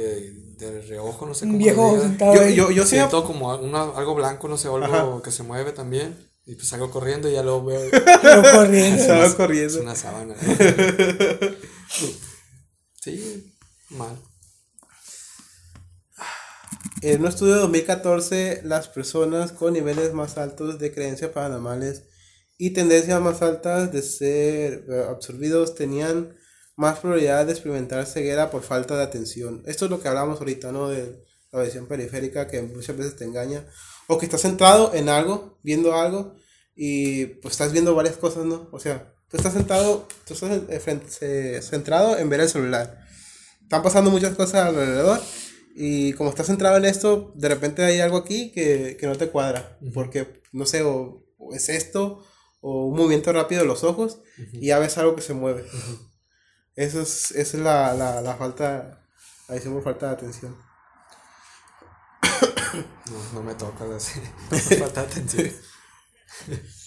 [0.58, 2.86] de reojo, no sé Un cómo viejo sentado Yo, yo, yo.
[2.86, 5.22] Siento como una- algo blanco, no sé, o algo Ajá.
[5.24, 6.16] que se mueve también.
[6.48, 7.90] Y pues salgo corriendo y ya lo veo.
[7.92, 9.14] Pero corriendo.
[9.24, 9.82] Es corriendo.
[9.82, 10.36] una sábana.
[13.02, 13.54] Sí,
[13.90, 14.18] mal.
[17.02, 22.04] En un estudio de 2014, las personas con niveles más altos de creencias paranormales
[22.58, 26.36] y tendencias más altas de ser eh, absorbidos tenían
[26.76, 29.64] más probabilidad de experimentar ceguera por falta de atención.
[29.66, 30.90] Esto es lo que hablamos ahorita, ¿no?
[30.90, 33.66] De la visión periférica que muchas veces te engaña.
[34.08, 36.36] O que estás centrado en algo, viendo algo,
[36.76, 38.68] y pues estás viendo varias cosas, ¿no?
[38.72, 43.00] O sea, tú estás sentado, tú estás eh, frente- eh, centrado en ver el celular.
[43.64, 45.20] Están pasando muchas cosas alrededor
[45.76, 49.30] y como estás centrado en esto, de repente hay algo aquí que, que no te
[49.30, 49.80] cuadra.
[49.94, 52.24] Porque, no sé, o, o es esto,
[52.62, 54.20] o un movimiento rápido de los ojos,
[54.54, 55.64] y ya ves algo que se mueve.
[56.76, 59.02] Eso es, esa es la, la, la falta,
[59.48, 60.58] la visión por falta de atención.
[63.10, 64.20] No, no me toca así.
[64.78, 65.52] Falta de atención.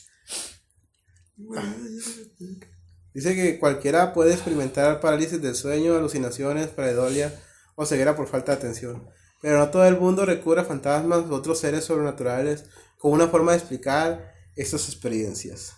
[3.14, 7.32] Dice que cualquiera puede experimentar parálisis del sueño, alucinaciones, pareidolia
[7.74, 9.08] o ceguera por falta de atención.
[9.40, 12.66] Pero no todo el mundo recurre a fantasmas u otros seres sobrenaturales
[12.98, 15.77] como una forma de explicar estas experiencias.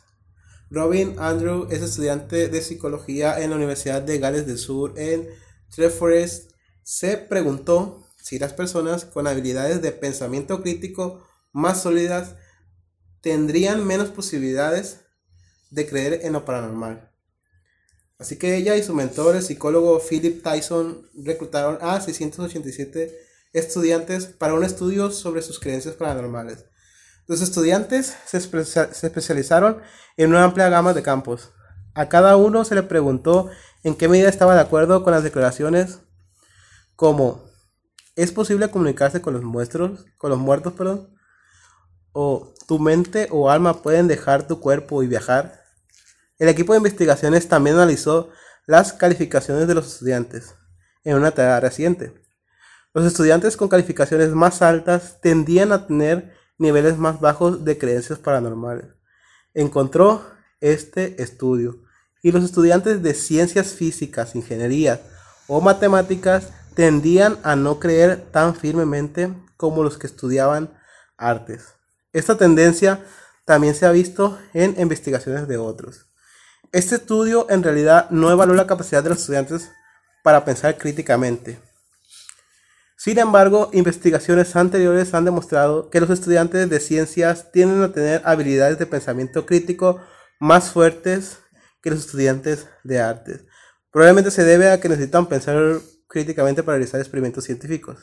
[0.71, 5.29] Robin Andrew es estudiante de psicología en la Universidad de Gales del Sur en
[5.75, 6.53] Treforest.
[6.85, 12.37] Se preguntó si las personas con habilidades de pensamiento crítico más sólidas
[13.21, 15.01] tendrían menos posibilidades
[15.71, 17.11] de creer en lo paranormal.
[18.19, 23.19] Así que ella y su mentor, el psicólogo Philip Tyson, reclutaron a 687
[23.53, 26.65] estudiantes para un estudio sobre sus creencias paranormales.
[27.27, 29.81] Los estudiantes se, espe- se especializaron
[30.17, 31.53] en una amplia gama de campos.
[31.95, 33.51] A cada uno se le preguntó
[33.83, 36.01] en qué medida estaba de acuerdo con las declaraciones
[36.97, 37.45] como
[38.17, 41.17] ¿es posible comunicarse con los muestros, con los muertos, perdón?
[42.13, 45.63] o tu mente o alma pueden dejar tu cuerpo y viajar.
[46.39, 48.31] El equipo de investigaciones también analizó
[48.67, 50.55] las calificaciones de los estudiantes
[51.05, 52.13] en una tarea reciente.
[52.93, 58.85] Los estudiantes con calificaciones más altas tendían a tener niveles más bajos de creencias paranormales.
[59.55, 60.23] Encontró
[60.61, 61.83] este estudio
[62.23, 65.01] y los estudiantes de ciencias físicas, ingeniería
[65.49, 70.71] o matemáticas tendían a no creer tan firmemente como los que estudiaban
[71.17, 71.75] artes.
[72.13, 73.05] Esta tendencia
[73.47, 76.07] también se ha visto en investigaciones de otros.
[76.73, 79.71] Este estudio en realidad no evaluó la capacidad de los estudiantes
[80.23, 81.59] para pensar críticamente.
[83.03, 88.79] Sin embargo, investigaciones anteriores han demostrado que los estudiantes de ciencias tienden a tener habilidades
[88.79, 90.03] de pensamiento crítico
[90.39, 91.39] más fuertes
[91.81, 93.47] que los estudiantes de artes.
[93.91, 97.97] Probablemente se debe a que necesitan pensar críticamente para realizar experimentos científicos.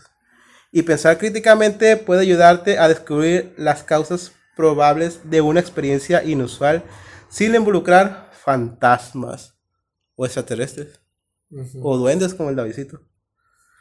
[0.72, 6.84] Y pensar críticamente puede ayudarte a descubrir las causas probables de una experiencia inusual
[7.30, 9.53] sin involucrar fantasmas
[10.15, 10.99] o extraterrestres
[11.84, 12.99] o duendes como el Davidito.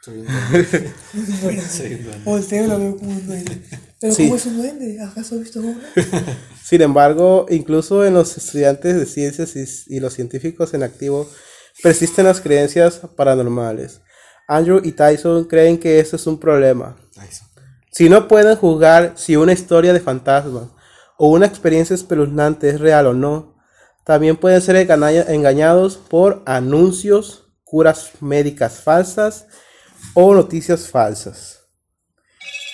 [0.07, 0.93] Soy un duende.
[1.43, 2.23] Bueno, Soy un duende.
[2.25, 3.61] Volteo y lo veo como un duende.
[3.99, 4.23] Pero Sí.
[4.25, 5.01] ¿cómo es un duende?
[5.01, 5.77] ¿Acaso he visto uno?
[6.63, 11.29] Sin embargo, incluso en los estudiantes de ciencias y, y los científicos en activo
[11.83, 14.01] persisten las creencias paranormales.
[14.47, 16.95] Andrew y Tyson creen que esto es un problema.
[17.17, 17.43] Ay, eso.
[17.91, 20.69] Si no pueden juzgar si una historia de fantasmas
[21.17, 23.55] o una experiencia espeluznante es real o no,
[24.05, 29.47] también pueden ser engaña- engañados por anuncios, curas médicas falsas
[30.13, 31.67] o noticias falsas.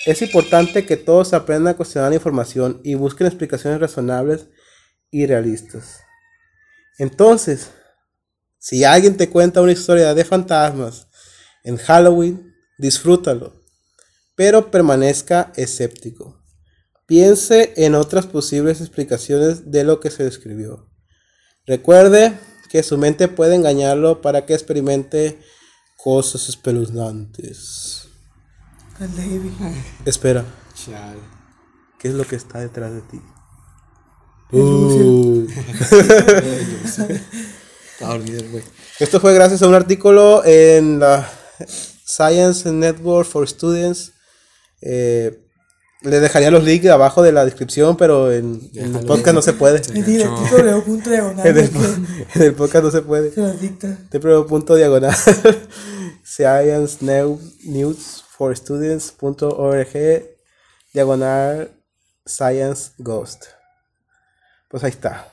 [0.06, 4.48] Es importante que todos aprendan a cuestionar la información y busquen explicaciones razonables
[5.10, 6.00] y realistas.
[6.98, 7.70] Entonces,
[8.58, 11.08] si alguien te cuenta una historia de fantasmas
[11.62, 13.64] en Halloween, disfrútalo
[14.34, 16.42] pero permanezca escéptico.
[17.06, 20.88] Piense en otras posibles explicaciones de lo que se describió.
[21.66, 22.32] Recuerde
[22.70, 25.38] que su mente puede engañarlo para que experimente
[25.96, 28.08] cosas espeluznantes.
[30.04, 30.44] Espera,
[30.74, 31.20] Chale.
[31.98, 33.20] ¿Qué es lo que está detrás de ti?
[34.52, 35.46] Uh.
[38.98, 41.28] Esto fue gracias a un artículo en la
[42.04, 44.12] Science Network for Students.
[44.80, 45.43] Eh,
[46.04, 49.52] le dejaría los links abajo de la descripción, pero en, en el podcast no se
[49.54, 49.82] puede.
[49.88, 50.12] En el, que
[52.34, 53.32] en el podcast no se puede.
[53.32, 53.98] Se los dicta.
[54.12, 55.14] www.diagonal
[56.24, 59.92] science New- news for students.org
[60.92, 61.70] diagonal
[62.26, 63.44] science ghost
[64.68, 65.28] pues ahí está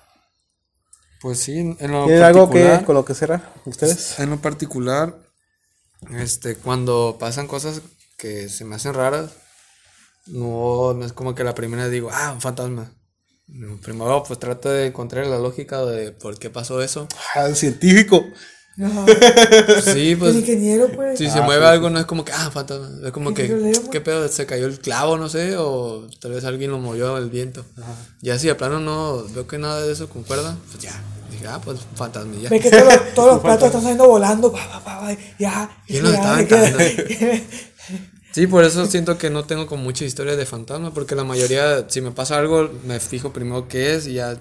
[1.21, 4.19] Pues sí, en lo ¿tienen algo que particular- con lo que cerrar ustedes?
[4.19, 5.15] En lo particular,
[6.17, 7.81] este, cuando pasan cosas
[8.17, 9.31] que se me hacen raras,
[10.27, 12.93] no, no es como que la primera digo, ah, un fantasma.
[13.47, 17.07] No, Primero, pues trato de encontrar la lógica de por qué pasó eso.
[17.35, 18.23] Ah, el científico
[18.81, 19.05] Ajá.
[19.83, 21.19] Sí, El pues, ingeniero, pues.
[21.19, 22.89] si se Ah, mueve sí, algo, no es como que, ah, fantasma.
[23.05, 23.79] Es como ¿Qué que, problema?
[23.91, 24.27] ¿qué pedo?
[24.29, 27.65] Se cayó el clavo, no sé, o tal vez alguien lo movió el viento.
[28.21, 30.93] Ya si de plano no veo que nada de eso concuerda, pues ya.
[31.29, 32.49] Dije, ah, pues fantasmilla.
[32.49, 34.51] Ve que todos los, todos los platos están saliendo volando.
[34.51, 35.69] Pa, pa, pa, pa, ya.
[38.33, 41.85] Sí, por eso siento que no tengo como mucha historia de fantasma, porque la mayoría,
[41.89, 44.39] si me pasa algo, me fijo primero qué es y ya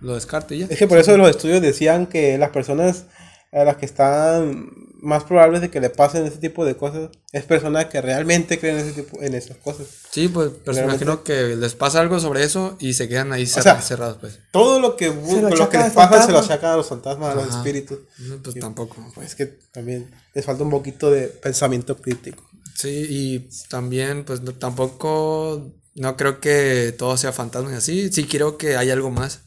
[0.00, 0.66] lo descarto y ya.
[0.68, 3.04] es que por eso los estudios decían que las personas
[3.52, 4.70] a las que están
[5.00, 8.78] más probables de que le pasen ese tipo de cosas es personas que realmente creen
[8.78, 12.18] ese tipo, en esas cosas Sí, pues, pero me Realmente- imagino que les pasa algo
[12.20, 14.38] sobre eso y se quedan ahí cer- sea, cerrados, pues.
[14.52, 17.34] todo lo que, lo lo que les pasa se lo achacan a los fantasmas a
[17.34, 18.96] los espíritus No, pues tampoco.
[19.14, 22.44] pues que también les falta un poquito de pensamiento crítico
[22.82, 28.12] Sí, y también, pues no- tampoco, no creo que todo sea fantasma y así.
[28.12, 29.40] Sí creo que hay algo más.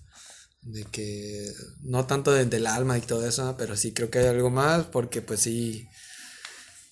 [0.61, 1.51] De que,
[1.83, 4.85] no tanto de- del alma y todo eso, pero sí creo que hay algo más
[4.85, 5.87] porque pues sí,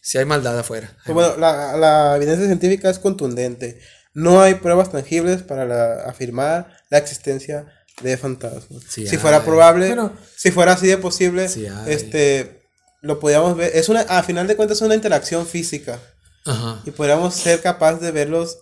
[0.01, 0.95] sí hay maldad afuera.
[1.05, 3.79] Pues bueno, la, la evidencia científica es contundente.
[4.13, 7.65] No hay pruebas tangibles para la- afirmar la existencia
[8.01, 8.83] de fantasmas.
[8.89, 10.15] Sí si fuera probable, Bueno.
[10.35, 12.61] si fuera así de posible, Sí este,
[13.01, 13.71] lo podríamos ver.
[13.75, 15.99] Es una, a final de cuentas, es una interacción física
[16.45, 16.81] Ajá.
[16.85, 18.59] y podríamos ser capaces de verlos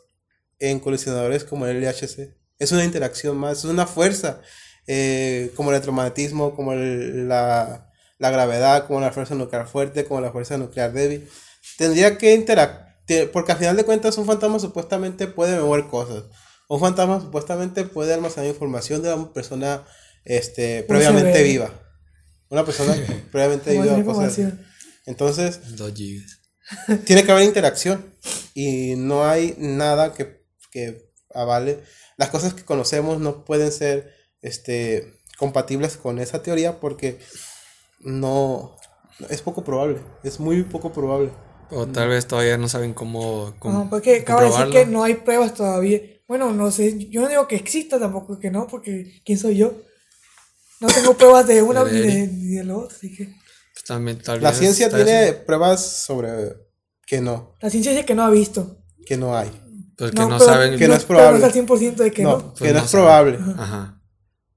[0.60, 2.36] en colisionadores como el LHC.
[2.60, 4.42] Es una interacción más, es una fuerza,
[4.88, 7.90] eh, como el electromagnetismo, como el- la,
[8.20, 11.28] la gravedad, como la fuerza nuclear fuerte, como la fuerza nuclear débil.
[11.78, 12.92] Tendría que interactuar,
[13.34, 16.24] porque al final de cuentas un fantasma supuestamente puede mover cosas.
[16.70, 19.84] Un fantasma supuestamente puede almacenar información de una persona
[20.24, 21.74] este, previamente viva.
[22.50, 22.96] Una persona
[23.32, 24.04] previamente viva.
[24.04, 24.38] cosas.
[25.08, 26.38] Entonces, Dos gigas.
[27.06, 28.14] Tiene que haber interacción
[28.54, 31.84] y no hay nada que, que avale.
[32.18, 37.20] Las cosas que conocemos no pueden ser este, compatibles con esa teoría porque
[38.00, 38.76] no
[39.30, 41.32] es poco probable, es muy poco probable.
[41.70, 45.04] O tal vez todavía no saben cómo, cómo No, porque acaba de decir que no
[45.04, 46.02] hay pruebas todavía.
[46.28, 49.74] Bueno, no sé, yo no digo que exista tampoco, que no, porque ¿quién soy yo?
[50.82, 53.41] No tengo pruebas de una ni de, ni de lo otro, así que...
[53.74, 55.46] Pues también, tal La vez ciencia tiene eso.
[55.46, 56.30] pruebas sobre
[57.06, 58.78] que no, La ciencia dice que no ha visto.
[59.06, 59.50] que no hay,
[59.98, 60.78] Pues que no, pero- saben.
[60.78, 61.38] Que no es no probable.
[61.40, 62.54] es al 100% de que no, no.
[62.54, 63.04] Pues que no, no es sabe.
[63.04, 64.02] probable, Ajá.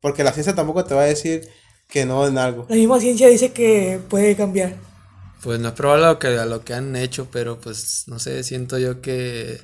[0.00, 1.48] porque la ciencia tampoco te va a decir
[1.88, 2.66] que no en algo.
[2.68, 4.76] La misma ciencia dice que puede cambiar.
[5.42, 8.18] Pues no es probable a lo que, a lo que han hecho, pero pues no
[8.18, 9.60] sé, siento yo que.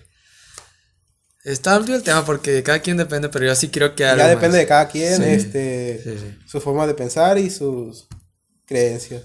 [1.43, 4.49] Está amplio el tema porque cada quien depende, pero yo sí creo que Ya depende
[4.49, 4.57] más.
[4.59, 6.39] de cada quien, Sí, este, sí, sí.
[6.47, 8.07] su forma de pensar y sus
[8.67, 9.23] creencias.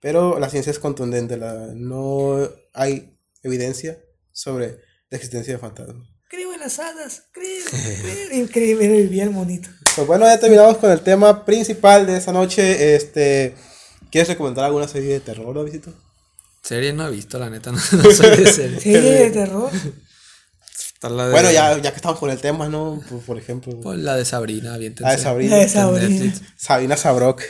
[0.00, 2.38] Pero la ciencia es contundente, la- no
[2.72, 3.98] hay evidencia
[4.32, 4.78] sobre
[5.10, 6.06] la existencia de fantasmas.
[6.28, 7.64] Creo en las hadas, creo,
[8.02, 8.34] creo.
[8.38, 9.68] Increíble, vivía el monito.
[9.96, 12.94] Pues bueno, ya terminamos con el tema principal de esta noche.
[12.94, 13.54] Este,
[14.10, 15.92] ¿Quieres recomendar alguna serie de terror, Davidito?
[16.62, 18.80] Serie no he visto, la neta, no, no soy de serie.
[18.80, 19.70] Serie de terror.
[20.98, 23.00] Está la de, Bueno, ya, ya que estamos con el tema, ¿no?
[23.08, 25.50] Por, por ejemplo, pues, la de Sabrina, bien la de Sabrina.
[25.56, 26.34] La de Sabrina.
[26.56, 27.40] Sabina Sabrok.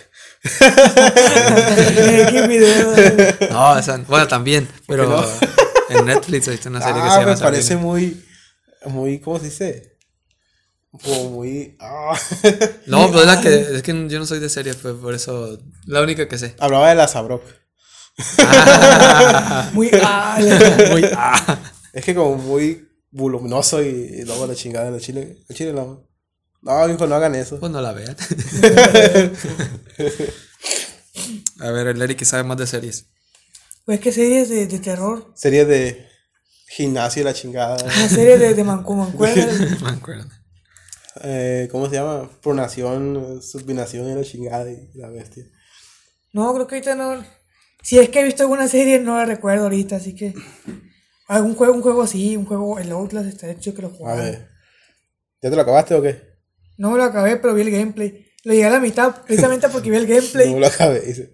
[2.31, 2.95] ¿Qué video?
[3.51, 5.25] No, esa, bueno, también, pero no?
[5.89, 7.81] en Netflix hay una serie que Ah, se llama me parece Sabrina.
[7.87, 8.25] muy,
[8.85, 9.97] muy, ¿cómo se dice?
[11.03, 11.77] Como muy...
[11.81, 12.19] ah.
[12.87, 15.59] No, pues es la que, es que yo no soy de series, pues por eso,
[15.87, 16.55] la única que sé.
[16.59, 17.43] Hablaba de la Sabrok.
[19.73, 19.91] Muy.
[20.03, 21.59] Ah, la- Muy, ah.
[21.95, 25.39] Es que como muy voluminoso y, y luego la chingada en el chile.
[25.49, 26.07] El chile no.
[26.61, 27.61] No, hijo, no hagan eso.
[27.61, 28.17] Pues no la vean.
[31.61, 33.07] A ver, el Eric sabe más de series.
[33.85, 35.33] Pues que series de, de terror.
[35.35, 36.07] Serie de
[36.69, 37.83] gimnasio y la chingada.
[37.83, 38.95] Una serie de, de manco
[39.81, 40.43] mancuerna.
[41.25, 42.31] Eh, ¿Cómo se llama?
[42.43, 45.45] Pronación, subinación y la chingada y la bestia.
[46.33, 47.25] No, creo que ahorita no.
[47.83, 50.35] Si es que he visto alguna serie, no la recuerdo ahorita, así que.
[51.29, 54.23] Algún juego, un juego así, un juego, el Outlast estaría hecho que lo A jugara.
[54.23, 54.49] ver.
[55.43, 56.23] ¿Ya te lo acabaste o qué?
[56.79, 58.27] No lo acabé, pero vi el gameplay.
[58.45, 60.53] Lo llegué a la mitad precisamente porque vi el gameplay.
[60.53, 61.01] No lo acabé.
[61.01, 61.33] dice.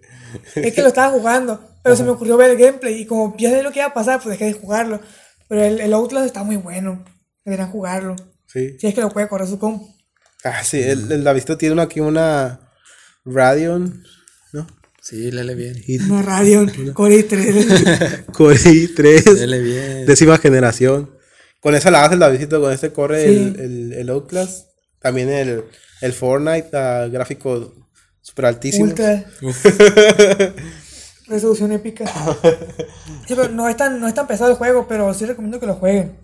[0.55, 3.49] Es que lo estaba jugando, pero se me ocurrió ver el gameplay y como ya
[3.51, 4.99] sé lo que iba a pasar, pues dejé de jugarlo.
[5.47, 7.05] Pero el, el Outlast está muy bueno.
[7.45, 8.15] Deberían jugarlo.
[8.47, 8.77] Sí.
[8.79, 9.81] Si es que lo puede correr su comp.
[10.43, 12.69] Ah, sí, el, el tiene aquí una
[13.23, 14.03] Radeon.
[15.07, 15.75] Sí, léele bien.
[15.85, 18.25] Y Una Radeon Core i3.
[18.33, 20.05] Core i3, Léele bien.
[20.07, 21.11] décima generación.
[21.59, 23.35] Con esa la hace el Davidito, con este corre Sí.
[23.37, 24.69] el, el, el Outlast.
[24.99, 25.63] También el,
[26.01, 27.69] el Fortnite, a gráficos
[28.21, 28.89] super altísimos.
[28.89, 29.25] Ultra.
[31.27, 32.05] Resolución épica.
[33.27, 35.65] Sí, pero no es, tan, no es tan pesado el juego, pero sí recomiendo que
[35.67, 36.17] lo jueguen.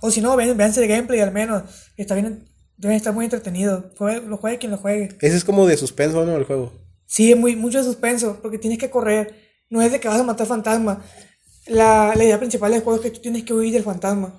[0.00, 1.62] O si no, ven, véanse el gameplay al menos.
[1.98, 2.44] Está bien,
[2.78, 3.90] deben estar muy entretenido.
[3.98, 5.10] Juegue- lo juegue quien lo juegue.
[5.20, 6.36] Ese es como de suspenso, ¿no?
[6.36, 6.72] El juego.
[7.08, 9.34] Sí, muy, mucho de suspenso, porque tienes que correr.
[9.70, 10.98] No es de que vas a matar fantasmas.
[11.66, 14.38] La, la idea principal del juego es que tú tienes que huir del fantasma.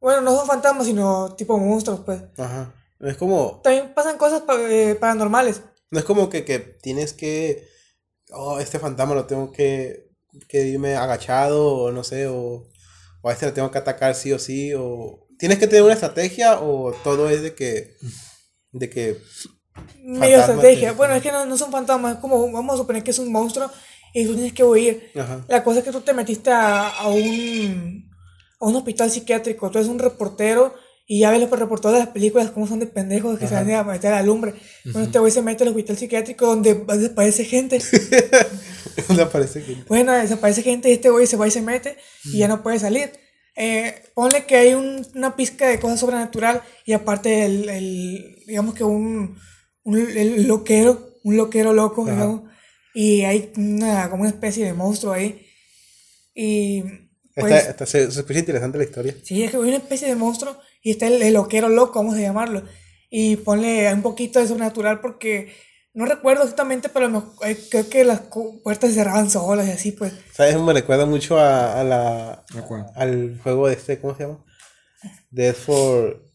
[0.00, 2.22] Bueno, no son fantasmas, sino tipo monstruos, pues.
[2.38, 2.72] Ajá.
[3.00, 5.62] Es como, También pasan cosas pa- eh, paranormales.
[5.90, 7.66] no es como que, que tienes que,
[8.30, 10.10] oh, este fantasma lo tengo que,
[10.48, 12.68] que irme agachado, o no sé, o,
[13.22, 15.94] o a este lo tengo que atacar sí o sí, o tienes que tener una
[15.94, 17.94] estrategia, o todo es de que,
[18.72, 19.18] de que,
[20.02, 20.90] Medio estrategia.
[20.90, 23.18] que- Bueno, es que no, no son fantasmas, es como, vamos a suponer que es
[23.18, 23.70] un monstruo
[24.12, 25.10] y tú tienes que huir.
[25.18, 28.10] ajá, La cosa es que tú te metiste a, a un,
[28.60, 30.74] a un hospital psiquiátrico, tú eres un reportero
[31.06, 33.70] y ya ves los reporteros de las películas como son de pendejos que se van
[33.72, 34.54] a meter a la lumbre.
[34.84, 37.78] Bueno, este güey se mete al hospital psiquiátrico donde desaparece gente.
[39.08, 42.38] me parece que, Bueno, desaparece gente y este güey se va y se mete y
[42.38, 43.10] ya no puede salir.
[43.56, 48.74] Eh, ponle que hay un- una pizca de cosas sobrenatural y aparte el, el- digamos
[48.74, 49.38] que un,
[49.84, 52.12] un el loquero, un loquero loco, Ajá.
[52.12, 52.42] digamos,
[52.94, 55.46] y hay una, como una especie de monstruo ahí.
[56.34, 56.82] Y
[57.34, 59.14] pues, está, está- se, se escucha interesante la historia.
[59.22, 62.14] sí, es que hay una especie de monstruo y está el, el loquero loco, vamos
[62.16, 62.62] a llamarlo.
[63.10, 65.52] Y ponle un poquito de sobrenatural porque
[65.92, 68.22] no recuerdo exactamente, pero mejor- eh, creo que las
[68.64, 70.12] puertas se cerraban solas y así, pues.
[70.32, 70.58] ¿Sabes?
[70.60, 72.44] Me recuerda mucho a, a la,
[72.96, 74.44] al juego de este, ¿cómo se llama?
[75.30, 76.28] Death for,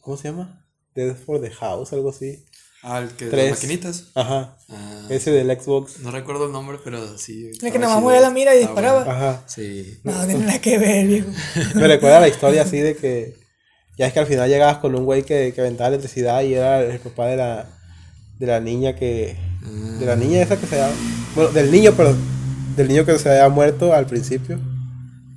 [0.00, 0.66] ¿cómo se llama?
[0.94, 2.44] Death for the House, algo así.
[2.88, 3.50] Ah, el que de Tres.
[3.50, 4.04] las maquinitas.
[4.14, 4.56] Ajá.
[4.70, 5.98] Ah, Ese del Xbox.
[6.00, 7.50] no recuerdo el nombre, pero sí.
[7.60, 8.00] El que nada más chido.
[8.02, 9.02] movía la mira y disparaba.
[9.04, 9.10] bueno.
[9.12, 9.42] Ajá.
[9.46, 9.98] Sí.
[10.04, 11.28] No, no tiene nada que ver, viejo.
[11.74, 13.34] Me recuerda la historia así de que
[13.98, 16.80] ya es que al final llegabas con un güey que, que aventaba electricidad y era
[16.82, 17.66] el papá de la,
[18.38, 19.36] de la niña que...
[19.98, 20.94] De la niña esa que se había...
[21.34, 22.18] Bueno, del niño, perdón.
[22.76, 24.60] Del niño que se había muerto al principio.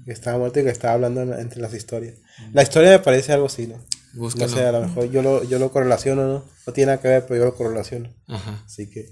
[0.06, 2.16] Que estaba muerto y que estaba hablando en- entre las historias.
[2.54, 3.76] La historia me parece algo así, ¿no?
[4.20, 4.50] No Búscalo.
[4.54, 6.46] sé, a lo mejor yo lo, yo lo correlaciono, ¿no?
[6.68, 8.10] No tiene nada que ver, pero yo lo correlaciono.
[8.28, 8.64] Ajá.
[8.66, 9.06] Así que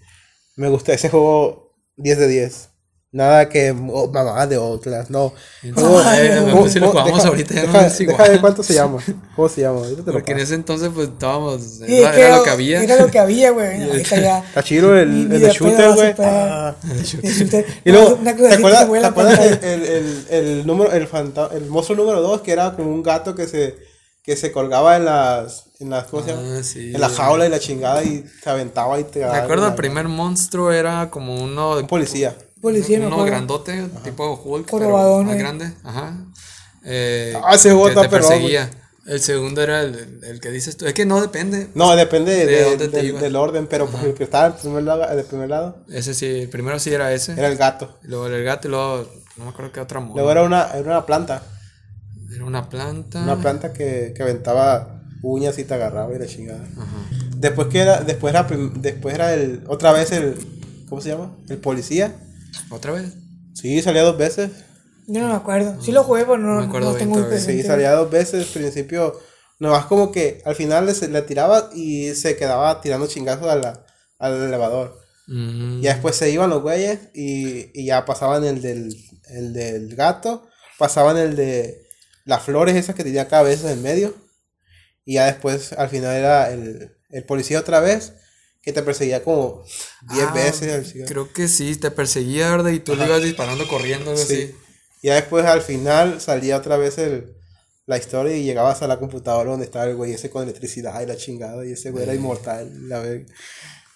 [0.58, 2.70] me gusta ese juego 10 de 10.
[3.10, 5.34] Nada que oh, mamá de Outlast, no.
[5.74, 8.30] Juego- Ay, juego- si lo jugamos deja- ahorita ya no deja, es deja igual.
[8.32, 9.02] ver cuánto se llama.
[9.36, 9.82] ¿Cómo se llama?
[10.12, 11.62] Porque en ese entonces, pues estábamos.
[11.64, 12.84] Sí, era, es que era lo que había.
[12.84, 13.82] Era lo que había, güey.
[13.90, 14.40] Ahorita ya.
[14.40, 16.12] Está chido el, Ni- el de de shooter, güey.
[16.12, 16.50] superar.
[16.52, 16.76] Ah.
[16.92, 17.66] El shooter.
[17.86, 21.08] Y luego, ¿te acuerdas, ¿te acuerdas el, el, el, el número, el,
[21.54, 23.78] el monstruo número 2 que era como un gato que se,
[24.28, 26.58] que se colgaba en las, en las, ¿cómo se llama?
[26.60, 26.92] Ah, sí.
[26.94, 30.10] En la jaula y la chingada y se aventaba y te Me acuerdo, el primer
[30.10, 31.78] monstruo era como uno.
[31.78, 32.36] Un policía.
[32.62, 33.32] Policía, me uno acuerdo.
[33.32, 35.38] grandote, tipo Hulk, pero más eh.
[35.40, 35.72] grande.
[35.82, 36.14] Ajá.
[36.84, 38.70] Eh, Ah, ese juego que te perseguía.
[39.06, 40.86] El segundo era el, el que dices tú.
[40.86, 41.70] Es que no depende.
[41.74, 44.52] No, depende ¿De de- dónde te del- del orden, pero por el que estaba en
[44.56, 47.32] el primer lado, el primer lado Ese sí, el primero sí era ese.
[47.32, 47.98] era el gato.
[48.02, 49.08] Luego el gato y luego.
[49.38, 50.16] No me acuerdo qué otra moda.
[50.16, 51.42] Luego era una, era una planta.
[52.34, 53.22] Era una planta.
[53.24, 56.64] Una planta que, que aventaba uñas y te agarraba y la chingada.
[56.78, 57.10] Ajá.
[57.38, 60.36] Después que era, después era, después era el, otra vez el,
[60.90, 61.36] ¿cómo se llama?
[61.50, 62.16] El policía.
[62.70, 63.14] ¿Otra vez?
[63.54, 64.52] Sí, salía dos veces.
[65.08, 65.82] Yo no me acuerdo.
[65.82, 67.40] Sí lo jugué, pero no, me acuerdo no tengo muy.
[67.40, 68.48] Sí, salía dos veces.
[68.48, 69.20] Al principio,
[69.60, 73.86] nomás como que al final le, le tiraba y se quedaba tirando chingazos a la-
[74.20, 75.00] al elevador.
[75.28, 78.96] Mm, Ya después se iban los güeyes y, y ya pasaban el del,
[79.30, 80.48] el del gato,
[80.80, 81.87] pasaban el de
[82.28, 84.14] las flores esas que tenía cabezas en medio.
[85.06, 88.14] Y ya después al final era el, el policía otra vez
[88.62, 89.64] que te perseguía como
[90.14, 90.94] 10 ah, veces.
[91.08, 92.72] Creo que sí, te perseguía, ¿verdad?
[92.72, 94.24] Y tú le ibas disparando corriendo, Sí.
[94.24, 94.56] así.
[95.02, 97.34] Y ya después al final salía otra vez el,
[97.86, 101.06] la historia y llegabas a la computadora donde estaba el güey ese con electricidad y
[101.06, 101.66] la chingada.
[101.66, 102.90] Y ese güey era inmortal.
[102.90, 103.26] La verga.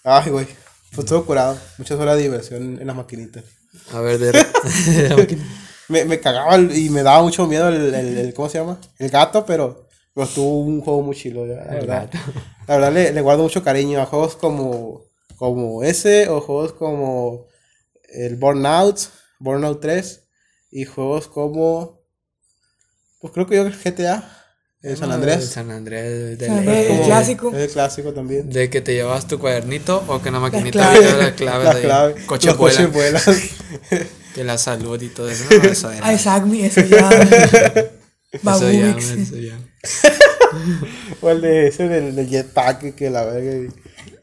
[0.04, 0.46] Ay, güey.
[0.94, 1.58] Pues todo curado.
[1.76, 3.44] Muchas horas de diversión en las maquinitas.
[3.92, 4.32] A ver, de.
[5.08, 5.44] la máquina.
[5.92, 8.78] Me, me cagaba el- y me daba mucho miedo el, el, el- ¿cómo se llama?
[8.98, 12.10] El gato, pero, pero estuvo un juego muy chilo, la verdad.
[12.66, 15.02] La verdad le, le guardo mucho cariño a juegos como,
[15.36, 17.46] como ese o juegos como
[18.08, 18.98] el Burnout,
[19.38, 20.20] Burnout 3
[20.70, 22.00] y juegos como,
[23.20, 24.22] pues creo que yo GTA,
[24.82, 25.48] El San El Andrés.
[25.48, 26.38] San Andrés.
[26.38, 27.52] de San Andrés, el clásico.
[27.54, 28.48] El clásico también.
[28.50, 30.78] De que te llevabas tu cuadernito o que en la maquinita
[31.18, 32.26] la clave La de clave.
[32.26, 33.20] coche vuela,
[34.34, 35.44] que la salud y todo eso.
[35.50, 36.06] No, eso era.
[36.06, 37.08] Ah, es Acme, eso ya.
[38.32, 39.58] eso ya, eso ya.
[41.20, 43.54] o el de ese del, del jetpack que la verga.
[43.54, 43.68] y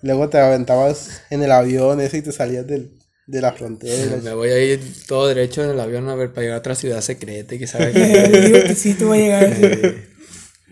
[0.02, 2.92] Luego te aventabas en el avión ese y te salías del,
[3.28, 4.18] de la frontera.
[4.24, 6.76] Me voy a ir todo derecho en el avión a ver para llegar a otra
[6.76, 9.94] ciudad secreta y que sabe Digo que sí, tú vas a llegar.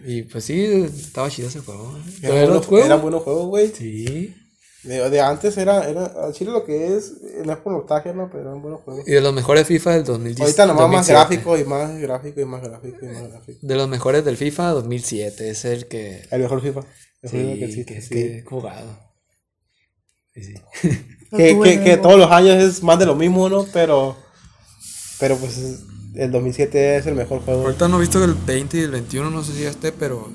[0.05, 1.97] Y pues sí, estaba chido ese juego.
[1.97, 2.11] ¿eh?
[2.22, 2.85] ¿Era buenos, juego?
[2.85, 3.68] eran buenos juegos, güey.
[3.77, 4.34] Sí.
[4.88, 7.14] De, de antes era, era, al chile lo que es,
[7.45, 9.07] no es por nostalgia, no, pero eran buenos juegos.
[9.07, 10.39] Y de los mejores FIFA del 2010.
[10.41, 11.14] Ahorita nomás más 2007.
[11.14, 13.59] gráfico y más gráfico y más gráfico y más gráfico.
[13.61, 15.49] De los mejores del FIFA 2007.
[15.49, 16.26] Es el que.
[16.31, 16.81] El mejor FIFA.
[17.22, 18.09] El Sí, mejor FIFA que que, existe, sí.
[18.09, 18.99] que he jugado.
[20.34, 20.53] Sí, sí.
[21.35, 23.65] Que, que, que todos los años es más de lo mismo, ¿no?
[23.73, 24.15] Pero,
[25.19, 25.57] pero pues
[26.15, 27.64] el 2007 es el mejor juego.
[27.64, 30.31] Ahorita no he visto el 20 y el 21, no sé si ya esté, pero.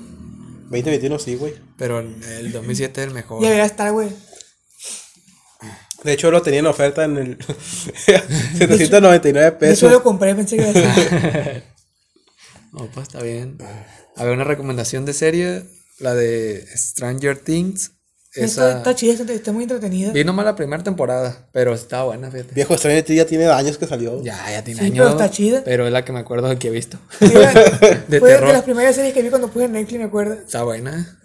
[0.69, 1.55] 2021 sí, güey.
[1.77, 3.41] Pero el 2007 es el mejor.
[3.41, 4.09] Ya debería estar, güey.
[6.03, 7.37] De hecho lo tenía en oferta en el
[8.57, 9.79] 799 Yo pesos.
[9.79, 11.63] solo lo compré, pensé que iba a ser.
[12.73, 13.57] No, pues está bien.
[14.15, 15.63] A ver, una recomendación de serie,
[15.99, 17.91] la de Stranger Things.
[18.33, 18.77] Está, Esa.
[18.79, 20.11] está chida, está, está muy entretenida.
[20.11, 22.55] Vi nomás la primera temporada, pero está buena, fíjate.
[22.55, 24.23] Viejo Stranger Things ya tiene años que salió.
[24.23, 24.97] Ya, ya tiene Sí, años.
[25.05, 25.61] pero está chida.
[25.63, 26.97] Pero es la que me acuerdo que he visto.
[27.19, 27.27] Sí.
[28.07, 28.47] De Fue terror.
[28.47, 30.33] de las primeras series que vi cuando puse en Netflix, me acuerdo.
[30.33, 31.19] Está buena.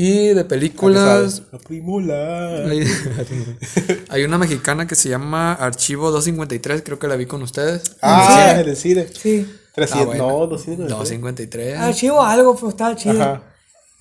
[0.00, 1.02] Y de ¿A qué películas.
[1.02, 1.42] sabes?
[1.50, 2.66] La primula.
[2.70, 2.84] Hay,
[4.10, 7.96] hay una mexicana que se llama Archivo 253, creo que la vi con ustedes.
[8.00, 9.08] Ah, el cine.
[9.12, 9.44] Sí.
[9.74, 10.22] 300, buena.
[10.22, 10.88] no, 200.
[10.88, 11.78] 253.
[11.78, 13.20] Archivo algo, pero estaba chido.
[13.20, 13.42] Ajá.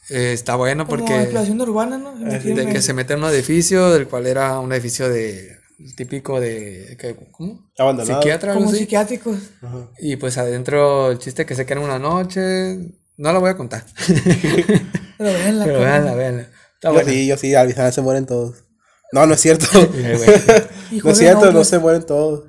[0.09, 2.13] Eh, está bueno Como porque exploración urbana, ¿no?
[2.15, 5.57] Metieron de que se mete en un edificio, del cual era un edificio de
[5.95, 7.15] típico de ¿qué?
[7.31, 7.71] ¿cómo?
[7.77, 8.21] Abandonado.
[8.21, 8.77] Psiquiatra, Como así.
[8.79, 9.37] psiquiátricos.
[9.99, 12.77] Y pues adentro el chiste que se queda en una noche,
[13.17, 13.83] no la voy a contar.
[15.17, 15.65] Pero veanla.
[15.65, 16.41] Pero véanla, véanla.
[16.43, 17.09] Está Yo buena.
[17.09, 18.63] sí, yo sí, al final se mueren todos.
[19.11, 19.65] No, no es cierto.
[20.91, 21.67] No es de cierto, no pues.
[21.67, 22.45] se mueren todos.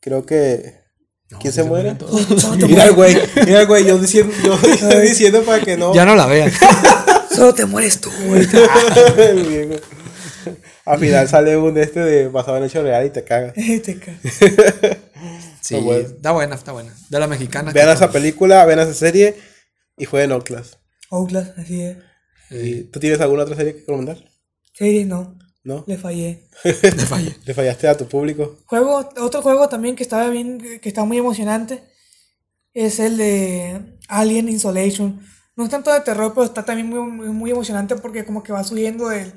[0.00, 0.84] Creo que.
[1.40, 1.94] ¿Quién se, muere?
[1.94, 2.40] todos.
[2.40, 5.92] Solo te Mira güey, mira güey, yo diciendo, yo estoy diciendo para que no.
[5.92, 6.50] Ya no la vean.
[7.34, 8.46] Solo te mueres tú, güey.
[10.84, 13.52] Al final sale un este de basado en hecho real y te caga.
[13.52, 14.16] Te ca-
[15.60, 16.06] Sí, Está bueno.
[16.08, 16.94] está buena, está buena.
[17.08, 17.72] De la mexicana.
[17.72, 19.34] Vean esa película, vean esa serie
[19.96, 20.74] y jueguen Outlast.
[21.10, 21.96] Outlast, así es.
[22.50, 24.18] ¿Y ¿Tú tienes alguna otra serie que recomendar?
[24.72, 25.38] Series no.
[25.64, 25.84] ¿No?
[25.88, 26.48] Le fallé.
[26.64, 27.36] Le fallé.
[27.44, 28.58] Le fallaste a tu público.
[28.66, 31.82] Juego, otro juego también que estaba bien, que está muy emocionante,
[32.72, 35.20] es el de Alien Isolation.
[35.56, 38.52] No es tanto de terror, pero está también muy, muy, muy emocionante porque como que
[38.52, 39.32] va subiendo del...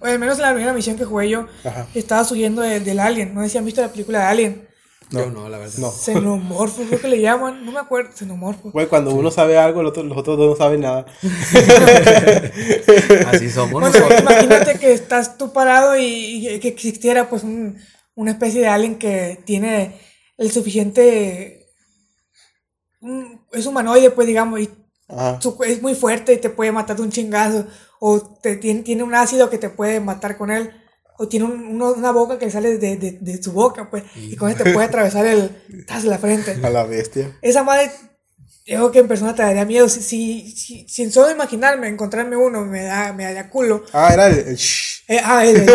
[0.00, 1.86] O al menos en la primera misión que jugué yo, Ajá.
[1.94, 3.34] estaba subiendo del, del Alien.
[3.34, 4.68] No sé si han visto la película de Alien.
[5.10, 5.74] Yo no, la verdad.
[5.78, 5.90] No.
[5.90, 7.64] Xenomorfo, creo que le llaman.
[7.64, 8.12] No me acuerdo.
[8.14, 8.70] Xenomorfo.
[8.70, 11.06] Güey, cuando uno sabe algo, los otros, los otros dos no saben nada.
[13.26, 14.20] Así somos Bueno, nosotros.
[14.20, 17.78] imagínate que estás tú parado y, y que existiera pues un-
[18.14, 19.98] una especie de alien que tiene
[20.36, 21.68] el suficiente...
[23.00, 24.70] un- es humanoide, pues digamos, y
[25.40, 27.66] su- es muy fuerte y te puede matar de un chingazo.
[27.98, 30.72] O te, tiene, tiene un ácido que te puede matar con él.
[31.22, 34.04] O tiene un- uno- una boca que sale de, de- de su boca, pues.
[34.16, 35.50] Y con eso te puede atravesar el...
[35.86, 36.56] Tras la frente.
[36.62, 37.36] A la bestia.
[37.42, 37.90] Esa madre,
[38.66, 39.86] yo creo que en persona te daría miedo.
[39.90, 43.84] Si, si, si, si en solo imaginarme, encontrarme uno, me da, me daría culo.
[43.92, 45.66] Ah, era el, el, shh, Eh, ah, el,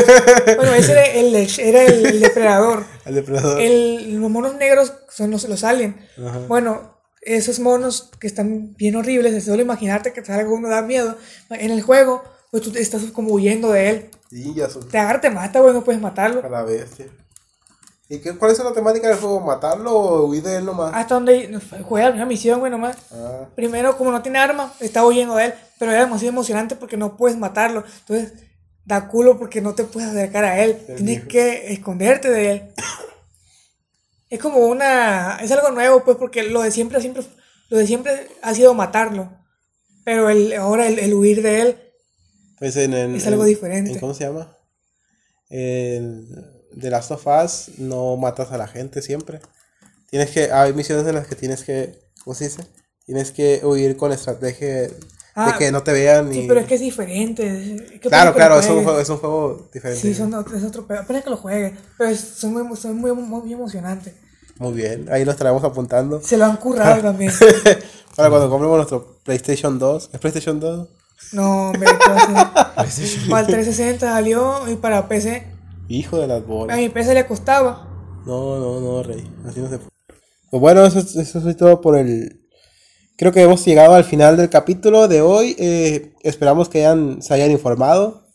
[0.55, 2.83] bueno, ese era el, era el depredador.
[3.05, 3.61] el depredador.
[3.61, 5.95] El, los monos negros son los, los alien.
[6.25, 6.39] Ajá.
[6.47, 11.15] Bueno, esos monos que están bien horribles, solo imaginarte que salga uno da miedo.
[11.51, 14.09] En el juego, pues tú estás como huyendo de él.
[14.29, 14.87] Sí, ya son.
[14.89, 16.43] Te agarra, te mata, güey, no puedes matarlo.
[16.45, 17.07] A la bestia.
[18.07, 19.39] ¿Y qué, cuál es la temática del juego?
[19.39, 20.93] ¿Matarlo o huir de él nomás?
[20.93, 22.97] Hasta donde juega la primera misión, güey, nomás.
[23.11, 26.97] Ah, Primero, como no tiene arma, está huyendo de él, pero era demasiado emocionante porque
[26.97, 27.83] no puedes matarlo.
[28.01, 28.33] Entonces,
[28.85, 30.77] da culo porque no te puedes acercar a él.
[30.87, 31.27] El Tienes viejo.
[31.29, 32.73] que esconderte de él.
[34.27, 35.37] Es como una.
[35.41, 37.23] Es algo nuevo, pues, porque lo de siempre, siempre.
[37.69, 39.31] Lo de siempre ha sido matarlo.
[40.03, 41.84] Pero el, ahora el, el huir de él.
[42.59, 43.91] Pues en, en- Es algo en- diferente.
[43.91, 44.57] en- ¿Cómo se llama?
[45.49, 46.27] En
[46.79, 49.39] The Last of Us no matas a la gente siempre.
[50.09, 50.51] Tienes que.
[50.51, 51.99] Hay misiones en las que tienes que.
[52.23, 52.63] ¿Cómo se dice?
[53.05, 54.93] Tienes que huir con estrategia de
[55.37, 56.31] Ah, que no te vean.
[56.31, 57.99] Sí, y- pero es que es diferente.
[58.01, 58.85] Claro, claro, es un, juegues.
[58.85, 60.01] juego, es un juego diferente.
[60.01, 61.01] Sí, son, es otro pedo.
[61.01, 61.75] Apenas que lo juegue.
[61.97, 64.13] Pero es, son muy, son muy, muy emocionantes.
[64.57, 66.21] Muy bien, ahí lo estaremos apuntando.
[66.21, 67.31] Se lo han currado también.
[68.15, 70.09] Para cuando compremos nuestro PlayStation 2.
[70.13, 70.87] ¿Es PlayStation 2?
[71.31, 72.73] No, hombre, ¿qué va a?
[72.75, 75.47] Para el 360 salió y para PC.
[75.87, 76.77] Hijo de las A bolas.
[76.77, 77.87] mi PC le costaba.
[78.25, 79.23] No, no, no, rey.
[79.47, 79.91] Así no se puede.
[80.51, 82.41] Pues bueno, eso, es- eso es todo por el
[83.17, 85.55] Creo que hemos llegado al final del capítulo de hoy.
[85.57, 88.27] Eh, esperamos que hayan, se hayan informado,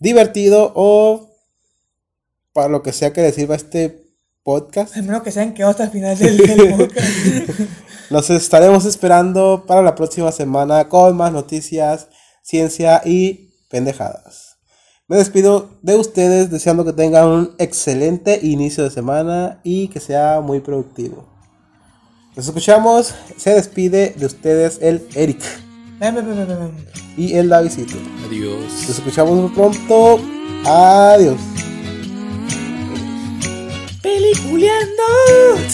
[0.00, 1.30] divertido o
[2.52, 4.04] para lo que sea que les sirva este
[4.42, 4.96] podcast.
[4.96, 7.06] Al menos que sean que hasta el final del, del podcast.
[8.10, 12.08] Nos estaremos esperando para la próxima semana con más noticias,
[12.46, 14.56] ciencia y pendejadas.
[15.08, 20.40] Me despido de ustedes deseando que tengan un excelente inicio de semana y que sea
[20.40, 21.26] muy productivo.
[22.36, 23.14] Nos escuchamos.
[23.36, 25.42] Se despide de ustedes el Eric
[27.16, 27.96] y el Davidito.
[28.26, 28.62] Adiós.
[28.88, 30.20] Nos escuchamos muy pronto.
[30.64, 31.40] Adiós.
[34.02, 35.02] Peliculeando.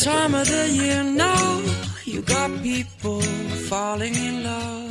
[0.03, 1.61] time of the year now.
[2.07, 3.21] You got people
[3.69, 4.82] falling in love.